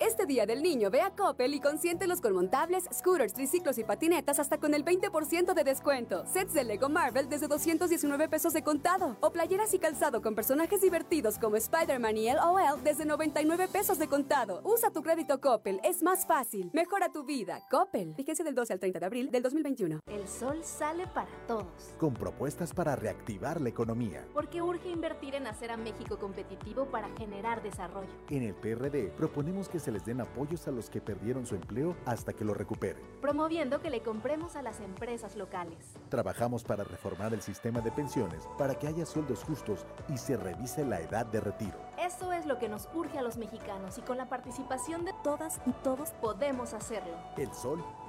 Este 0.06 0.26
día 0.26 0.45
del 0.45 0.62
niño 0.62 0.91
ve 0.91 0.99
a 0.99 1.12
Coppel 1.12 1.54
y 1.54 1.62
consiéntelos 1.62 2.20
con 2.20 2.34
montables, 2.34 2.84
scooters, 2.93 3.32
triciclos 3.32 3.78
y 3.78 3.86
patinetas 3.86 4.38
hasta 4.38 4.58
con 4.58 4.74
el 4.74 4.84
20% 4.84 5.54
de 5.54 5.64
descuento. 5.64 6.26
Sets 6.26 6.54
de 6.54 6.66
Lego 6.66 6.89
Marvel 6.89 7.30
desde 7.30 7.47
219 7.47 8.28
pesos 8.28 8.51
de 8.51 8.64
contado. 8.64 9.16
O 9.22 9.30
playeras 9.32 9.74
y 9.74 9.80
calzado 9.80 10.22
con 10.22 10.36
personajes 10.36 10.82
divertidos 10.82 11.39
como 11.39 11.56
Spider-Man 11.56 12.18
y 12.18 12.30
LOL 12.34 12.84
desde 12.84 13.06
99 13.06 13.70
pesos 13.70 13.97
de 13.97 14.10
contado. 14.10 14.60
Usa 14.66 14.91
tu 14.91 15.04
crédito 15.04 15.39
Coppel, 15.39 15.80
es 15.86 16.04
más 16.04 16.26
fácil. 16.26 16.70
Mejora 16.74 17.08
tu 17.08 17.24
vida. 17.24 17.62
Coppel. 17.72 18.14
Fíjense 18.14 18.43
del 18.43 18.56
12 18.56 18.74
al 18.74 18.80
30 18.82 18.99
de 18.99 19.06
abril 19.06 19.32
del 19.32 19.41
2021. 19.41 20.01
El 20.08 20.28
sol 20.28 20.66
sale 20.66 21.08
para 21.08 21.32
todos. 21.47 21.95
Con 21.97 22.14
propuestas 22.14 22.74
para 22.74 22.97
reactivar 22.97 23.62
la 23.62 23.70
economía. 23.70 24.28
Porque 24.34 24.62
urge 24.62 24.89
invertir 24.89 25.36
en 25.36 25.47
hacer 25.47 25.72
a 25.72 25.78
México 25.78 26.20
competitivo 26.20 26.88
para 26.88 27.08
generar 27.16 27.64
desarrollo. 27.64 28.10
En 28.30 28.43
el 28.43 28.54
PRD 28.54 29.10
proponemos 29.16 29.70
que 29.70 29.80
se 29.80 29.93
les 29.94 30.04
den 30.04 30.20
apoyos 30.20 30.68
a 30.68 30.72
los 30.72 30.89
que 30.89 31.00
perdieron 31.00 31.46
su 31.46 31.56
empleo 31.56 31.96
hasta 32.06 32.34
que 32.34 32.44
lo 32.44 32.54
recuperen. 32.54 33.02
Promoviendo 33.22 33.80
que 33.80 33.89
le 33.89 34.02
compremos 34.02 34.56
a 34.56 34.62
las 34.62 34.82
empresas 34.82 35.36
locales. 35.36 35.94
Trabajamos 36.10 36.64
para 36.64 36.84
reformar 36.84 37.34
el 37.34 37.41
sistema 37.41 37.80
de 37.80 37.91
pensiones 37.91 38.48
para 38.58 38.76
que 38.76 38.88
haya 38.88 39.06
sueldos 39.06 39.44
justos 39.44 39.86
y 40.10 40.18
se 40.18 40.36
revise 40.36 40.84
la 40.84 41.00
edad 41.00 41.26
de 41.28 41.39
retiro. 41.39 41.78
Eso 41.98 42.34
es 42.34 42.46
lo 42.46 42.58
que 42.60 42.68
nos 42.68 42.89
urge 42.94 43.20
a 43.20 43.22
los 43.22 43.38
mexicanos 43.38 43.98
y 43.98 44.02
con 44.02 44.18
la 44.18 44.28
participación 44.28 45.06
de 45.06 45.14
todas 45.24 45.62
y 45.66 45.72
todos 45.84 46.10
podemos 46.22 46.74
hacerlo. 46.74 47.14
El 47.38 47.54
sol 47.54 47.84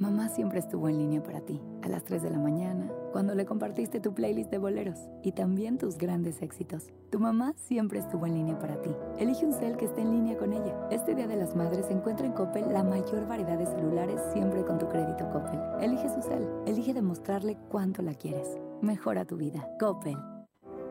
Mamá 0.00 0.28
siempre 0.28 0.60
estuvo 0.60 0.88
en 0.88 0.96
línea 0.96 1.20
para 1.24 1.40
ti, 1.40 1.60
a 1.82 1.88
las 1.88 2.04
3 2.04 2.22
de 2.22 2.30
la 2.30 2.38
mañana, 2.38 2.88
cuando 3.10 3.34
le 3.34 3.44
compartiste 3.44 3.98
tu 3.98 4.14
playlist 4.14 4.48
de 4.48 4.58
boleros 4.58 4.96
y 5.24 5.32
también 5.32 5.76
tus 5.76 5.98
grandes 5.98 6.40
éxitos. 6.40 6.92
Tu 7.10 7.18
mamá 7.18 7.52
siempre 7.56 7.98
estuvo 7.98 8.24
en 8.24 8.34
línea 8.34 8.56
para 8.60 8.80
ti. 8.80 8.90
Elige 9.18 9.44
un 9.44 9.52
cel 9.52 9.76
que 9.76 9.86
esté 9.86 10.02
en 10.02 10.12
línea 10.12 10.38
con 10.38 10.52
ella. 10.52 10.86
Este 10.92 11.16
Día 11.16 11.26
de 11.26 11.34
las 11.34 11.56
Madres 11.56 11.90
encuentra 11.90 12.26
en 12.26 12.32
Coppel 12.32 12.72
la 12.72 12.84
mayor 12.84 13.26
variedad 13.26 13.58
de 13.58 13.66
celulares 13.66 14.20
siempre 14.32 14.64
con 14.64 14.78
tu 14.78 14.88
crédito 14.88 15.28
Coppel. 15.32 15.58
Elige 15.80 16.08
su 16.08 16.22
cel, 16.22 16.48
elige 16.64 16.94
demostrarle 16.94 17.58
cuánto 17.68 18.00
la 18.00 18.14
quieres. 18.14 18.56
Mejora 18.80 19.24
tu 19.24 19.36
vida. 19.36 19.68
Coppel. 19.80 20.16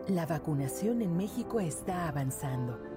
La 0.07 0.25
vacunación 0.25 1.01
en 1.01 1.15
México 1.15 1.61
está 1.61 2.09
avanzando. 2.09 2.96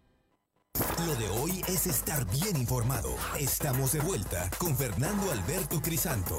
Lo 1.05 1.15
de 1.15 1.27
hoy 1.29 1.61
es 1.67 1.87
estar 1.87 2.29
bien 2.29 2.57
informado. 2.57 3.15
Estamos 3.39 3.93
de 3.93 4.01
vuelta 4.01 4.51
con 4.59 4.75
Fernando 4.75 5.31
Alberto 5.31 5.81
Crisanto. 5.81 6.37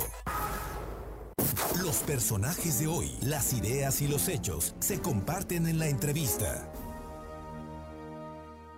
Los 1.83 1.97
personajes 2.05 2.79
de 2.79 2.87
hoy, 2.87 3.11
las 3.23 3.53
ideas 3.55 4.01
y 4.03 4.09
los 4.09 4.29
hechos 4.29 4.77
se 4.79 5.01
comparten 5.01 5.67
en 5.67 5.81
la 5.81 5.89
entrevista. 5.89 6.73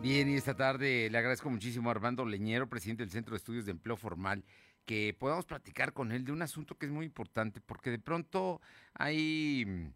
Bien, 0.00 0.30
y 0.30 0.36
esta 0.36 0.54
tarde 0.54 1.10
le 1.10 1.18
agradezco 1.18 1.50
muchísimo 1.50 1.90
a 1.90 1.92
Armando 1.92 2.24
Leñero, 2.24 2.66
presidente 2.66 3.02
del 3.02 3.10
Centro 3.10 3.32
de 3.32 3.38
Estudios 3.38 3.66
de 3.66 3.72
Empleo 3.72 3.98
Formal, 3.98 4.42
que 4.86 5.14
podamos 5.18 5.44
platicar 5.44 5.92
con 5.92 6.12
él 6.12 6.24
de 6.24 6.32
un 6.32 6.40
asunto 6.40 6.78
que 6.78 6.86
es 6.86 6.92
muy 6.92 7.04
importante, 7.04 7.60
porque 7.60 7.90
de 7.90 7.98
pronto 7.98 8.62
hay 8.94 9.92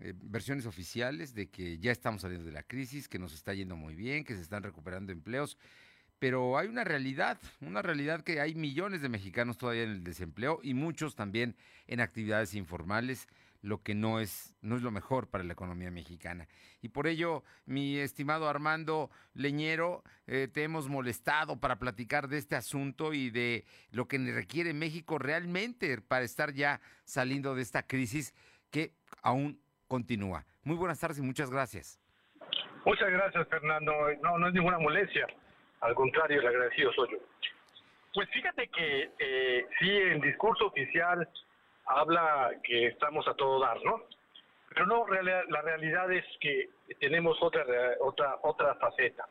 eh, 0.00 0.14
versiones 0.16 0.64
oficiales 0.64 1.34
de 1.34 1.50
que 1.50 1.78
ya 1.78 1.92
estamos 1.92 2.22
saliendo 2.22 2.46
de 2.46 2.52
la 2.52 2.62
crisis, 2.62 3.08
que 3.08 3.18
nos 3.18 3.34
está 3.34 3.52
yendo 3.52 3.76
muy 3.76 3.94
bien, 3.94 4.24
que 4.24 4.34
se 4.34 4.40
están 4.40 4.62
recuperando 4.62 5.12
empleos, 5.12 5.58
pero 6.18 6.58
hay 6.58 6.68
una 6.68 6.84
realidad, 6.84 7.38
una 7.60 7.82
realidad 7.82 8.22
que 8.22 8.40
hay 8.40 8.54
millones 8.54 9.02
de 9.02 9.08
mexicanos 9.08 9.58
todavía 9.58 9.82
en 9.82 9.90
el 9.90 10.04
desempleo 10.04 10.60
y 10.62 10.74
muchos 10.74 11.16
también 11.16 11.56
en 11.86 12.00
actividades 12.00 12.54
informales, 12.54 13.26
lo 13.62 13.82
que 13.82 13.94
no 13.94 14.20
es, 14.20 14.54
no 14.62 14.76
es 14.76 14.82
lo 14.82 14.90
mejor 14.90 15.28
para 15.28 15.44
la 15.44 15.52
economía 15.52 15.90
mexicana. 15.90 16.48
Y 16.80 16.88
por 16.88 17.06
ello, 17.06 17.44
mi 17.66 17.98
estimado 17.98 18.48
Armando 18.48 19.10
Leñero, 19.34 20.02
eh, 20.26 20.48
te 20.50 20.62
hemos 20.62 20.88
molestado 20.88 21.60
para 21.60 21.78
platicar 21.78 22.28
de 22.28 22.38
este 22.38 22.56
asunto 22.56 23.12
y 23.12 23.30
de 23.30 23.66
lo 23.90 24.08
que 24.08 24.16
requiere 24.18 24.72
México 24.72 25.18
realmente 25.18 26.00
para 26.00 26.24
estar 26.24 26.54
ya 26.54 26.80
saliendo 27.04 27.54
de 27.54 27.62
esta 27.62 27.86
crisis 27.86 28.34
que 28.70 28.94
aún 29.22 29.60
continúa. 29.90 30.44
Muy 30.62 30.76
buenas 30.76 31.00
tardes 31.00 31.18
y 31.18 31.22
muchas 31.22 31.50
gracias. 31.50 31.98
Muchas 32.84 33.10
gracias, 33.10 33.48
Fernando. 33.48 33.92
No, 34.22 34.38
no 34.38 34.46
es 34.46 34.54
ninguna 34.54 34.78
molestia. 34.78 35.26
Al 35.80 35.94
contrario, 35.94 36.40
el 36.40 36.46
agradecido 36.46 36.92
soy 36.92 37.08
yo. 37.10 37.18
Pues 38.14 38.28
fíjate 38.30 38.68
que 38.68 39.10
eh, 39.18 39.66
sí, 39.78 39.90
el 39.90 40.20
discurso 40.20 40.66
oficial 40.66 41.28
habla 41.86 42.52
que 42.62 42.86
estamos 42.86 43.26
a 43.26 43.34
todo 43.34 43.60
dar, 43.60 43.82
¿no? 43.82 44.02
Pero 44.68 44.86
no, 44.86 45.06
la 45.08 45.62
realidad 45.62 46.10
es 46.12 46.24
que 46.40 46.68
tenemos 47.00 47.36
otra 47.42 47.64
otra 48.00 48.38
otra 48.42 48.74
faceta. 48.76 49.26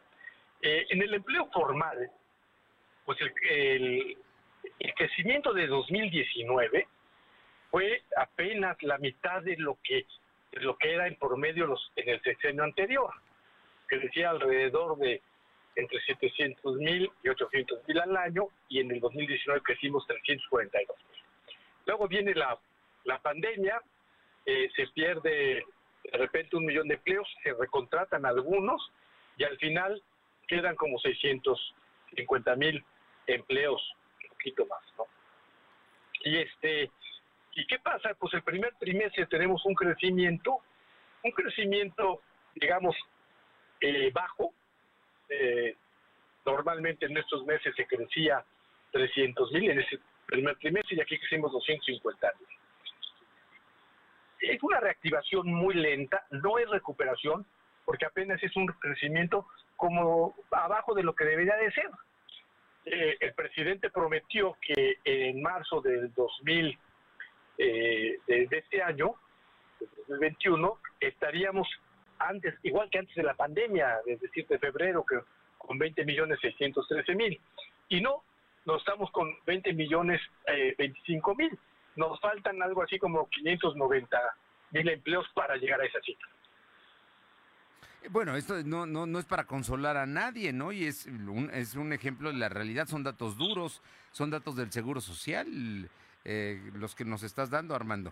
Eh, 0.62 0.86
en 0.90 1.02
el 1.02 1.14
empleo 1.14 1.50
formal, 1.54 2.12
pues 3.06 3.18
el, 3.22 3.34
el, 3.50 4.18
el 4.80 4.94
crecimiento 4.96 5.54
de 5.54 5.68
2019 5.68 6.88
fue 7.72 8.04
apenas 8.18 8.76
la 8.84 8.98
mitad 8.98 9.42
de 9.42 9.56
lo 9.58 9.78
que 9.84 10.06
lo 10.54 10.78
que 10.78 10.94
era 10.94 11.08
en 11.08 11.16
promedio 11.16 11.68
los, 11.68 11.92
en 11.96 12.10
el 12.10 12.22
sexenio 12.22 12.64
anterior, 12.64 13.14
que 13.88 13.98
decía 13.98 14.30
alrededor 14.30 14.98
de 14.98 15.22
entre 15.76 16.02
700 16.02 16.76
mil 16.76 17.12
y 17.24 17.30
800 17.30 17.88
mil 17.88 18.00
al 18.00 18.18
año, 18.18 18.48
y 18.68 18.80
en 18.80 18.92
el 18.92 19.00
2019 19.00 19.62
crecimos 19.62 20.06
342 20.08 20.98
mil. 21.12 21.24
Luego 21.86 22.08
viene 22.08 22.34
la, 22.34 22.58
la 23.06 23.20
pandemia, 23.20 23.82
eh, 24.46 24.70
se 24.76 24.88
pierde 24.88 25.64
de 26.04 26.18
repente 26.18 26.56
un 26.56 26.66
millón 26.66 26.88
de 26.88 26.96
empleos, 26.96 27.28
se 27.44 27.54
recontratan 27.54 28.26
algunos, 28.26 28.92
y 29.38 29.44
al 29.44 29.58
final 29.58 30.02
quedan 30.48 30.76
como 30.76 31.00
650 31.00 32.56
mil 32.56 32.84
empleos, 33.28 33.82
un 34.24 34.30
poquito 34.30 34.66
más, 34.66 34.82
¿no? 34.98 35.06
Y 36.24 36.38
este, 36.38 36.92
¿Y 37.56 37.66
qué 37.66 37.80
pasa? 37.80 38.14
Pues 38.20 38.34
el 38.34 38.44
primer 38.44 38.74
trimestre 38.76 39.26
tenemos 39.26 39.66
un 39.66 39.74
crecimiento, 39.74 40.60
un 41.24 41.32
crecimiento, 41.32 42.22
digamos, 42.56 42.96
eh, 43.82 44.12
bajo. 44.14 44.54
Eh, 45.30 45.76
normalmente 46.46 47.06
en 47.06 47.18
estos 47.18 47.46
meses 47.46 47.76
se 47.76 47.86
crecía 47.86 48.44
300 48.92 49.52
mil 49.52 49.70
en 49.70 49.80
ese 49.80 50.00
primer 50.26 50.58
trimestre 50.58 50.98
y 50.98 51.02
aquí 51.02 51.18
crecimos 51.20 51.52
250 51.52 52.32
mil. 52.40 52.48
Es 54.42 54.64
una 54.64 54.80
reactivación 54.80 55.48
muy 55.48 55.76
lenta, 55.76 56.26
no 56.32 56.58
es 56.60 56.70
recuperación, 56.70 57.46
porque 57.84 58.06
apenas 58.06 58.42
es 58.42 58.56
un 58.56 58.68
crecimiento 58.68 59.48
como 59.76 60.36
abajo 60.52 60.94
de 60.94 61.04
lo 61.04 61.14
que 61.14 61.26
debería 61.26 61.56
de 61.56 61.72
ser. 61.72 61.90
Eh, 62.86 63.18
el 63.20 63.34
presidente 63.34 63.90
prometió 63.90 64.56
que 64.62 64.98
en 65.04 65.42
marzo 65.42 65.82
del 65.82 66.14
2000 66.14 66.78
eh, 67.60 68.18
de, 68.26 68.48
este 68.52 68.82
año, 68.82 69.16
2021, 70.08 70.80
estaríamos 71.02 71.68
antes, 72.18 72.56
igual 72.64 72.90
que 72.90 73.00
antes 73.00 73.16
de 73.16 73.24
la 73.24 73.34
pandemia, 73.34 74.00
es 74.06 74.20
decir, 74.22 74.48
de 74.48 74.58
febrero, 74.58 75.06
con 75.58 75.78
20 75.78 76.06
millones 76.06 76.40
613 76.42 77.16
mil. 77.16 77.40
Y 77.90 78.02
no, 78.02 78.24
no 78.66 78.78
estamos 78.78 79.12
con 79.12 79.36
20 79.46 79.74
millones 79.74 80.22
25 80.78 81.36
mil. 81.36 81.58
Nos 81.96 82.20
faltan 82.22 82.62
algo 82.62 82.82
así 82.82 82.98
como 82.98 83.28
590 83.30 84.18
mil 84.72 84.90
empleos 84.90 85.28
para 85.34 85.56
llegar 85.58 85.82
a 85.82 85.86
esa 85.86 86.00
cifra. 86.02 86.30
Bueno, 88.10 88.38
esto 88.38 88.64
no, 88.64 88.86
no, 88.86 89.06
no 89.06 89.20
es 89.20 89.26
para 89.26 89.46
consolar 89.46 89.98
a 89.98 90.06
nadie, 90.06 90.54
¿no? 90.54 90.72
Y 90.72 90.86
es 90.86 91.06
un, 91.06 91.50
es 91.54 91.76
un 91.76 91.92
ejemplo 91.92 92.32
de 92.32 92.38
la 92.38 92.48
realidad, 92.48 92.88
son 92.88 93.04
datos 93.04 93.38
duros, 93.38 93.82
son 94.12 94.30
datos 94.30 94.56
del 94.56 94.72
Seguro 94.72 95.02
Social. 95.02 95.90
Eh, 96.26 96.60
los 96.74 96.96
que 96.96 97.06
nos 97.06 97.24
estás 97.24 97.50
dando, 97.50 97.76
Armando. 97.76 98.12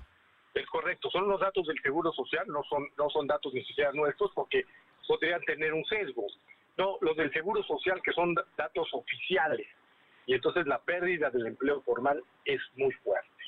Es 0.54 0.66
correcto, 0.68 1.10
son 1.12 1.28
los 1.28 1.40
datos 1.40 1.68
del 1.68 1.80
Seguro 1.82 2.12
Social, 2.12 2.48
no 2.48 2.64
son, 2.64 2.88
no 2.98 3.10
son 3.10 3.28
datos 3.28 3.54
ni 3.54 3.64
siquiera 3.64 3.92
nuestros 3.92 4.32
porque 4.34 4.66
podrían 5.08 5.42
tener 5.44 5.74
un 5.74 5.86
sesgo. 5.86 6.26
No, 6.78 6.98
los 7.02 7.16
del 7.16 7.32
Seguro 7.32 7.64
Social 7.64 8.02
que 8.04 8.12
son 8.14 8.36
datos 8.58 8.88
oficiales. 8.94 9.68
Y 10.26 10.34
entonces 10.34 10.68
la 10.68 10.80
pérdida 10.80 11.30
del 11.30 11.48
empleo 11.48 11.82
formal 11.82 12.24
es 12.46 12.62
muy 12.76 12.92
fuerte. 12.92 13.44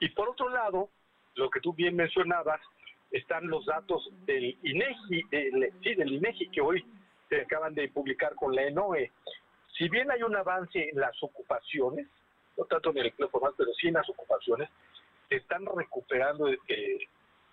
Y 0.00 0.08
por 0.10 0.28
otro 0.28 0.48
lado, 0.48 0.88
lo 1.34 1.50
que 1.50 1.60
tú 1.60 1.74
bien 1.74 1.96
mencionabas, 1.96 2.60
están 3.10 3.46
los 3.48 3.64
datos 3.66 4.08
del 4.26 4.56
INEGI, 4.62 5.22
del, 5.30 5.72
sí, 5.82 5.94
del 5.94 6.12
INEGI 6.12 6.48
que 6.48 6.60
hoy 6.60 6.84
se 7.28 7.40
acaban 7.40 7.74
de 7.74 7.88
publicar 7.88 8.34
con 8.34 8.54
la 8.54 8.62
ENOE. 8.62 9.12
Si 9.76 9.88
bien 9.88 10.10
hay 10.10 10.22
un 10.22 10.34
avance 10.36 10.88
en 10.90 10.98
las 10.98 11.20
ocupaciones, 11.22 12.08
no 12.56 12.64
tanto 12.64 12.90
en 12.90 12.98
el 12.98 13.06
empleo 13.06 13.28
formal, 13.28 13.54
pero 13.56 13.72
sí 13.74 13.88
en 13.88 13.94
las 13.94 14.08
ocupaciones, 14.08 14.68
se 15.28 15.36
están 15.36 15.64
recuperando 15.66 16.48
eh, 16.48 17.08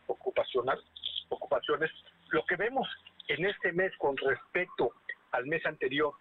ocupacional, 0.08 0.82
ocupaciones. 1.30 1.92
Lo 2.30 2.46
que 2.46 2.56
vemos 2.56 2.88
en 3.28 3.46
este 3.46 3.72
mes 3.72 3.92
con 3.98 4.16
respecto 4.18 4.92
al 5.32 5.46
mes 5.46 5.66
anterior, 5.66 6.14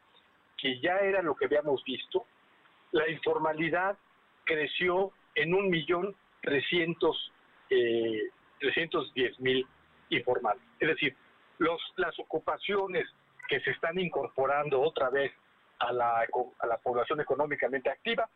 que 0.57 0.81
ya 0.81 0.99
era 0.99 1.23
lo 1.23 1.35
que 1.35 1.47
habíamos 1.47 1.83
visto, 1.85 2.25
la 2.93 3.09
informalidad 3.09 3.97
creció 4.45 5.13
en 5.35 5.55
un 5.55 5.69
millón 5.71 6.15
trescientos 6.43 7.33
eh, 7.71 8.31
diez 9.15 9.41
mil 9.41 9.67
informales. 10.11 10.63
Es 10.79 10.89
decir, 10.89 11.17
los, 11.59 11.81
las 11.97 12.19
ocupaciones 12.19 13.09
que 13.49 13.61
se 13.61 13.71
están 13.71 13.99
incorporando 13.99 14.81
otra 14.81 15.11
vez 15.11 15.33
a 15.79 15.93
la, 15.93 16.27
a 16.59 16.67
la 16.67 16.79
población 16.79 17.21
económicamente 17.21 17.91
activa, 17.91 18.29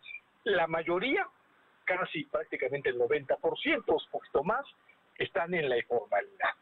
la 0.47 0.67
mayoría, 0.67 1.27
casi 1.85 2.25
prácticamente 2.25 2.91
el 2.91 2.99
90%, 2.99 3.85
un 3.87 4.11
poquito 4.11 4.45
más, 4.45 4.65
están 5.19 5.55
en 5.55 5.69
la 5.69 5.77
informalidad. 5.77 6.55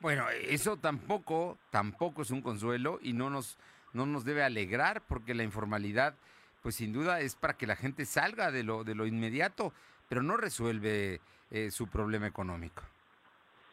Bueno, 0.00 0.28
eso 0.30 0.76
tampoco, 0.76 1.58
tampoco 1.70 2.22
es 2.22 2.30
un 2.30 2.42
consuelo 2.42 2.98
y 3.02 3.12
no 3.12 3.30
nos, 3.30 3.58
no 3.92 4.06
nos 4.06 4.24
debe 4.24 4.42
alegrar 4.42 5.02
porque 5.06 5.34
la 5.34 5.42
informalidad, 5.42 6.14
pues 6.62 6.76
sin 6.76 6.92
duda 6.92 7.20
es 7.20 7.36
para 7.36 7.54
que 7.54 7.66
la 7.66 7.76
gente 7.76 8.04
salga 8.04 8.50
de 8.50 8.64
lo, 8.64 8.84
de 8.84 8.94
lo 8.94 9.06
inmediato, 9.06 9.72
pero 10.08 10.22
no 10.22 10.36
resuelve 10.36 11.20
eh, 11.50 11.70
su 11.70 11.88
problema 11.88 12.26
económico. 12.26 12.82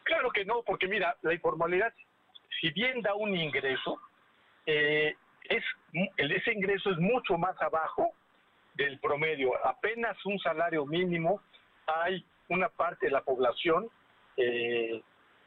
Claro 0.04 0.30
que 0.30 0.44
no, 0.44 0.62
porque 0.62 0.88
mira, 0.88 1.16
la 1.22 1.32
informalidad, 1.32 1.92
si 2.60 2.70
bien 2.70 3.00
da 3.02 3.14
un 3.14 3.34
ingreso, 3.34 4.00
eh, 4.66 5.14
es, 5.44 5.64
ese 6.16 6.52
ingreso 6.52 6.90
es 6.90 6.98
mucho 6.98 7.38
más 7.38 7.60
abajo 7.60 8.14
del 8.74 8.98
promedio. 9.00 9.52
Apenas 9.66 10.16
un 10.24 10.38
salario 10.38 10.86
mínimo, 10.86 11.42
hay 11.86 12.24
una 12.48 12.68
parte 12.68 13.06
de 13.06 13.12
la 13.12 13.22
población, 13.22 13.88
eh, 14.36 15.02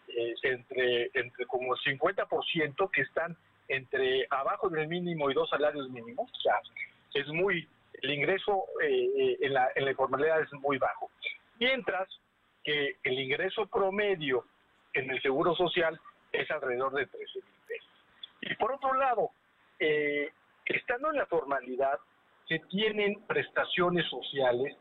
eh, 0.08 0.34
entre, 0.44 1.10
entre 1.14 1.46
como 1.48 1.74
el 1.74 1.82
50% 1.82 2.92
que 2.92 3.02
están 3.02 3.36
entre 3.68 4.28
abajo 4.30 4.70
del 4.70 4.88
mínimo 4.88 5.30
y 5.30 5.34
dos 5.34 5.50
salarios 5.50 5.90
mínimos. 5.90 6.30
O 6.32 6.42
sea, 6.42 6.60
es 7.14 7.28
muy, 7.30 7.68
el 8.02 8.12
ingreso 8.12 8.66
eh, 8.84 9.38
en, 9.42 9.54
la, 9.54 9.70
en 9.76 9.86
la 9.86 9.92
informalidad 9.92 10.42
es 10.42 10.54
muy 10.54 10.78
bajo. 10.78 11.10
Mientras 11.60 12.08
que 12.64 12.98
el 13.04 13.20
ingreso 13.20 13.68
promedio 13.68 14.46
en 14.94 15.10
el 15.10 15.22
Seguro 15.22 15.56
Social 15.56 16.00
es 16.32 16.50
alrededor 16.52 16.94
de 16.94 17.06
13 17.06 17.36
mil 17.36 17.60
pesos. 17.68 17.90
Y 18.42 18.56
por 18.56 18.74
otro 18.74 18.94
lado, 18.94 19.32
eh, 19.80 20.32
estando 20.66 21.12
en 21.12 21.18
la 21.18 21.26
formalidad, 21.26 22.00
se 22.48 22.60
tienen 22.70 23.22
prestaciones 23.28 24.08
sociales 24.10 24.76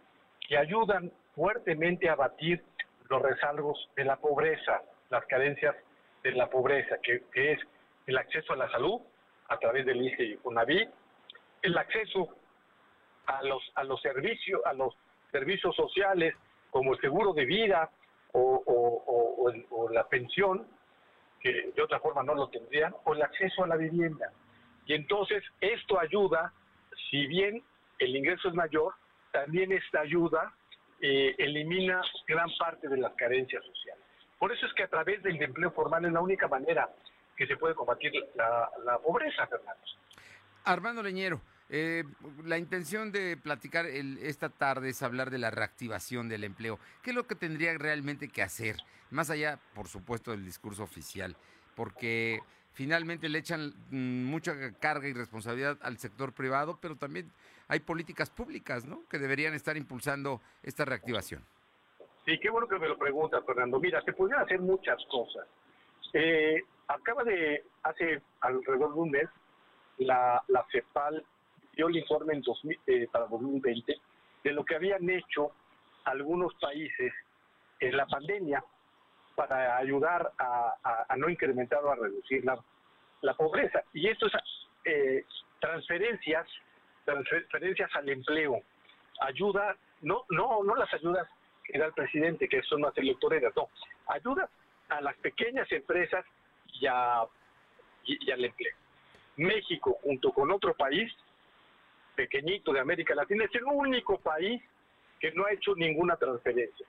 que 0.47 0.57
ayudan 0.57 1.13
fuertemente 1.35 2.09
a 2.09 2.13
abatir 2.13 2.63
los 3.09 3.23
rezagos 3.23 3.91
de 3.97 4.05
la 4.05 4.17
pobreza, 4.17 4.83
las 5.11 5.25
carencias 5.27 5.75
de 6.23 6.33
la 6.33 6.49
pobreza, 6.49 6.97
que, 7.03 7.23
es 7.35 7.61
el 8.07 8.19
acceso 8.19 8.53
a 8.53 8.57
la 8.57 8.71
salud 8.71 9.01
a 9.49 9.59
través 9.59 9.87
del 9.87 10.05
ICE 10.05 10.25
y 10.25 10.39
UNAVI, 10.45 10.89
el 11.63 11.79
acceso 11.79 12.29
a 13.27 13.43
los, 13.43 13.63
a 13.75 13.85
los 13.85 14.01
servicios, 14.03 14.61
a 14.65 14.73
los 14.73 14.95
servicios 15.33 15.75
sociales 15.77 16.35
como 16.71 16.95
el 16.95 17.01
seguro 17.01 17.33
de 17.33 17.45
vida 17.45 17.91
o 18.33 19.89
la 19.93 20.09
pensión, 20.09 20.67
que 21.41 21.73
de 21.77 21.83
otra 21.83 22.01
forma 22.01 22.23
no 22.23 22.35
lo 22.35 22.49
tendrían, 22.49 22.95
o 23.05 23.15
el 23.15 23.23
acceso 23.23 23.65
a 23.65 23.67
la 23.69 23.77
vivienda. 23.77 24.33
Y 24.87 24.95
entonces 24.95 25.45
esto 25.61 26.01
ayuda, 26.01 26.53
si 27.15 27.29
bien 27.29 27.63
el 28.01 28.17
ingreso 28.17 28.49
es 28.49 28.55
mayor, 28.55 28.93
también 29.31 29.71
esta 29.71 30.01
ayuda 30.01 30.53
eh, 31.01 31.33
elimina 31.39 32.03
gran 32.27 32.49
parte 32.59 32.89
de 32.89 32.97
las 32.97 33.13
carencias 33.15 33.65
sociales. 33.65 34.03
Por 34.37 34.51
eso 34.51 34.67
es 34.67 34.73
que 34.73 34.83
a 34.83 34.89
través 34.89 35.23
del 35.23 35.41
empleo 35.41 35.71
formal 35.71 36.05
es 36.05 36.13
la 36.13 36.21
única 36.21 36.49
manera 36.49 36.93
que 37.37 37.47
se 37.47 37.57
puede 37.57 37.77
combatir 37.77 38.13
la, 38.35 38.99
pobreza, 38.99 39.47
Fernando. 39.47 39.81
Armando 40.65 41.05
Leñero, 41.05 41.41
eh, 41.69 42.03
la 42.45 42.59
intención 42.59 43.13
de 43.13 43.37
platicar 43.37 43.87
esta 43.87 44.49
tarde 44.49 44.89
es 44.89 45.01
hablar 45.05 45.31
de 45.31 45.39
la 45.39 45.53
reactivación 45.53 46.29
del 46.29 46.43
empleo. 46.43 46.81
¿Qué 47.05 47.11
es 47.11 47.17
lo 47.17 47.29
que 47.29 47.37
tendría 47.37 47.79
realmente 47.79 48.29
que 48.29 48.43
hacer? 48.43 48.79
Más 49.11 49.31
allá, 49.31 49.61
por 49.73 49.87
supuesto, 49.87 50.33
del 50.33 50.45
discurso 50.45 50.83
oficial. 50.83 51.37
Porque 51.77 52.41
finalmente 52.75 53.29
le 53.29 53.39
echan 53.39 53.73
mm, 53.91 54.25
mucha 54.25 54.55
carga 54.79 55.09
y 55.09 55.15
responsabilidad 55.15 55.79
al 55.83 55.99
sector 55.99 56.33
privado, 56.33 56.79
pero 56.81 56.97
también 56.97 57.31
hay 57.69 57.81
políticas 57.81 58.31
públicas, 58.31 58.85
¿no? 58.85 59.03
Que 59.09 59.19
deberían 59.19 59.55
estar 59.55 59.77
impulsando 59.77 60.41
esta 60.63 60.85
reactivación. 60.85 61.43
Sí, 62.27 62.39
qué 62.41 62.51
bueno 62.51 62.69
que 62.69 62.79
me 62.79 62.89
lo 62.89 62.99
preguntas, 62.99 63.43
Fernando. 63.47 63.79
Mira, 63.81 64.03
se 64.03 64.13
podrían 64.13 64.43
hacer 64.43 64.61
muchas 64.61 64.99
cosas. 65.11 65.47
Eh, 66.13 66.63
acaba 66.89 67.23
de, 67.25 67.65
hace 67.83 68.23
alrededor 68.41 68.95
de 68.95 69.01
un 69.01 69.11
mes, 69.11 69.29
la, 69.99 70.43
la 70.49 70.67
CEPAL 70.71 71.25
dio 71.75 71.89
el 71.89 71.97
informe 71.97 72.35
en 72.35 72.43
eh, 72.87 73.09
para 73.11 73.27
2020 73.27 73.95
de 74.45 74.53
lo 74.53 74.65
que 74.65 74.77
habían 74.77 75.09
hecho 75.09 75.53
algunos 76.05 76.55
países 76.61 77.13
en 77.81 77.97
la 77.97 78.07
pandemia 78.07 78.63
para 79.35 79.77
ayudar 79.77 80.33
a, 80.39 81.17
no 81.17 81.29
incrementar 81.29 81.85
o 81.85 81.93
a 81.93 81.97
reducir 81.97 82.45
la, 82.45 83.35
pobreza. 83.35 83.83
Y 83.93 84.09
esto 84.09 84.27
es 84.27 84.33
eh, 84.85 85.25
transferencias, 85.61 86.47
transferencias 87.05 87.91
al 87.97 88.09
empleo, 88.09 88.63
ayuda, 89.21 89.77
no, 90.03 90.25
no, 90.31 90.63
no 90.63 90.77
las 90.77 90.93
ayudas 90.93 91.27
que 91.65 91.79
da 91.79 91.87
el 91.87 91.93
presidente, 91.93 92.49
que 92.49 92.63
son 92.63 92.83
las 92.83 92.97
electoreras, 92.99 93.53
no, 93.57 93.69
ayuda 94.09 94.49
a 94.89 95.01
las 95.01 95.17
pequeñas 95.17 95.71
empresas 95.73 96.25
y, 96.75 96.87
y, 96.87 98.31
al 98.31 98.45
empleo. 98.45 98.77
México, 99.37 99.99
junto 100.03 100.31
con 100.33 100.51
otro 100.51 100.75
país 100.75 101.13
pequeñito 102.15 102.73
de 102.73 102.81
América 102.81 103.15
Latina, 103.15 103.45
es 103.45 103.55
el 103.55 103.65
único 103.65 104.19
país 104.19 104.63
que 105.19 105.33
no 105.33 105.47
ha 105.47 105.53
hecho 105.53 105.75
ninguna 105.75 106.17
transferencia. 106.17 106.87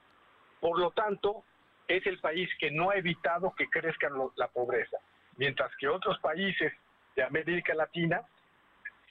Por 0.59 0.77
lo 0.77 0.91
tanto, 0.91 1.43
es 1.87 2.05
el 2.05 2.19
país 2.19 2.49
que 2.59 2.71
no 2.71 2.89
ha 2.89 2.95
evitado 2.95 3.53
que 3.55 3.67
crezca 3.69 4.09
la 4.35 4.47
pobreza, 4.47 4.97
mientras 5.37 5.75
que 5.77 5.87
otros 5.87 6.19
países 6.19 6.73
de 7.15 7.23
América 7.23 7.73
Latina 7.73 8.21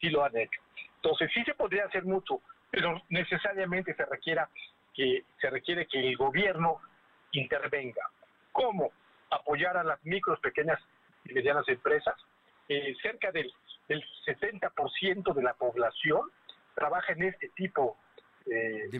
sí 0.00 0.10
lo 0.10 0.24
han 0.24 0.36
hecho. 0.36 0.60
Entonces 0.96 1.30
sí 1.32 1.42
se 1.44 1.54
podría 1.54 1.84
hacer 1.84 2.04
mucho, 2.04 2.40
pero 2.70 3.00
necesariamente 3.08 3.94
se 3.94 4.04
requiera 4.04 4.48
que 4.94 5.24
se 5.40 5.50
requiere 5.50 5.86
que 5.86 6.00
el 6.00 6.16
gobierno 6.16 6.80
intervenga. 7.32 8.08
¿Cómo? 8.52 8.92
Apoyar 9.30 9.76
a 9.76 9.84
las 9.84 10.04
micros, 10.04 10.38
pequeñas 10.40 10.80
y 11.24 11.32
medianas 11.32 11.68
empresas. 11.68 12.14
Eh, 12.68 12.94
cerca 13.02 13.30
del, 13.32 13.52
del 13.88 14.02
70% 14.24 15.34
de 15.34 15.42
la 15.42 15.54
población 15.54 16.30
trabaja 16.74 17.12
en 17.12 17.24
este 17.24 17.48
tipo 17.50 17.96
eh, 18.46 18.88
de, 18.90 18.96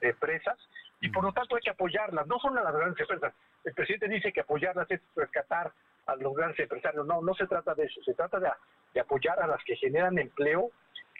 empresas 0.00 0.58
y 1.00 1.10
por 1.10 1.24
lo 1.24 1.32
tanto 1.32 1.56
hay 1.56 1.62
que 1.62 1.70
apoyarlas, 1.70 2.26
no 2.26 2.38
son 2.38 2.56
a 2.58 2.62
las 2.62 2.74
grandes 2.74 3.00
empresas. 3.00 3.34
El 3.64 3.74
presidente 3.74 4.08
dice 4.08 4.32
que 4.32 4.40
apoyarlas 4.40 4.90
es 4.90 5.00
rescatar 5.14 5.72
a 6.06 6.16
los 6.16 6.34
grandes 6.34 6.58
empresarios, 6.60 7.06
no, 7.06 7.20
no 7.20 7.34
se 7.34 7.46
trata 7.46 7.74
de 7.74 7.84
eso, 7.84 8.02
se 8.02 8.14
trata 8.14 8.38
de, 8.40 9.00
apoyar 9.00 9.38
a 9.40 9.46
las 9.46 9.62
que 9.64 9.76
generan 9.76 10.18
empleo, 10.18 10.70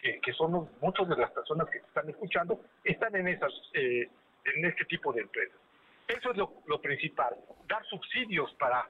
que, 0.01 0.33
son 0.35 0.71
muchas 0.81 1.09
de 1.09 1.17
las 1.17 1.31
personas 1.33 1.69
que 1.69 1.79
están 1.79 2.09
escuchando, 2.09 2.61
están 2.85 3.15
en, 3.17 3.27
esas, 3.29 3.53
eh, 3.75 4.09
en 4.45 4.65
este 4.65 4.85
tipo 4.85 5.13
de 5.13 5.23
empresas. 5.23 5.59
Eso 6.07 6.31
es 6.31 6.37
lo, 6.37 6.81
principal, 6.81 7.35
dar 7.67 7.85
subsidios 7.87 8.55
para, 8.55 8.89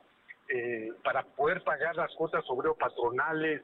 eh, 0.49 0.93
para 1.03 1.23
poder 1.25 1.65
pagar 1.65 1.97
las 1.97 2.15
cuotas 2.15 2.45
obrero 2.49 2.75
patronales, 2.75 3.63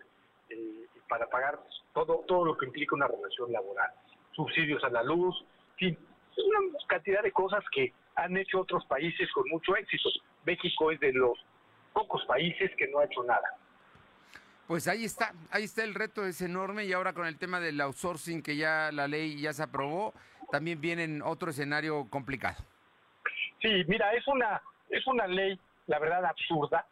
eh, 0.48 0.86
para 1.08 1.26
pagar 1.26 1.60
todo, 1.92 2.24
todo 2.26 2.46
lo 2.46 2.56
que 2.56 2.66
implica 2.66 2.94
una 2.94 3.06
relación 3.06 3.52
laboral, 3.52 3.90
subsidios 4.32 4.82
a 4.82 4.88
la 4.88 5.02
luz, 5.02 5.44
en 5.82 5.98
una 6.38 6.78
cantidad 6.88 7.22
de 7.22 7.32
cosas 7.32 7.64
que 7.72 7.92
han 8.16 8.36
hecho 8.36 8.60
otros 8.60 8.84
países 8.86 9.30
con 9.32 9.48
mucho 9.50 9.76
éxito. 9.76 10.08
México 10.44 10.90
es 10.90 11.00
de 11.00 11.12
los 11.12 11.38
pocos 11.92 12.24
países 12.26 12.70
que 12.76 12.88
no 12.88 12.98
ha 12.98 13.04
hecho 13.04 13.22
nada. 13.22 13.56
Pues 14.66 14.88
ahí 14.88 15.04
está, 15.04 15.32
ahí 15.50 15.64
está 15.64 15.84
el 15.84 15.94
reto, 15.94 16.24
es 16.24 16.40
enorme 16.40 16.84
y 16.84 16.92
ahora 16.92 17.12
con 17.12 17.26
el 17.26 17.38
tema 17.38 17.60
del 17.60 17.80
outsourcing 17.80 18.42
que 18.42 18.56
ya 18.56 18.90
la 18.92 19.08
ley 19.08 19.40
ya 19.40 19.52
se 19.52 19.62
aprobó, 19.62 20.14
también 20.50 20.80
viene 20.80 21.04
en 21.04 21.22
otro 21.22 21.50
escenario 21.50 22.08
complicado. 22.08 22.56
Sí, 23.60 23.84
mira, 23.86 24.12
es 24.14 24.26
una 24.28 24.62
es 24.88 25.06
una 25.06 25.26
ley, 25.26 25.58
la 25.86 25.98
verdad, 25.98 26.24
absurda, 26.24 26.86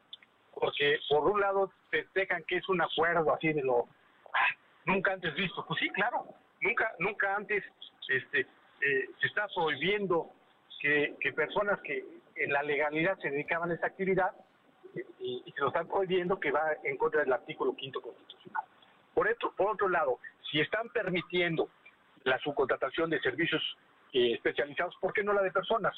porque 0.54 0.98
por 1.08 1.26
un 1.26 1.40
lado 1.40 1.72
te 1.90 2.06
dejan 2.14 2.42
que 2.44 2.56
es 2.56 2.68
un 2.68 2.80
acuerdo 2.80 3.32
así 3.34 3.52
de 3.52 3.62
lo 3.62 3.86
ah, 4.34 4.54
nunca 4.84 5.12
antes 5.12 5.34
visto. 5.34 5.64
Pues 5.66 5.80
sí, 5.80 5.88
claro, 5.90 6.26
nunca 6.60 6.92
nunca 6.98 7.36
antes 7.36 7.64
este 8.08 8.46
eh, 8.80 9.10
se 9.20 9.26
está 9.26 9.46
prohibiendo 9.48 10.30
que, 10.80 11.14
personas 11.36 11.78
que 11.80 12.04
en 12.36 12.52
la 12.52 12.62
legalidad 12.62 13.18
se 13.18 13.30
dedicaban 13.30 13.70
a 13.70 13.74
esa 13.74 13.86
actividad 13.86 14.32
y, 15.18 15.44
se 15.54 15.60
lo 15.60 15.68
están 15.68 15.86
prohibiendo 15.86 16.40
que 16.40 16.50
va 16.50 16.72
en 16.84 16.96
contra 16.96 17.20
del 17.20 17.32
artículo 17.32 17.76
quinto 17.76 18.00
constitucional. 18.00 18.64
Por 19.14 19.28
otro, 19.28 19.52
por 19.54 19.70
otro 19.72 19.88
lado, 19.88 20.18
si 20.50 20.60
están 20.60 20.88
permitiendo 20.88 21.68
la 22.24 22.38
subcontratación 22.38 23.10
de 23.10 23.20
servicios 23.20 23.62
eh, 24.12 24.32
especializados, 24.32 24.96
¿por 25.00 25.12
qué 25.12 25.22
no 25.22 25.32
la 25.32 25.42
de 25.42 25.52
personas? 25.52 25.94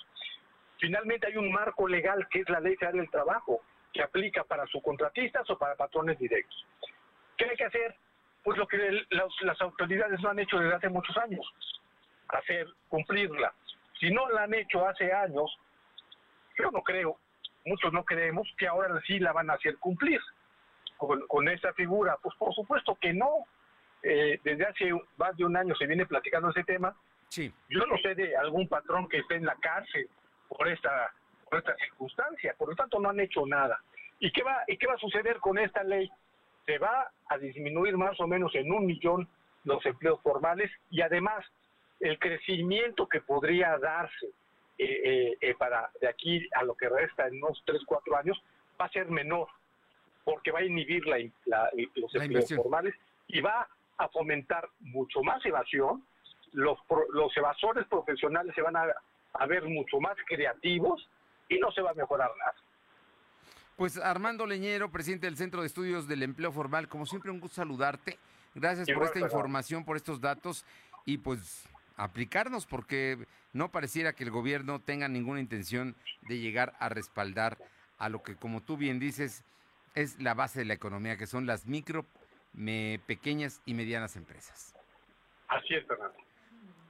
Finalmente 0.79 1.29
hay 1.29 1.37
un 1.37 1.53
marco 1.53 1.87
legal 1.87 2.27
que 2.29 2.41
es 2.41 2.49
la 2.49 2.61
Ley 2.61 2.75
Federal 2.77 2.99
del 2.99 3.11
Trabajo 3.11 3.61
que 3.93 4.03
aplica 4.03 4.43
para 4.43 4.67
subcontratistas 4.67 5.49
o 5.51 5.59
para 5.59 5.77
patrones 5.77 6.19
directos. 6.19 6.67
¿Qué 7.37 7.45
hay 7.45 7.57
que 7.57 7.65
hacer? 7.65 7.95
Pues 8.43 8.59
lo 8.59 8.67
que 8.67 9.07
las 9.11 9.61
autoridades 9.61 10.21
no 10.21 10.31
han 10.31 10.41
hecho 10.41 10.59
desde 10.59 10.75
hace 10.75 10.89
muchos 10.89 11.17
años, 11.19 11.47
hacer 12.33 12.67
cumplirla. 12.89 13.53
Si 13.99 14.11
no 14.11 14.29
la 14.31 14.45
han 14.45 14.55
hecho 14.55 14.87
hace 14.87 15.13
años, 15.13 15.57
yo 16.59 16.71
no 16.71 16.83
creo, 16.83 17.19
muchos 17.65 17.93
no 17.93 18.05
creemos 18.05 18.49
que 18.59 18.67
ahora 18.67 19.01
sí 19.07 19.19
la 19.19 19.33
van 19.33 19.51
a 19.51 19.55
hacer 19.55 19.77
cumplir 19.79 20.21
con, 20.97 21.27
con 21.27 21.49
esta 21.49 21.73
figura. 21.75 22.17
Pues 22.23 22.35
por 22.37 22.55
supuesto 22.55 22.97
que 23.01 23.13
no. 23.13 23.47
Eh, 24.03 24.41
desde 24.43 24.67
hace 24.67 24.91
más 25.17 25.37
de 25.37 25.45
un 25.45 25.57
año 25.57 25.77
se 25.77 25.87
viene 25.87 26.07
platicando 26.07 26.51
ese 26.51 26.65
tema. 26.65 26.95
Sí. 27.29 27.53
Yo 27.69 27.87
no 27.87 27.97
sé 27.99 28.15
de 28.15 28.37
algún 28.37 28.69
patrón 28.69 29.09
que 29.09 29.19
esté 29.19 29.37
en 29.37 29.47
la 29.47 29.55
cárcel 29.57 30.09
por 30.49 30.69
esta, 30.69 31.13
por 31.49 31.61
esta 31.61 31.75
circunstancia, 31.77 32.55
por 32.59 32.69
lo 32.69 32.75
tanto 32.75 32.99
no 32.99 33.11
han 33.11 33.21
hecho 33.21 33.47
nada. 33.47 33.81
¿Y 34.19 34.31
qué, 34.33 34.43
va, 34.43 34.65
¿Y 34.67 34.77
qué 34.77 34.87
va 34.87 34.95
a 34.95 34.99
suceder 34.99 35.39
con 35.39 35.59
esta 35.59 35.83
ley? 35.85 36.11
Se 36.67 36.79
va 36.79 37.11
a 37.29 37.39
disminuir 37.39 37.97
más 37.97 38.19
o 38.21 38.27
menos 38.27 38.55
en 38.55 38.71
un 38.73 38.87
millón 38.87 39.29
los 39.65 39.85
empleos 39.87 40.21
formales 40.21 40.71
y 40.91 41.01
además 41.01 41.45
el 42.03 42.19
crecimiento 42.19 43.09
que 43.09 43.21
podría 43.21 43.79
darse 43.79 44.27
eh, 44.79 45.01
eh, 45.05 45.39
eh, 45.41 45.55
para 45.55 45.91
de 46.01 46.09
aquí 46.09 46.49
a 46.55 46.65
lo 46.65 46.75
que 46.75 46.89
resta 46.89 47.29
en 47.29 47.37
unos 47.37 47.63
3, 47.65 47.81
4 47.87 48.17
años 48.17 48.43
va 48.81 48.87
a 48.87 48.91
ser 48.91 49.09
menor, 49.09 49.47
porque 50.25 50.51
va 50.51 50.59
a 50.59 50.65
inhibir 50.65 51.07
la, 51.07 51.19
los 51.95 52.15
empleos 52.17 52.53
formales 52.55 52.95
y 53.29 53.41
va 53.41 53.69
a 53.99 54.09
fomentar 54.09 54.69
mucho 54.81 55.23
más 55.23 55.45
evasión. 55.47 56.05
Los, 56.53 56.79
los 57.13 57.35
evasores 57.37 57.87
profesionales 57.87 58.53
se 58.55 58.63
van 58.63 58.77
a, 58.77 58.87
a 59.35 59.47
ver 59.47 59.65
mucho 59.65 60.01
más 60.01 60.17
creativos 60.27 61.09
y 61.49 61.59
no 61.59 61.71
se 61.71 61.83
va 61.83 61.93
a 61.93 61.95
mejorar 61.95 62.31
nada. 62.37 62.55
Pues 63.77 63.97
Armando 63.97 64.45
Leñero, 64.45 64.91
presidente 64.91 65.27
del 65.27 65.37
Centro 65.37 65.61
de 65.61 65.69
Estudios 65.69 66.09
del 66.09 66.25
Empleo 66.25 66.51
Formal, 66.51 66.89
como 66.89 67.07
siempre 67.07 67.31
un 67.31 67.41
gusto 67.41 67.57
saludarte. 67.57 68.19
Gracias 68.55 68.89
por 68.93 69.05
esta 69.05 69.21
información, 69.21 69.85
por 69.85 69.97
estos 69.97 70.21
datos 70.21 70.67
y 71.07 71.19
pues 71.19 71.67
aplicarnos 71.97 72.67
porque 72.67 73.27
no 73.53 73.71
pareciera 73.71 74.15
que 74.15 74.25
el 74.25 74.31
gobierno 74.31 74.81
tenga 74.81 75.09
ninguna 75.09 75.41
intención 75.41 75.95
de 76.23 76.39
llegar 76.39 76.75
a 76.79 76.89
respaldar 76.89 77.59
a 77.99 78.09
lo 78.09 78.23
que, 78.23 78.37
como 78.37 78.63
tú 78.63 78.77
bien 78.77 78.99
dices, 78.99 79.45
es 79.95 80.21
la 80.21 80.35
base 80.35 80.61
de 80.61 80.65
la 80.65 80.75
economía, 80.75 81.17
que 81.17 81.27
son 81.27 81.47
las 81.47 81.67
micro, 81.67 82.07
pequeñas 83.07 83.63
y 83.67 83.75
medianas 83.75 84.17
empresas. 84.17 84.75
Así 85.49 85.75
es, 85.75 85.87
Fernando. 85.87 86.17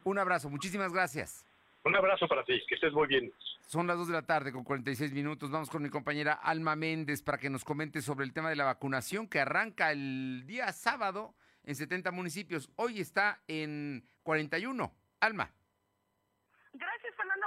Un 0.05 0.19
abrazo, 0.19 0.51
muchísimas 0.51 0.93
gracias. 0.93 1.45
Un 1.85 1.97
abrazo 1.97 2.29
para 2.29 2.45
ti, 2.45 2.61
que 2.69 2.77
estés 2.77 2.93
muy 2.93 3.09
bien. 3.09 3.33
Son 3.67 3.87
las 3.87 3.97
2 3.97 4.09
de 4.09 4.13
la 4.13 4.23
tarde 4.23 4.53
con 4.53 4.65
46 4.65 5.13
minutos. 5.13 5.51
Vamos 5.51 5.71
con 5.71 5.83
mi 5.83 5.89
compañera 5.89 6.33
Alma 6.33 6.77
Méndez 6.77 7.23
para 7.23 7.39
que 7.39 7.51
nos 7.51 7.65
comente 7.65 8.03
sobre 8.03 8.25
el 8.25 8.33
tema 8.33 8.51
de 8.51 8.57
la 8.57 8.65
vacunación 8.65 9.29
que 9.29 9.41
arranca 9.41 9.91
el 9.91 10.45
día 10.47 10.73
sábado 10.73 11.35
en 11.65 11.77
70 11.77 12.11
municipios. 12.11 12.71
Hoy 12.77 13.01
está 13.01 13.43
en 13.49 14.05
41. 14.23 14.95
Alma. 15.21 15.53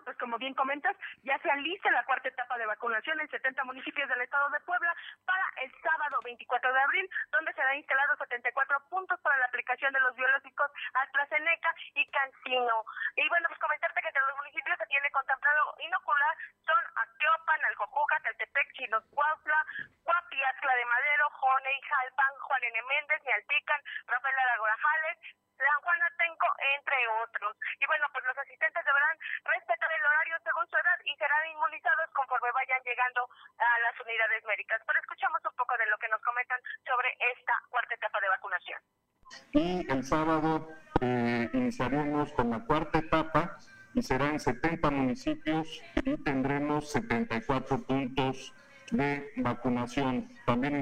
Pues 0.05 0.17
como 0.17 0.37
bien 0.37 0.53
comentas, 0.53 0.95
ya 1.23 1.35
se 1.39 1.49
alista 1.49 1.89
la 1.89 2.05
cuarta 2.05 2.29
etapa 2.29 2.55
de 2.59 2.67
vacunación 2.67 3.19
en 3.19 3.27
70 3.27 3.63
municipios 3.63 4.07
del 4.07 4.21
estado 4.21 4.47
de 4.51 4.59
Puebla 4.59 4.95
para 5.25 5.43
el 5.63 5.71
sábado 5.81 6.19
24 6.23 6.71
de 6.71 6.79
abril, 6.79 7.09
donde 7.31 7.51
serán 7.53 7.75
instalados 7.77 8.19
74 8.19 8.79
puntos 8.91 9.19
para 9.21 9.37
la 9.37 9.45
aplicación 9.47 9.91
de 9.93 9.99
los 10.01 10.15
biológicos 10.15 10.69
AstraZeneca 10.93 11.73
y 11.95 12.05
Cancino. 12.11 12.85
Y 13.15 13.27
bueno, 13.29 13.47
pues 13.49 13.59
comentarte 13.59 13.99
que 13.99 14.07
entre 14.07 14.21
los 14.21 14.37
municipios 14.37 14.77
se 14.77 14.85
tiene 14.85 15.09
contemplado 15.09 15.73
inocular 15.79 16.37
son 16.65 16.83
Acteopan, 16.95 17.65
Alcojuca, 17.65 18.19
Teltepec, 18.21 18.73
Chinos, 18.73 19.03
Cuautla, 19.09 19.65
Cuapiatla 20.03 20.75
de 20.75 20.85
Madero, 20.85 21.29
Joney, 21.31 21.81
Jalpan, 21.81 22.33
Juan 22.45 22.63
N. 22.63 22.81
Méndez, 22.83 23.23
Nialpican, 23.25 23.81
Rafael 24.05 24.37
Aragorajales, 24.37 25.17
San 25.57 25.81
Juan 25.81 26.01
Atenco, 26.03 26.47
entre 26.77 26.99
otros. 27.23 27.55
Y 27.79 27.85
bueno, 27.87 28.05
pues 28.11 28.23
los 28.25 28.37
asistentes 28.37 28.83
deberán 28.85 29.17
respetar 29.43 29.91
el 29.91 30.05
horario 30.05 30.35
según 30.43 30.67
su 30.67 30.75
edad 30.75 30.99
y 31.05 31.15
serán 31.15 31.45
inmunizados 31.47 32.09
conforme 32.13 32.51
vayan 32.51 32.81
llegando 32.83 33.29
a 33.57 33.79
las 33.79 33.95
unidades 33.99 34.43
médicas. 34.45 34.81
Pero 34.85 34.99
escuchamos 34.99 35.39
un 35.45 35.55
poco 35.55 35.77
de 35.77 35.87
lo 35.87 35.97
que 35.97 36.09
nos 36.09 36.21
comentan 36.21 36.59
sobre 36.85 37.09
esta 37.33 37.53
cuarta 37.69 37.95
etapa 37.95 38.19
de 38.21 38.29
vacunación. 38.29 38.79
Y 39.53 39.91
el 39.91 40.03
sábado 40.03 40.69
eh, 41.01 41.49
iniciaremos 41.53 42.31
con 42.33 42.51
la 42.51 42.59
cuarta 42.65 42.99
etapa 42.99 43.57
y 43.93 44.01
será 44.01 44.27
en 44.27 44.39
70 44.39 44.91
municipios 44.91 45.81
y 46.03 46.21
tendremos 46.23 46.91
74 46.91 47.85
puntos 47.85 48.53
de 48.91 49.31
vacunación. 49.37 50.29
También 50.45 50.75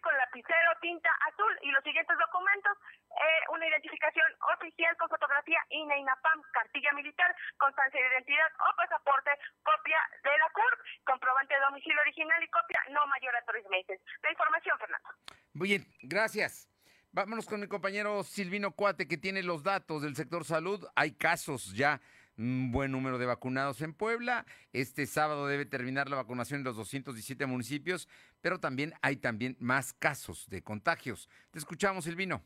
con 0.00 0.16
lapicero, 0.16 0.70
tinta 0.80 1.10
azul 1.28 1.52
y 1.62 1.70
los 1.70 1.82
siguientes 1.84 2.16
documentos, 2.16 2.72
eh, 3.10 3.42
una 3.52 3.66
identificación 3.66 4.26
oficial 4.56 4.96
con 4.96 5.08
fotografía 5.08 5.60
INEINAPAM, 5.70 6.42
cartilla 6.52 6.92
militar, 6.94 7.34
constancia 7.58 8.00
de 8.00 8.08
identidad 8.08 8.50
o 8.56 8.76
pasaporte, 8.76 9.30
copia 9.62 10.00
de 10.22 10.38
la 10.38 10.48
CURP, 10.50 10.78
comprobante 11.04 11.54
de 11.54 11.60
domicilio 11.60 12.00
original 12.00 12.42
y 12.42 12.48
copia 12.48 12.80
no 12.90 13.06
mayor 13.06 13.36
a 13.36 13.42
tres 13.42 13.64
meses. 13.68 14.00
La 14.22 14.30
información, 14.30 14.78
Fernando. 14.78 15.08
Muy 15.52 15.68
bien, 15.68 15.86
gracias. 16.02 16.68
Vámonos 17.12 17.46
con 17.46 17.60
mi 17.60 17.66
compañero 17.66 18.22
Silvino 18.24 18.72
Cuate, 18.72 19.08
que 19.08 19.16
tiene 19.16 19.42
los 19.42 19.62
datos 19.62 20.02
del 20.02 20.16
sector 20.16 20.44
salud. 20.44 20.86
Hay 20.94 21.16
casos 21.16 21.74
ya 21.74 22.00
un 22.38 22.70
buen 22.72 22.92
número 22.92 23.18
de 23.18 23.26
vacunados 23.26 23.80
en 23.82 23.94
Puebla. 23.94 24.44
Este 24.72 25.06
sábado 25.06 25.46
debe 25.46 25.66
terminar 25.66 26.08
la 26.08 26.16
vacunación 26.16 26.60
en 26.60 26.64
los 26.64 26.76
217 26.76 27.46
municipios, 27.46 28.08
pero 28.40 28.60
también 28.60 28.92
hay 29.02 29.16
también 29.16 29.56
más 29.58 29.92
casos 29.92 30.48
de 30.48 30.62
contagios. 30.62 31.28
Te 31.50 31.58
escuchamos, 31.58 32.04
Silvino. 32.04 32.42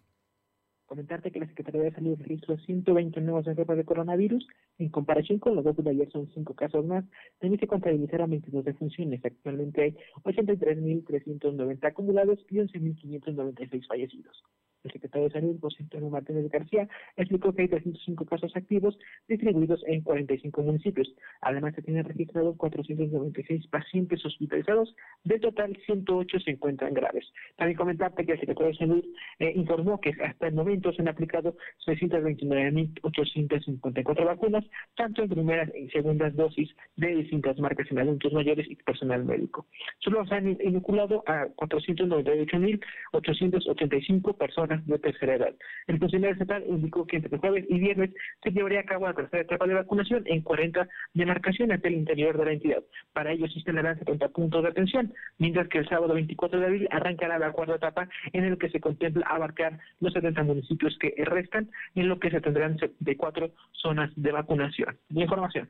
Comentarte 0.86 1.30
que 1.30 1.38
la 1.38 1.47
Secretaría 1.47 1.82
de 1.82 1.93
Salud 1.93 2.18
registró 2.18 2.59
120 2.59 3.20
nuevos 3.20 3.47
enfermos 3.47 3.76
de 3.76 3.84
coronavirus. 3.84 4.45
En 4.78 4.88
comparación 4.88 5.38
con 5.38 5.55
los 5.55 5.64
datos 5.64 5.84
de 5.84 5.93
ayer 5.93 6.11
son 6.11 6.28
cinco 6.34 6.55
casos 6.55 6.84
más. 6.84 7.05
También 7.38 7.61
se 7.61 7.68
contabilizaron 7.68 8.30
22 8.30 8.64
defunciones. 8.64 9.24
Actualmente 9.24 9.82
hay 9.82 9.97
83.390 10.24 11.86
acumulados 11.86 12.41
y 12.49 12.57
11.596 12.57 13.86
fallecidos. 13.86 14.43
El 14.83 14.93
secretario 14.93 15.28
de 15.28 15.35
Salud, 15.35 15.61
José 15.61 15.83
Antonio 15.83 16.09
Martínez 16.09 16.51
García, 16.51 16.89
explicó 17.16 17.53
que 17.53 17.61
hay 17.62 17.68
305 17.68 18.24
casos 18.24 18.57
activos 18.57 18.99
distribuidos 19.28 19.85
en 19.87 20.01
45 20.01 20.62
municipios. 20.62 21.12
Además, 21.43 21.74
se 21.74 21.83
tienen 21.83 22.05
registrados 22.05 22.57
496 22.57 23.66
pacientes 23.66 24.24
hospitalizados. 24.24 24.97
De 25.24 25.39
total, 25.39 25.76
108 25.85 26.41
se 26.41 26.53
encuentran 26.53 26.95
graves. 26.95 27.31
También 27.57 27.76
comentarte 27.76 28.24
que 28.24 28.33
el 28.33 28.41
secretario 28.41 28.72
de 28.72 28.78
Salud 28.78 29.05
eh, 29.39 29.53
informó 29.55 30.01
que 30.01 30.14
hasta 30.24 30.47
el 30.47 30.55
momento 30.55 30.95
se 30.95 31.03
han 31.03 31.09
aplicado 31.09 31.55
629.854 31.87 34.24
vacunas, 34.24 34.64
tanto 34.97 35.22
en 35.22 35.28
primeras 35.28 35.70
y 35.74 35.91
segundas 35.91 36.35
dosis 36.35 36.70
de 36.97 37.16
distintas 37.16 37.59
marcas 37.59 37.87
en 37.91 37.99
adultos 37.99 38.33
mayores 38.33 38.66
y 38.70 38.76
personal 38.76 39.26
médico. 39.26 39.66
Solo 39.99 40.24
se 40.26 40.37
han 40.37 40.57
inoculado 40.62 41.22
a 41.26 41.49
498.885 41.57 44.39
personas 44.39 44.70
de 44.79 44.99
tercera 44.99 45.35
edad. 45.35 45.55
El 45.87 45.99
funcionario 45.99 46.33
estatal 46.33 46.64
indicó 46.66 47.07
que 47.07 47.16
entre 47.16 47.39
jueves 47.39 47.64
y 47.68 47.79
viernes 47.79 48.11
se 48.43 48.51
llevaría 48.51 48.81
a 48.81 48.85
cabo 48.85 49.07
la 49.07 49.14
tercera 49.14 49.43
etapa 49.43 49.66
de 49.66 49.75
vacunación 49.75 50.23
en 50.27 50.43
40 50.43 50.89
demarcaciones 51.14 51.83
del 51.83 51.95
interior 51.95 52.39
de 52.39 52.45
la 52.45 52.53
entidad. 52.53 52.83
Para 53.12 53.33
ello 53.33 53.47
se 53.49 53.55
instalarán 53.55 53.99
70 53.99 54.29
puntos 54.29 54.62
de 54.62 54.68
atención, 54.68 55.12
mientras 55.39 55.68
que 55.68 55.79
el 55.79 55.89
sábado 55.89 56.14
24 56.14 56.61
de 56.61 56.66
abril 56.66 56.89
arrancará 56.91 57.39
la 57.39 57.53
cuarta 57.53 57.75
etapa 57.75 58.09
en 58.33 58.45
el 58.45 58.59
que 58.59 58.71
se 58.71 58.81
contempla 58.81 59.27
abarcar 59.27 59.79
los 60.01 60.12
70 60.12 60.43
municipios 60.43 60.97
que 60.99 61.14
restan, 61.25 61.71
en 61.95 62.09
lo 62.09 62.18
que 62.18 62.31
se 62.31 62.41
tendrán 62.41 62.79
74 62.79 63.53
zonas 63.73 64.11
de 64.16 64.33
vacunación. 64.33 64.99
De 65.09 65.23
información. 65.23 65.68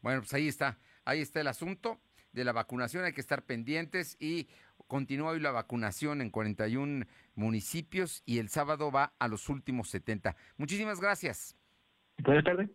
Bueno, 0.00 0.20
pues 0.20 0.32
ahí 0.34 0.48
está, 0.48 0.78
ahí 1.04 1.20
está 1.20 1.40
el 1.40 1.48
asunto 1.48 2.00
de 2.32 2.44
la 2.44 2.52
vacunación, 2.52 3.04
hay 3.04 3.12
que 3.12 3.20
estar 3.20 3.42
pendientes 3.44 4.16
y 4.20 4.48
continúa 4.90 5.30
hoy 5.30 5.40
la 5.40 5.52
vacunación 5.52 6.20
en 6.20 6.30
41 6.30 7.06
municipios 7.36 8.24
y 8.26 8.40
el 8.40 8.48
sábado 8.48 8.90
va 8.90 9.14
a 9.20 9.28
los 9.28 9.48
últimos 9.48 9.88
70. 9.88 10.34
Muchísimas 10.56 11.00
gracias. 11.00 11.56
Buenas 12.18 12.42
tardes. 12.42 12.68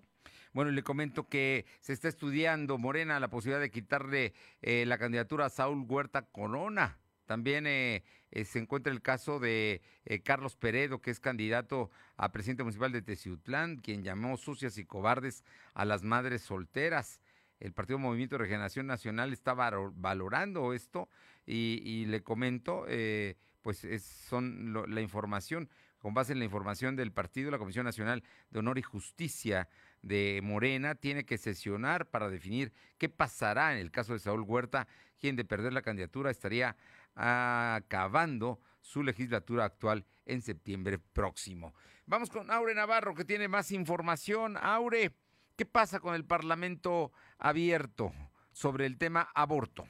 Bueno, 0.53 0.71
le 0.71 0.81
comento 0.81 1.27
que 1.27 1.65
se 1.81 1.91
está 1.91 2.07
estudiando 2.07 2.77
Morena 2.77 3.19
la 3.19 3.27
posibilidad 3.27 3.59
de 3.59 3.69
quitarle 3.69 4.33
eh, 4.61 4.85
la 4.85 4.97
candidatura 4.97 5.47
a 5.47 5.49
Saúl 5.49 5.85
Huerta 5.85 6.21
Corona. 6.21 6.97
También 7.25 7.67
eh, 7.67 8.05
eh, 8.31 8.45
se 8.45 8.59
encuentra 8.59 8.93
el 8.93 9.01
caso 9.01 9.41
de 9.41 9.81
Carlos 10.23 10.55
Peredo, 10.55 11.01
que 11.01 11.11
es 11.11 11.19
candidato 11.19 11.91
a 12.15 12.31
presidente 12.31 12.63
municipal 12.63 12.93
de 12.93 13.01
Teciutlán, 13.01 13.75
quien 13.75 14.03
llamó 14.03 14.37
sucias 14.37 14.77
y 14.77 14.85
cobardes 14.85 15.43
a 15.73 15.83
las 15.83 16.03
madres 16.03 16.43
solteras. 16.43 17.19
El 17.59 17.73
Partido 17.73 17.99
Movimiento 17.99 18.35
de 18.35 18.43
Regeneración 18.43 18.87
Nacional 18.87 19.33
está 19.33 19.53
valorando 19.53 20.73
esto 20.73 21.09
y, 21.45 22.05
le 22.05 22.21
comento, 22.23 22.85
eh, 22.87 23.37
pues 23.61 23.83
es, 23.83 24.03
son 24.03 24.73
la 24.87 25.01
información, 25.01 25.69
con 25.99 26.13
base 26.13 26.33
en 26.33 26.39
la 26.39 26.45
información 26.45 26.95
del 26.95 27.11
partido, 27.11 27.49
la 27.49 27.57
Comisión 27.57 27.85
Nacional 27.85 28.23
de 28.51 28.59
Honor 28.59 28.77
y 28.77 28.83
Justicia 28.83 29.67
de 30.03 30.39
Morena 30.43 30.93
tiene 30.93 31.25
que 31.25 31.39
sesionar 31.39 32.05
para 32.11 32.29
definir 32.29 32.71
qué 32.99 33.09
pasará 33.09 33.73
en 33.73 33.79
el 33.79 33.89
caso 33.89 34.13
de 34.13 34.19
Saúl 34.19 34.41
Huerta, 34.41 34.87
quien 35.19 35.35
de 35.35 35.45
perder 35.45 35.73
la 35.73 35.81
candidatura 35.81 36.29
estaría 36.29 36.77
acabando 37.15 38.59
su 38.81 39.01
legislatura 39.01 39.65
actual 39.65 40.05
en 40.25 40.43
septiembre 40.43 40.99
próximo. 40.99 41.73
Vamos 42.05 42.29
con 42.29 42.51
Aure 42.51 42.75
Navarro, 42.75 43.15
que 43.15 43.25
tiene 43.25 43.47
más 43.47 43.71
información. 43.71 44.57
Aure, 44.57 45.11
¿qué 45.55 45.65
pasa 45.65 45.99
con 45.99 46.15
el 46.15 46.25
Parlamento 46.25 47.11
abierto 47.37 48.13
sobre 48.51 48.85
el 48.85 48.97
tema 48.97 49.29
aborto? 49.33 49.85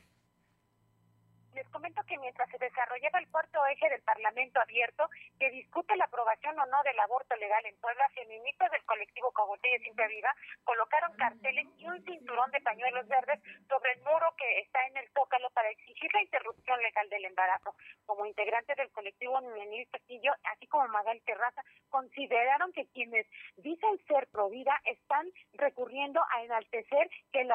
Comento 1.76 2.02
que 2.08 2.18
mientras 2.20 2.50
se 2.50 2.58
desarrollaba 2.58 3.20
el 3.20 3.28
cuarto 3.28 3.60
eje 3.68 3.90
del 3.90 4.02
Parlamento 4.04 4.62
abierto, 4.62 5.10
que 5.38 5.52
discute 5.52 5.98
la 5.98 6.06
aprobación 6.06 6.58
o 6.58 6.66
no 6.68 6.82
del 6.84 6.98
aborto 7.02 7.36
legal 7.36 7.66
en 7.66 7.76
Puebla, 7.82 8.08
feministas 8.16 8.72
del 8.72 8.86
colectivo 8.86 9.30
Cogotilla 9.34 9.78
Siempre 9.80 10.08
Viva 10.08 10.34
colocaron 10.64 11.12
carteles 11.18 11.68
y 11.78 11.86
un 11.86 12.02
cinturón 12.06 12.50
de 12.52 12.62
pañuelos 12.62 13.06
verdes 13.10 13.42
sobre 13.68 13.92
el 13.92 14.00
muro 14.04 14.34
que 14.38 14.60
está 14.60 14.88
en 14.88 14.96
el 14.96 15.10
Zócalo 15.10 15.50
para 15.50 15.70
exigir 15.70 16.10
la 16.14 16.22
interrupción 16.22 16.80
legal 16.82 17.10
del 17.10 17.26
embarazo. 17.26 17.76
Como 18.06 18.26
integrantes 18.26 18.78
del 18.78 18.92
colectivo 18.92 19.42
Nenil 19.42 19.90
Castillo, 19.92 20.32
así 20.46 20.68
como 20.68 20.88
Magal 20.88 21.22
Terraza, 21.26 21.62
consideraron 21.90 22.72
que 22.72 22.88
quienes 22.88 23.28
dicen 23.58 24.00
ser 24.08 24.28
pro 24.28 24.50
vida 24.50 24.80
están 24.86 25.28
recurriendo 25.54 26.22
a 26.32 26.42
enaltecer 26.42 27.10
que 27.34 27.42
el, 27.42 27.52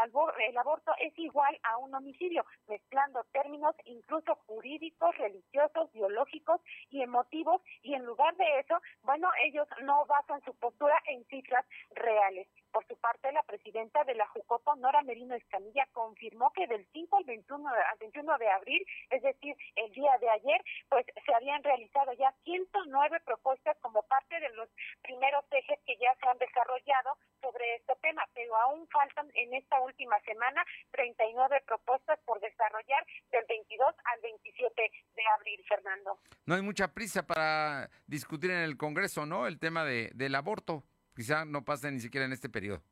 el 0.47 0.59
aborto 0.59 0.93
es 0.99 1.19
igual 1.19 1.59
a 1.63 1.79
un 1.79 1.95
homicidio, 1.95 2.45
mezclando 2.69 3.25
términos 3.33 3.75
incluso 3.87 4.10
jurídicos, 4.47 5.17
religiosos, 5.17 5.93
biológicos 5.93 6.61
y 6.91 7.03
emotivos, 7.03 7.63
y 7.83 7.95
en 7.95 8.05
lugar 8.05 8.37
de 8.37 8.61
eso, 8.61 8.81
bueno, 9.03 9.29
ellos 9.45 9.67
no 9.83 10.05
basan 10.07 10.43
su 10.45 10.55
postura 10.55 11.01
en 11.07 11.25
cifras 11.27 11.65
reales. 11.95 12.49
Por 12.73 12.87
su 12.87 12.97
parte, 12.97 13.33
la 13.33 13.43
presidenta 13.43 14.05
de 14.05 14.15
la 14.15 14.27
Jucopo, 14.29 14.77
Nora 14.77 15.03
Merino 15.03 15.35
Escamilla, 15.35 15.87
confirmó 15.93 16.53
que 16.53 16.67
del 16.67 16.87
5 16.93 17.17
al 17.17 17.25
21, 17.25 17.69
al 17.69 17.99
21 17.99 18.39
de 18.39 18.51
abril, 18.51 18.87
es 19.11 19.23
decir, 19.23 19.57
el 19.77 19.93
día 19.93 20.13
de 20.21 20.31
ayer, 20.31 20.63
pues 20.89 21.05
se 21.27 21.35
habían 21.35 21.63
realizado 21.63 22.13
ya 22.15 22.33
109 22.45 23.21
propuestas 23.25 23.77
como 23.81 24.03
parte 24.03 24.39
de 24.39 24.51
los 24.51 24.69
primeros 25.03 25.45
ejes 25.51 25.79
que 25.85 25.97
ya 25.97 26.15
se 26.21 26.29
han 26.29 26.39
desarrollado 26.39 27.17
sobre 27.41 27.77
este 27.77 27.95
tema, 28.03 28.23
pero 28.35 28.55
aún 28.57 28.87
faltan 28.89 29.29
en 29.35 29.55
esta 29.55 29.81
última 29.81 30.19
semana 30.21 30.65
39 30.93 31.63
propuestas 31.67 32.19
por 32.25 32.41
desarrollar 32.41 33.05
del 33.33 33.45
22 33.49 33.95
al 34.05 34.21
27 34.21 34.93
de 35.17 35.23
abril, 35.37 35.65
Fernando. 35.69 36.19
No 36.47 36.55
hay 36.55 36.63
mucha 36.63 36.93
prisa 36.95 37.27
para 37.27 37.91
discutir 38.07 38.51
en 38.51 38.59
el 38.59 38.77
Congreso, 38.77 39.27
¿no? 39.27 39.47
El 39.47 39.59
tema 39.59 39.85
de, 39.85 40.11
del 40.15 40.35
aborto 40.35 40.85
quizá 41.15 41.45
no 41.45 41.65
pase 41.65 41.91
ni 41.91 42.01
siquiera 42.01 42.27
en 42.27 42.33
este 42.33 42.49
periodo. 42.49 42.83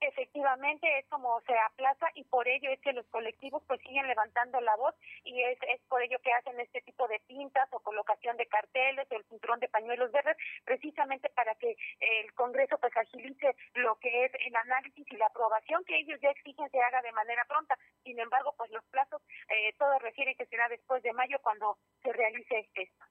Efectivamente, 0.00 0.86
es 0.98 1.06
como 1.08 1.42
se 1.42 1.52
aplaza 1.58 2.06
y 2.14 2.24
por 2.24 2.48
ello 2.48 2.70
es 2.70 2.80
que 2.80 2.94
los 2.94 3.06
colectivos 3.08 3.62
pues 3.66 3.82
siguen 3.82 4.06
levantando 4.06 4.58
la 4.62 4.74
voz 4.76 4.94
y 5.24 5.42
es, 5.42 5.58
es 5.68 5.80
por 5.88 6.02
ello 6.02 6.18
que 6.22 6.32
hacen 6.32 6.58
este 6.58 6.80
tipo 6.80 7.06
de 7.06 7.20
pintas 7.26 7.68
o 7.72 7.80
colocación 7.80 8.38
de 8.38 8.46
carteles 8.46 9.06
o 9.10 9.16
el 9.16 9.24
cinturón 9.26 9.60
de 9.60 9.68
pañuelos 9.68 10.10
verdes, 10.10 10.38
precisamente 10.64 11.28
para 11.28 11.54
que 11.56 11.76
el 12.00 12.32
Congreso 12.32 12.78
pues 12.78 12.96
agilice 12.96 13.54
lo 13.74 13.98
que 13.98 14.24
es 14.24 14.32
el 14.46 14.56
análisis 14.56 15.06
y 15.06 15.16
la 15.16 15.26
aprobación 15.26 15.84
que 15.84 15.98
ellos 15.98 16.18
ya 16.22 16.30
exigen 16.30 16.70
se 16.70 16.80
haga 16.80 17.02
de 17.02 17.12
manera 17.12 17.44
pronta. 17.44 17.76
Sin 18.02 18.18
embargo, 18.18 18.54
pues 18.56 18.70
los 18.70 18.84
plazos, 18.86 19.20
eh, 19.50 19.74
todo 19.78 19.98
refiere 19.98 20.34
que 20.34 20.46
será 20.46 20.66
después 20.70 21.02
de 21.02 21.12
mayo 21.12 21.38
cuando 21.42 21.76
se 22.02 22.10
realice 22.10 22.70
esto. 22.72 23.04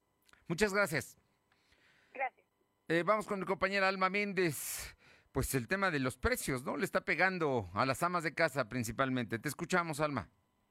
Muchas 0.47 0.73
gracias. 0.73 1.15
Gracias. 2.13 2.48
Eh, 2.91 3.03
vamos 3.05 3.27
con 3.27 3.39
mi 3.39 3.45
compañera 3.45 3.87
Alma 3.87 4.09
Méndez. 4.09 4.95
Pues 5.31 5.53
el 5.53 5.67
tema 5.67 5.91
de 5.91 5.99
los 5.99 6.17
precios, 6.17 6.63
¿no? 6.63 6.75
Le 6.75 6.85
está 6.85 7.01
pegando 7.01 7.69
a 7.75 7.85
las 7.85 8.01
amas 8.01 8.23
de 8.23 8.33
casa 8.33 8.67
principalmente. 8.67 9.37
Te 9.37 9.47
escuchamos, 9.47 9.99
Alma. 9.99 10.27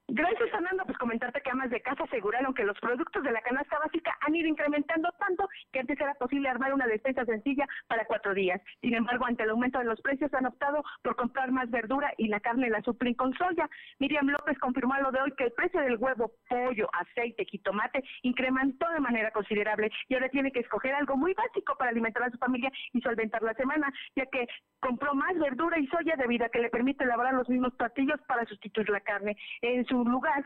Gracias, 0.09 0.51
Fernando. 0.51 0.83
Comentarte 1.09 1.41
que 1.41 1.49
amas 1.49 1.71
de 1.71 1.81
casa 1.81 2.03
aseguraron 2.03 2.53
que 2.53 2.63
los 2.63 2.79
productos 2.79 3.23
de 3.23 3.31
la 3.31 3.41
canasta 3.41 3.79
básica 3.79 4.15
han 4.21 4.35
ido 4.35 4.47
incrementando 4.47 5.09
tanto 5.17 5.49
que 5.73 5.79
antes 5.79 5.99
era 5.99 6.13
posible 6.13 6.47
armar 6.47 6.71
una 6.71 6.85
despensa 6.85 7.25
sencilla 7.25 7.65
para 7.87 8.05
cuatro 8.05 8.35
días. 8.35 8.61
Sin 8.79 8.93
embargo, 8.93 9.25
ante 9.25 9.41
el 9.41 9.49
aumento 9.49 9.79
de 9.79 9.85
los 9.85 9.99
precios, 10.01 10.31
han 10.35 10.45
optado 10.45 10.83
por 11.01 11.15
comprar 11.15 11.51
más 11.51 11.67
verdura 11.71 12.13
y 12.17 12.27
la 12.27 12.39
carne 12.39 12.69
la 12.69 12.83
suplen 12.83 13.15
con 13.15 13.33
soya. 13.33 13.67
Miriam 13.97 14.27
López 14.27 14.59
confirmó 14.59 14.93
a 14.93 15.01
lo 15.01 15.11
de 15.11 15.19
hoy 15.19 15.31
que 15.35 15.45
el 15.45 15.51
precio 15.53 15.81
del 15.81 15.97
huevo, 15.97 16.31
pollo, 16.47 16.87
aceite 16.93 17.47
y 17.51 17.57
tomate 17.57 18.03
incrementó 18.21 18.87
de 18.89 18.99
manera 18.99 19.31
considerable 19.31 19.89
y 20.09 20.13
ahora 20.13 20.29
tiene 20.29 20.51
que 20.51 20.59
escoger 20.59 20.93
algo 20.93 21.17
muy 21.17 21.33
básico 21.33 21.75
para 21.75 21.89
alimentar 21.89 22.21
a 22.21 22.29
su 22.29 22.37
familia 22.37 22.71
y 22.93 23.01
solventar 23.01 23.41
la 23.41 23.55
semana, 23.55 23.91
ya 24.15 24.27
que 24.27 24.45
compró 24.79 25.15
más 25.15 25.35
verdura 25.39 25.79
y 25.79 25.87
soya 25.87 26.15
debido 26.17 26.45
a 26.45 26.49
que 26.49 26.59
le 26.59 26.69
permite 26.69 27.03
elaborar 27.03 27.33
los 27.33 27.49
mismos 27.49 27.73
platillos 27.73 28.21
para 28.27 28.45
sustituir 28.45 28.91
la 28.91 29.01
carne. 29.01 29.35
En 29.63 29.83
su 29.85 30.05
lugar, 30.05 30.43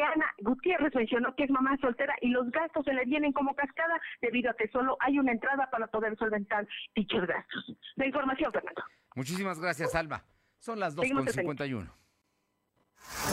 Mariana 0.00 0.26
Gutiérrez 0.38 0.94
mencionó 0.94 1.34
que 1.34 1.44
es 1.44 1.50
mamá 1.50 1.76
soltera 1.80 2.14
y 2.20 2.28
los 2.28 2.50
gastos 2.50 2.84
se 2.84 2.92
le 2.92 3.04
vienen 3.04 3.32
como 3.32 3.54
cascada 3.54 4.00
debido 4.22 4.50
a 4.50 4.54
que 4.54 4.68
solo 4.68 4.96
hay 5.00 5.18
una 5.18 5.32
entrada 5.32 5.68
para 5.70 5.86
poder 5.88 6.16
solventar 6.16 6.66
dichos 6.94 7.26
gastos. 7.26 7.76
La 7.96 8.06
información, 8.06 8.50
Fernando. 8.52 8.82
Muchísimas 9.14 9.60
gracias, 9.60 9.94
Alma. 9.94 10.24
Son 10.58 10.80
las 10.80 10.96
2.51. 10.96 11.90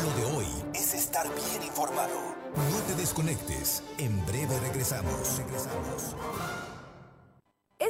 Lo 0.04 0.12
de 0.18 0.38
hoy 0.38 0.46
es 0.74 0.94
estar 0.94 1.26
bien 1.28 1.64
informado. 1.64 2.36
No 2.56 2.80
te 2.88 2.96
desconectes. 3.00 3.84
En 4.00 4.26
breve 4.26 4.60
regresamos. 4.62 5.38
Regresamos. 5.38 6.16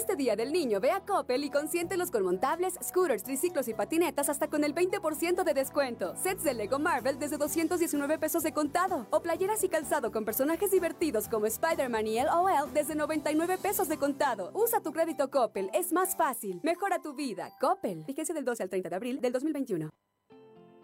Este 0.08 0.24
día 0.24 0.38
del 0.38 0.54
niño 0.54 0.80
ve 0.80 0.92
a 0.92 1.02
Coppel 1.02 1.44
y 1.44 1.50
consiéntelos 1.50 2.12
con 2.12 2.24
montables, 2.24 2.76
scooters, 2.82 3.24
triciclos 3.24 3.68
y 3.68 3.74
patinetas 3.74 4.30
hasta 4.30 4.48
con 4.48 4.64
el 4.64 4.74
20% 4.74 5.44
de 5.44 5.54
descuento. 5.54 6.16
Sets 6.16 6.46
de 6.46 6.54
Lego 6.54 6.80
Marvel 6.80 7.20
desde 7.20 7.38
219 7.38 8.18
pesos 8.18 8.42
de 8.42 8.54
contado. 8.54 9.06
O 9.10 9.22
playeras 9.22 9.66
y 9.66 9.68
calzado 9.68 10.14
con 10.14 10.24
personajes 10.24 10.72
divertidos 10.72 11.28
como 11.28 11.46
Spider-Man 11.46 12.08
y 12.08 12.24
LOL 12.24 12.74
desde 12.74 12.96
99 12.96 13.58
pesos 13.58 13.90
de 13.90 13.98
contado. 13.98 14.52
Usa 14.54 14.80
tu 14.80 14.94
crédito 14.94 15.30
Coppel, 15.30 15.70
es 15.74 15.92
más 15.92 16.16
fácil. 16.16 16.62
Mejora 16.64 17.02
tu 17.02 17.14
vida. 17.14 17.58
Coppel. 17.60 18.06
Fíjense 18.06 18.34
del 18.34 18.46
12 18.46 18.64
al 18.64 18.70
30 18.70 18.88
de 18.88 18.96
abril 18.96 19.20
del 19.20 19.34
2021. 19.34 19.90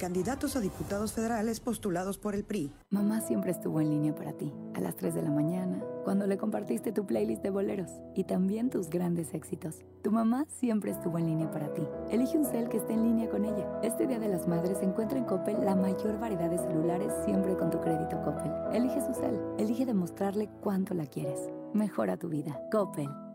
candidatos 0.00 0.56
a 0.56 0.60
diputados 0.60 1.12
federales 1.12 1.60
postulados 1.60 2.16
por 2.16 2.34
el 2.34 2.42
PRI. 2.42 2.72
Mamá 2.88 3.20
siempre 3.20 3.50
estuvo 3.50 3.82
en 3.82 3.90
línea 3.90 4.14
para 4.14 4.32
ti, 4.32 4.50
a 4.74 4.80
las 4.80 4.96
3 4.96 5.14
de 5.14 5.20
la 5.20 5.30
mañana, 5.30 5.84
cuando 6.04 6.26
le 6.26 6.38
compartiste 6.38 6.90
tu 6.90 7.04
playlist 7.04 7.42
de 7.42 7.50
boleros 7.50 7.90
y 8.14 8.24
también 8.24 8.70
tus 8.70 8.88
grandes 8.88 9.34
éxitos. 9.34 9.84
Tu 10.02 10.10
mamá 10.10 10.46
siempre 10.48 10.92
estuvo 10.92 11.18
en 11.18 11.26
línea 11.26 11.50
para 11.50 11.74
ti. 11.74 11.82
Elige 12.10 12.38
un 12.38 12.46
cel 12.46 12.70
que 12.70 12.78
esté 12.78 12.94
en 12.94 13.02
línea 13.02 13.28
con 13.28 13.44
ella. 13.44 13.68
Este 13.82 14.06
Día 14.06 14.18
de 14.18 14.28
las 14.28 14.48
Madres 14.48 14.78
encuentra 14.80 15.18
en 15.18 15.24
Coppel 15.24 15.62
la 15.62 15.76
mayor 15.76 16.18
variedad 16.18 16.48
de 16.48 16.56
celulares 16.56 17.12
siempre 17.26 17.54
con 17.58 17.68
tu 17.68 17.78
crédito 17.82 18.22
Coppel. 18.22 18.50
Elige 18.72 19.02
su 19.02 19.12
cel, 19.12 19.38
elige 19.58 19.84
demostrarle 19.84 20.48
cuánto 20.62 20.94
la 20.94 21.04
quieres. 21.04 21.50
Mejora 21.74 22.16
tu 22.16 22.30
vida. 22.30 22.58
Coppel. 22.72 23.29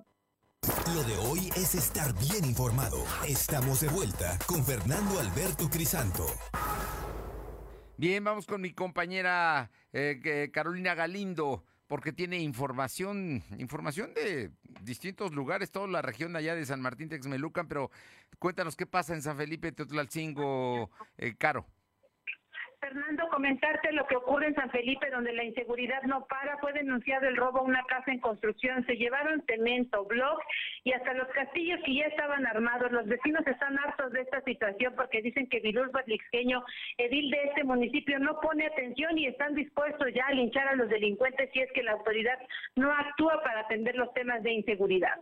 Lo 0.94 1.04
de 1.04 1.18
hoy 1.18 1.50
es 1.56 1.74
estar 1.74 2.14
bien 2.14 2.46
informado. 2.46 3.04
Estamos 3.28 3.82
de 3.82 3.88
vuelta 3.88 4.38
con 4.46 4.64
Fernando 4.64 5.20
Alberto 5.20 5.68
Crisanto. 5.68 6.28
Bien, 7.98 8.24
vamos 8.24 8.46
con 8.46 8.62
mi 8.62 8.72
compañera 8.72 9.72
eh, 9.92 10.52
Carolina 10.54 10.94
Galindo 10.94 11.64
porque 11.88 12.14
tiene 12.14 12.38
información, 12.38 13.44
información 13.58 14.14
de 14.14 14.52
distintos 14.82 15.34
lugares, 15.34 15.72
toda 15.72 15.88
la 15.88 16.04
región 16.04 16.36
allá 16.36 16.54
de 16.54 16.66
San 16.66 16.82
Martín 16.82 17.10
Texmelucan, 17.10 17.68
pero 17.68 17.90
cuéntanos 18.38 18.76
qué 18.76 18.86
pasa 18.86 19.16
en 19.16 19.24
San 19.24 19.38
Felipe 19.38 19.72
Teotlalcingo, 19.72 20.92
eh, 21.18 21.36
Caro. 21.36 21.66
Fernando, 22.80 23.28
comentarte 23.30 23.92
lo 23.92 24.06
que 24.08 24.16
ocurre 24.16 24.48
en 24.48 24.56
San 24.56 24.70
Felipe, 24.70 25.10
donde 25.10 25.34
la 25.34 25.44
inseguridad 25.44 26.02
no 26.04 26.26
para. 26.26 26.58
Fue 26.58 26.74
denunciado 26.74 27.28
el 27.28 27.36
robo 27.36 27.60
a 27.60 27.64
una 27.64 27.84
casa 27.84 28.12
en 28.12 28.20
construcción. 28.20 28.86
Se 28.86 28.96
llevaron 28.96 29.44
cemento, 29.48 30.06
blog 30.06 30.40
y 30.84 30.94
hasta 30.94 31.14
los 31.14 31.28
castillos 31.30 31.80
que 31.86 31.96
ya 31.96 32.06
estaban 32.06 32.46
armados. 32.46 32.92
Los 32.92 33.08
vecinos 33.08 33.46
están 33.46 33.78
hartos 33.80 34.12
de 34.12 34.22
esta 34.22 34.42
situación 34.42 34.94
porque 34.96 35.22
dicen 35.22 35.48
que 35.48 35.60
Vilur 35.60 35.92
Batlixqueño, 35.92 36.64
edil 36.98 37.32
de 37.32 37.44
este 37.44 37.64
municipio, 37.64 38.20
no 38.20 38.40
pone 38.40 38.66
atención 38.66 39.18
y 39.18 39.28
están 39.28 39.56
dispuestos 39.56 40.08
ya 40.14 40.28
a 40.28 40.34
linchar 40.34 40.68
a 40.68 40.76
los 40.76 40.90
delincuentes 40.90 41.50
si 41.54 41.62
es 41.62 41.72
que 41.74 41.84
la 41.84 41.94
autoridad 41.94 42.40
no 42.76 42.92
actúa 42.92 43.42
para 43.44 43.62
atender 43.62 43.96
los 43.96 44.14
temas 44.14 44.44
de 44.44 44.52
inseguridad. 44.52 45.16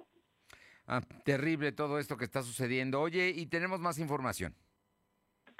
Ah, 0.86 1.01
terrible 1.24 1.72
todo 1.72 1.99
esto 1.99 2.18
que 2.18 2.26
está 2.26 2.41
sucediendo. 2.41 2.99
Oye, 2.99 3.30
y 3.30 3.45
tenemos 3.45 3.80
más 3.80 3.99
información. 3.99 4.54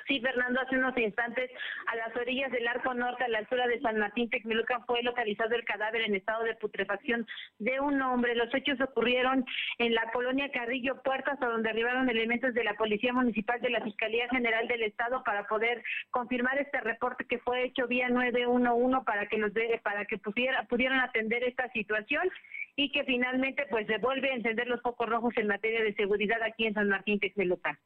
Sí, 0.08 0.20
Fernando, 0.20 0.60
hace 0.60 0.78
unos 0.78 0.97
instantes 0.97 1.49
a 1.88 1.95
las 1.95 2.16
orillas 2.16 2.51
del 2.51 2.68
Arco 2.68 2.93
Norte, 2.93 3.24
a 3.24 3.30
la 3.30 3.39
altura 3.39 3.68
de 3.68 3.80
San 3.80 3.97
Martín 3.97 4.30
Texmelucan, 4.30 4.86
fue 4.86 5.01
localizado 5.01 5.56
el 5.56 5.64
cadáver 5.64 6.01
en 6.01 6.16
estado 6.16 6.43
de 6.43 6.56
putrefacción 6.56 7.26
de 7.60 7.80
un 7.80 8.01
hombre. 8.01 8.36
Los 8.36 8.54
hechos 8.54 8.80
ocurrieron 8.82 9.45
en 9.78 9.93
la 9.93 10.12
colonia 10.12 10.51
Carrillo 10.51 11.01
Puertas, 11.04 11.41
a 11.41 11.45
donde 11.45 11.70
arribaron 11.70 12.10
elementos 12.10 12.54
de 12.54 12.64
la 12.64 12.74
Policía 12.74 13.14
Municipal 13.14 13.62
de 13.62 13.70
la 13.70 13.82
Fiscalía 13.82 14.28
General 14.30 14.68
del 14.68 14.84
Estado 14.84 15.24
para 15.24 15.47
poder 15.47 15.84
confirmar 16.12 16.58
este 16.58 16.82
reporte 16.82 17.26
que 17.26 17.39
fue 17.39 17.64
hecho 17.64 17.88
vía 17.88 18.10
911 18.10 19.06
para 19.06 19.28
que 19.28 19.38
los 19.38 19.51
para 19.84 20.06
que 20.06 20.18
pudiera, 20.18 20.64
pudieran 20.64 20.99
atender 20.99 21.43
esta 21.43 21.70
situación 21.72 22.30
y 22.76 22.91
que 22.91 23.04
finalmente 23.04 23.66
pues 23.70 23.88
devuelve 23.88 24.32
a 24.32 24.36
encender 24.36 24.68
los 24.68 24.82
focos 24.82 25.08
rojos 25.08 25.34
en 25.38 25.47
materia 25.47 25.84
de 25.84 25.93
seguridad 25.93 26.41
aquí 26.43 26.66
en 26.66 26.74
San 26.74 26.89
Martín 26.89 27.20
Texmelucan. 27.20 27.78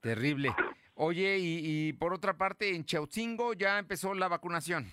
Terrible. 0.00 0.50
Oye, 0.94 1.38
y, 1.40 1.92
por 1.94 2.14
otra 2.14 2.36
parte, 2.36 2.74
en 2.74 2.84
Chautzingo 2.84 3.52
ya 3.54 3.78
empezó 3.78 4.14
la 4.14 4.28
vacunación. 4.28 4.86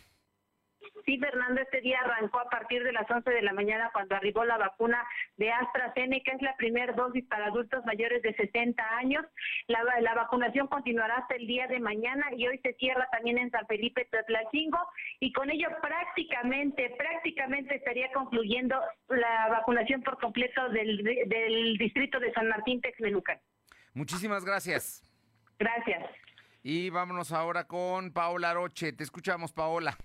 Sí, 1.06 1.18
Fernando, 1.20 1.62
este 1.62 1.82
día 1.82 1.99
arrancó 1.99 2.39
a 2.39 2.49
partir 2.49 2.84
de 2.84 2.91
las 2.91 3.10
11 3.10 3.30
de 3.30 3.41
la 3.41 3.54
mañana 3.54 3.89
cuando 3.93 4.16
arribó 4.16 4.43
la 4.45 4.58
vacuna 4.58 5.04
de 5.38 5.52
AstraZeneca, 5.52 6.32
es 6.32 6.41
la 6.41 6.56
primera 6.58 6.93
dosis 6.93 7.26
para 7.28 7.47
adultos 7.47 7.86
mayores 7.86 8.22
de 8.24 8.34
60 8.34 8.84
años. 8.97 9.26
La, 9.68 9.84
la, 10.02 10.14
vacunación 10.16 10.68
continuará 10.68 11.18
hasta 11.18 11.36
el 11.36 11.47
día 11.47 11.68
de 11.68 11.80
mañana 11.80 12.26
y 12.36 12.47
hoy 12.47 12.60
se 12.60 12.74
cierra 12.74 13.08
también 13.12 13.38
en 13.38 13.52
San 13.52 13.66
Felipe 13.68 14.06
Tlatlachingo 14.06 14.80
y 15.20 15.32
con 15.34 15.49
ello 15.52 15.70
prácticamente, 15.82 16.95
prácticamente 16.97 17.76
estaría 17.76 18.12
concluyendo 18.12 18.80
la 19.10 19.49
vacunación 19.49 20.02
por 20.02 20.20
completo 20.20 20.70
del, 20.70 21.04
del 21.04 21.78
distrito 21.78 22.20
de 22.20 22.32
San 22.34 22.47
Martín 22.47 22.82
Texmelucan. 22.82 23.39
Muchísimas 23.93 24.45
gracias. 24.45 25.04
Gracias. 25.62 26.09
Y 26.64 26.89
vámonos 26.89 27.32
ahora 27.32 27.68
con 27.68 28.12
Paola 28.12 28.51
Roche. 28.51 28.93
Te 28.93 29.03
escuchamos, 29.03 29.53
Paola. 29.53 29.95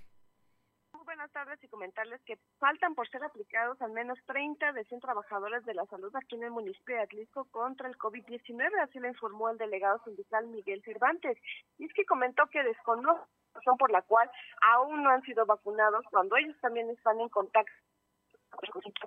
Muy 0.92 1.02
buenas 1.02 1.32
tardes 1.32 1.58
y 1.64 1.68
comentarles 1.68 2.20
que 2.26 2.36
faltan 2.58 2.94
por 2.94 3.08
ser 3.08 3.24
aplicados 3.24 3.80
al 3.80 3.92
menos 3.92 4.18
30 4.26 4.72
de 4.72 4.84
100 4.84 5.00
trabajadores 5.00 5.64
de 5.64 5.72
la 5.72 5.86
salud 5.86 6.14
aquí 6.14 6.34
en 6.34 6.44
el 6.44 6.50
municipio 6.50 6.96
de 6.96 7.02
Atlisco 7.04 7.46
contra 7.46 7.88
el 7.88 7.96
COVID-19, 7.96 8.70
así 8.82 8.98
lo 8.98 9.08
informó 9.08 9.48
el 9.48 9.56
delegado 9.56 9.98
sindical 10.04 10.46
Miguel 10.48 10.82
Cervantes. 10.84 11.38
Y 11.78 11.86
es 11.86 11.92
que 11.94 12.04
comentó 12.04 12.46
que 12.48 12.62
desconoce 12.62 13.18
la 13.18 13.60
razón 13.60 13.78
por 13.78 13.90
la 13.90 14.02
cual 14.02 14.30
aún 14.74 15.04
no 15.04 15.08
han 15.08 15.22
sido 15.22 15.46
vacunados 15.46 16.04
cuando 16.10 16.36
ellos 16.36 16.56
también 16.60 16.90
están 16.90 17.18
en 17.18 17.30
contacto 17.30 17.72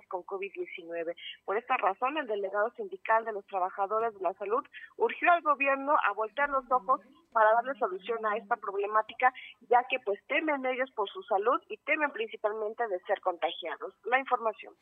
con 0.08 0.24
COVID-19. 0.24 1.14
Por 1.44 1.56
esta 1.56 1.76
razón, 1.76 2.18
el 2.18 2.26
delegado 2.26 2.70
sindical 2.76 3.24
de 3.24 3.32
los 3.32 3.46
trabajadores 3.46 4.14
de 4.14 4.20
la 4.20 4.34
salud 4.34 4.64
urgió 4.96 5.32
al 5.32 5.42
gobierno 5.42 5.96
a 6.06 6.12
voltear 6.12 6.48
los 6.50 6.70
ojos 6.70 7.00
para 7.32 7.52
darle 7.54 7.78
solución 7.78 8.24
a 8.26 8.36
esta 8.36 8.56
problemática, 8.56 9.32
ya 9.68 9.84
que 9.88 9.98
pues 10.00 10.20
temen 10.26 10.64
ellos 10.66 10.90
por 10.92 11.08
su 11.08 11.22
salud 11.22 11.60
y 11.68 11.76
temen 11.78 12.10
principalmente 12.12 12.86
de 12.88 13.00
ser 13.00 13.20
contagiados. 13.20 13.94
La 14.04 14.18
información. 14.18 14.74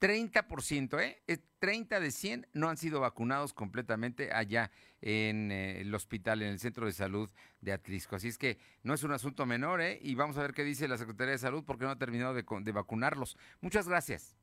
30%, 0.00 1.00
¿eh? 1.00 1.22
30 1.58 2.00
de 2.00 2.10
100 2.10 2.46
no 2.52 2.68
han 2.68 2.76
sido 2.76 3.00
vacunados 3.00 3.54
completamente 3.54 4.30
allá 4.32 4.70
en 5.00 5.50
eh, 5.50 5.80
el 5.80 5.94
hospital, 5.94 6.42
en 6.42 6.48
el 6.48 6.58
centro 6.58 6.86
de 6.86 6.92
salud 6.92 7.30
de 7.60 7.72
Atlisco. 7.72 8.16
Así 8.16 8.28
es 8.28 8.36
que 8.36 8.58
no 8.82 8.92
es 8.92 9.02
un 9.04 9.12
asunto 9.12 9.46
menor, 9.46 9.80
¿eh? 9.80 9.98
Y 10.02 10.14
vamos 10.14 10.36
a 10.36 10.42
ver 10.42 10.52
qué 10.52 10.64
dice 10.64 10.86
la 10.86 10.98
Secretaría 10.98 11.32
de 11.32 11.38
Salud 11.38 11.64
porque 11.64 11.84
no 11.84 11.90
ha 11.90 11.98
terminado 11.98 12.34
de, 12.34 12.44
de 12.60 12.72
vacunarlos. 12.72 13.38
Muchas 13.60 13.88
gracias. 13.88 14.36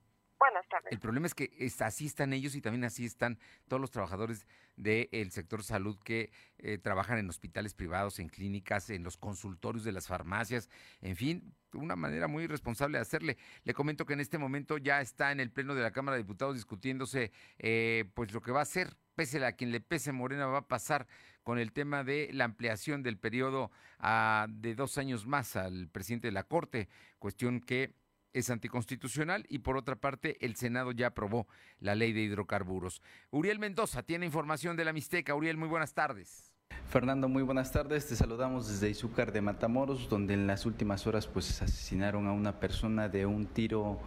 El 0.94 1.00
problema 1.00 1.26
es 1.26 1.34
que 1.34 1.50
así 1.80 2.06
están 2.06 2.34
ellos 2.34 2.54
y 2.54 2.62
también 2.62 2.84
así 2.84 3.04
están 3.04 3.40
todos 3.68 3.82
los 3.82 3.90
trabajadores 3.90 4.46
del 4.76 5.32
sector 5.32 5.64
salud 5.64 5.98
que 6.04 6.32
eh, 6.60 6.78
trabajan 6.78 7.18
en 7.18 7.28
hospitales 7.28 7.74
privados, 7.74 8.20
en 8.20 8.30
clínicas, 8.30 8.92
en 8.92 9.04
los 9.04 9.18
consultorios 9.18 9.84
de 9.84 9.92
las 9.92 10.06
farmacias, 10.06 10.70
en 11.02 11.16
fin, 11.16 11.56
una 11.74 11.96
manera 11.96 12.28
muy 12.28 12.44
irresponsable 12.44 13.00
de 13.00 13.02
hacerle. 13.02 13.38
Le 13.64 13.74
comento 13.74 14.06
que 14.06 14.14
en 14.14 14.20
este 14.20 14.38
momento 14.38 14.78
ya 14.78 15.02
está 15.02 15.32
en 15.32 15.40
el 15.40 15.50
Pleno 15.50 15.74
de 15.74 15.82
la 15.82 15.90
Cámara 15.90 16.16
de 16.16 16.22
Diputados 16.22 16.54
discutiéndose 16.54 17.32
eh, 17.58 18.06
pues 18.14 18.32
lo 18.32 18.42
que 18.42 18.52
va 18.52 18.60
a 18.60 18.64
hacer, 18.64 18.96
pese 19.16 19.44
a 19.44 19.54
quien 19.54 19.72
le 19.72 19.82
pese 19.82 20.12
Morena, 20.12 20.46
va 20.46 20.60
a 20.60 20.68
pasar 20.68 21.08
con 21.42 21.58
el 21.58 21.72
tema 21.72 22.04
de 22.04 22.30
la 22.34 22.46
ampliación 22.46 23.02
del 23.02 23.18
periodo 23.18 23.72
a, 23.98 24.46
de 24.48 24.76
dos 24.76 25.00
años 25.00 25.26
más 25.26 25.56
al 25.56 25.88
presidente 25.88 26.28
de 26.28 26.34
la 26.34 26.44
Corte, 26.44 26.88
cuestión 27.18 27.62
que 27.62 27.96
es 28.34 28.50
anticonstitucional 28.50 29.46
y 29.50 29.60
por 29.60 29.78
otra 29.78 29.96
parte 29.96 30.38
el 30.46 30.56
Senado 30.56 30.92
ya 30.92 31.08
aprobó 31.08 31.48
la 31.80 31.96
ley 31.96 32.14
de 32.14 32.22
hidrocarburos. 32.22 33.02
Uriel 33.32 33.60
Mendoza 33.60 34.04
tiene 34.04 34.26
información 34.26 34.76
de 34.76 34.86
la 34.86 34.94
Mixteca. 34.94 35.36
Uriel, 35.36 35.58
muy 35.58 35.68
buenas 35.68 35.94
tardes. 35.94 36.54
Fernando, 36.90 37.28
muy 37.28 37.44
buenas 37.44 37.72
tardes. 37.72 38.08
Te 38.08 38.16
saludamos 38.16 38.68
desde 38.68 38.90
Izúcar 38.90 39.32
de 39.32 39.42
Matamoros, 39.42 40.10
donde 40.10 40.34
en 40.34 40.48
las 40.48 40.66
últimas 40.66 41.08
horas 41.08 41.28
pues 41.28 41.62
asesinaron 41.62 42.28
a 42.28 42.32
una 42.32 42.60
persona 42.60 43.10
de 43.10 43.26
un 43.26 43.48
tiro 43.48 44.00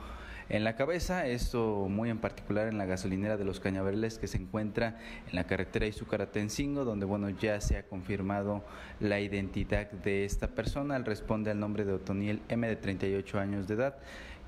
en 0.48 0.64
la 0.64 0.76
cabeza, 0.76 1.26
esto 1.26 1.88
muy 1.88 2.08
en 2.08 2.18
particular 2.18 2.68
en 2.68 2.78
la 2.78 2.86
gasolinera 2.86 3.36
de 3.36 3.44
los 3.44 3.60
Cañavereles 3.60 4.18
que 4.18 4.28
se 4.28 4.38
encuentra 4.38 4.98
en 5.28 5.34
la 5.34 5.44
carretera 5.44 5.86
Izúcar-Atencingo, 5.86 6.84
donde 6.84 7.04
bueno 7.04 7.30
ya 7.30 7.60
se 7.60 7.76
ha 7.76 7.82
confirmado 7.84 8.64
la 9.00 9.20
identidad 9.20 9.90
de 9.90 10.24
esta 10.24 10.48
persona, 10.48 10.96
él 10.96 11.04
responde 11.04 11.50
al 11.50 11.58
nombre 11.58 11.84
de 11.84 11.94
Otoniel 11.94 12.40
M 12.48 12.66
de 12.68 12.76
38 12.76 13.38
años 13.38 13.66
de 13.66 13.74
edad 13.74 13.96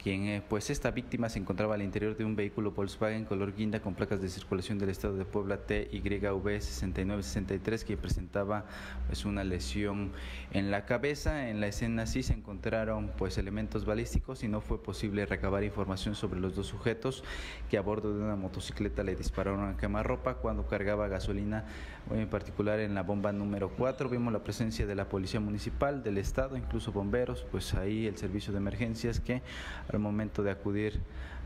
quien 0.02 0.26
eh, 0.26 0.42
pues 0.48 0.70
esta 0.70 0.90
víctima 0.90 1.28
se 1.28 1.38
encontraba 1.38 1.74
al 1.74 1.82
interior 1.82 2.16
de 2.16 2.24
un 2.24 2.36
vehículo 2.36 2.70
Volkswagen 2.70 3.24
color 3.24 3.54
guinda 3.54 3.80
con 3.80 3.94
placas 3.94 4.20
de 4.22 4.28
circulación 4.28 4.78
del 4.78 4.90
estado 4.90 5.16
de 5.16 5.24
Puebla 5.24 5.58
TYV 5.58 6.60
6963 6.60 7.84
que 7.84 7.96
presentaba 7.96 8.64
pues 9.06 9.24
una 9.24 9.44
lesión 9.44 10.12
en 10.52 10.70
la 10.70 10.86
cabeza. 10.86 11.48
En 11.48 11.60
la 11.60 11.66
escena 11.66 12.06
sí 12.06 12.22
se 12.22 12.32
encontraron 12.32 13.12
pues 13.18 13.38
elementos 13.38 13.84
balísticos 13.84 14.44
y 14.44 14.48
no 14.48 14.60
fue 14.60 14.82
posible 14.82 15.26
recabar 15.26 15.64
información 15.64 16.14
sobre 16.14 16.40
los 16.40 16.54
dos 16.54 16.66
sujetos 16.66 17.24
que 17.68 17.76
a 17.76 17.80
bordo 17.80 18.16
de 18.16 18.22
una 18.22 18.36
motocicleta 18.36 19.02
le 19.02 19.16
dispararon 19.16 19.68
a 19.68 19.76
quemarropa 19.76 20.34
cuando 20.34 20.66
cargaba 20.66 21.08
gasolina, 21.08 21.64
en 22.10 22.28
particular 22.28 22.80
en 22.80 22.94
la 22.94 23.02
bomba 23.02 23.32
número 23.32 23.70
4. 23.70 24.08
Vimos 24.08 24.32
la 24.32 24.44
presencia 24.44 24.86
de 24.86 24.94
la 24.94 25.08
policía 25.08 25.40
municipal, 25.40 26.02
del 26.02 26.18
estado, 26.18 26.56
incluso 26.56 26.92
bomberos, 26.92 27.44
pues 27.50 27.74
ahí 27.74 28.06
el 28.06 28.16
servicio 28.16 28.52
de 28.52 28.58
emergencias 28.58 29.20
que 29.20 29.42
al 29.92 29.98
momento 29.98 30.42
de 30.42 30.50
acudir 30.50 31.00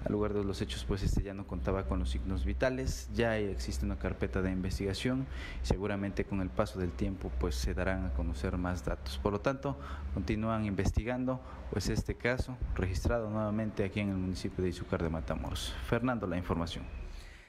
al 0.04 0.12
lugar 0.12 0.32
de 0.32 0.44
los 0.44 0.60
hechos, 0.60 0.84
pues 0.84 1.02
este 1.02 1.22
ya 1.22 1.34
no 1.34 1.46
contaba 1.46 1.84
con 1.84 2.00
los 2.00 2.10
signos 2.10 2.44
vitales, 2.44 3.08
ya 3.14 3.38
existe 3.38 3.84
una 3.84 3.98
carpeta 3.98 4.42
de 4.42 4.50
investigación 4.50 5.26
y 5.62 5.66
seguramente 5.66 6.24
con 6.24 6.40
el 6.40 6.50
paso 6.50 6.78
del 6.78 6.90
tiempo 6.90 7.30
pues 7.38 7.54
se 7.54 7.74
darán 7.74 8.06
a 8.06 8.12
conocer 8.14 8.56
más 8.56 8.84
datos. 8.84 9.18
Por 9.18 9.32
lo 9.32 9.40
tanto, 9.40 9.78
continúan 10.14 10.64
investigando 10.64 11.40
pues 11.70 11.88
este 11.88 12.16
caso 12.16 12.56
registrado 12.74 13.30
nuevamente 13.30 13.84
aquí 13.84 14.00
en 14.00 14.10
el 14.10 14.16
municipio 14.16 14.64
de 14.64 14.70
Izúcar 14.70 15.02
de 15.02 15.08
Matamoros. 15.08 15.74
Fernando, 15.86 16.26
la 16.26 16.36
información. 16.36 16.84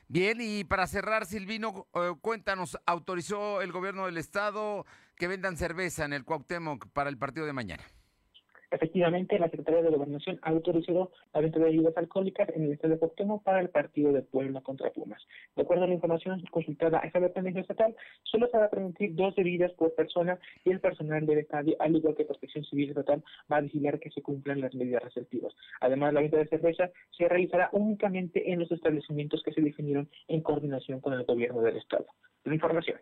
Bien, 0.07 0.37
y 0.41 0.63
para 0.63 0.85
cerrar, 0.85 1.25
Silvino, 1.25 1.87
eh, 1.95 2.13
cuéntanos, 2.21 2.77
¿autorizó 2.85 3.61
el 3.61 3.71
gobierno 3.71 4.05
del 4.05 4.17
estado 4.17 4.85
que 5.15 5.27
vendan 5.27 5.57
cerveza 5.57 6.05
en 6.05 6.13
el 6.13 6.23
Cuauhtémoc 6.23 6.87
para 6.89 7.09
el 7.09 7.17
partido 7.17 7.47
de 7.47 7.53
mañana? 7.53 7.83
Efectivamente, 8.73 9.37
la 9.37 9.49
Secretaría 9.49 9.83
de 9.83 9.91
Gobernación 9.91 10.39
autorizó 10.41 11.11
la 11.31 11.41
venta 11.41 11.59
de 11.59 11.65
bebidas 11.65 11.95
alcohólicas 11.95 12.49
en 12.55 12.63
el 12.63 12.71
estado 12.71 12.95
de 12.95 12.99
Cuauhtémoc 12.99 13.43
para 13.43 13.59
el 13.59 13.69
partido 13.69 14.11
de 14.11 14.23
Puebla 14.23 14.61
contra 14.61 14.89
Pumas. 14.89 15.21
De 15.55 15.61
acuerdo 15.61 15.83
a 15.83 15.87
la 15.87 15.93
información 15.93 16.41
consultada 16.49 16.99
a 16.99 17.05
esta 17.05 17.19
dependencia 17.19 17.61
estatal, 17.61 17.95
solo 18.23 18.47
se 18.47 18.57
va 18.57 18.65
a 18.65 18.69
permitir 18.71 19.13
dos 19.13 19.35
bebidas 19.35 19.71
por 19.73 19.93
persona 19.93 20.39
y 20.65 20.71
el 20.71 20.79
personal 20.79 21.23
del 21.27 21.37
estadio, 21.37 21.75
al 21.79 21.95
igual 21.95 22.15
que 22.15 22.25
Protección 22.25 22.65
Civil 22.65 22.89
Estatal, 22.89 23.23
va 23.51 23.57
a 23.57 23.61
vigilar 23.61 23.99
que 23.99 24.09
se 24.09 24.23
cumplan 24.23 24.61
las 24.61 24.73
medidas 24.73 25.03
restrictivas. 25.03 25.53
Además, 25.79 26.11
la 26.11 26.21
venta 26.21 26.37
de 26.37 26.47
cerveza 26.47 26.89
se 27.15 27.27
realizará 27.27 27.69
únicamente 27.73 28.51
en 28.51 28.59
los 28.59 28.71
establecimientos 28.71 29.43
que 29.43 29.53
se 29.53 29.61
definieron 29.61 30.09
en 30.27 30.41
coordinación 30.41 30.99
con 30.99 31.13
el 31.13 31.25
gobierno 31.25 31.61
del 31.61 31.77
estado. 31.77 32.07
La 32.43 32.55
información. 32.55 32.97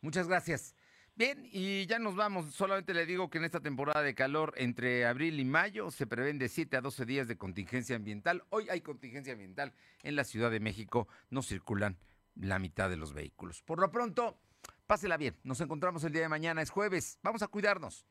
Muchas 0.00 0.26
gracias. 0.26 0.74
Bien, 1.16 1.46
y 1.52 1.86
ya 1.86 1.98
nos 1.98 2.16
vamos. 2.16 2.54
Solamente 2.54 2.94
le 2.94 3.04
digo 3.04 3.28
que 3.28 3.38
en 3.38 3.44
esta 3.44 3.60
temporada 3.60 4.02
de 4.02 4.14
calor 4.14 4.54
entre 4.56 5.06
abril 5.06 5.38
y 5.38 5.44
mayo 5.44 5.90
se 5.90 6.06
prevén 6.06 6.38
de 6.38 6.48
7 6.48 6.76
a 6.78 6.80
12 6.80 7.04
días 7.04 7.28
de 7.28 7.36
contingencia 7.36 7.96
ambiental. 7.96 8.44
Hoy 8.48 8.68
hay 8.70 8.80
contingencia 8.80 9.32
ambiental 9.32 9.74
en 10.02 10.16
la 10.16 10.24
Ciudad 10.24 10.50
de 10.50 10.60
México. 10.60 11.08
No 11.28 11.42
circulan 11.42 11.98
la 12.36 12.58
mitad 12.58 12.88
de 12.88 12.96
los 12.96 13.12
vehículos. 13.12 13.62
Por 13.62 13.80
lo 13.80 13.90
pronto, 13.90 14.38
pásela 14.86 15.16
bien. 15.16 15.36
Nos 15.42 15.60
encontramos 15.60 16.04
el 16.04 16.12
día 16.12 16.22
de 16.22 16.28
mañana. 16.28 16.62
Es 16.62 16.70
jueves. 16.70 17.18
Vamos 17.22 17.42
a 17.42 17.48
cuidarnos. 17.48 18.06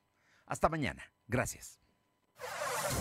Hasta 0.46 0.70
mañana. 0.70 1.04
Gracias. 1.28 1.80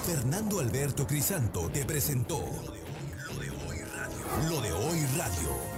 Fernando 0.07 0.61
Alberto 0.61 1.07
Crisanto 1.07 1.71
te 1.71 1.85
presentó 1.85 2.39
Lo 2.39 3.35
de 3.35 3.51
Hoy 3.51 3.79
Radio. 3.83 4.49
Lo 4.49 4.61
de 4.61 4.73
Hoy 4.73 5.07
Radio. 5.17 5.78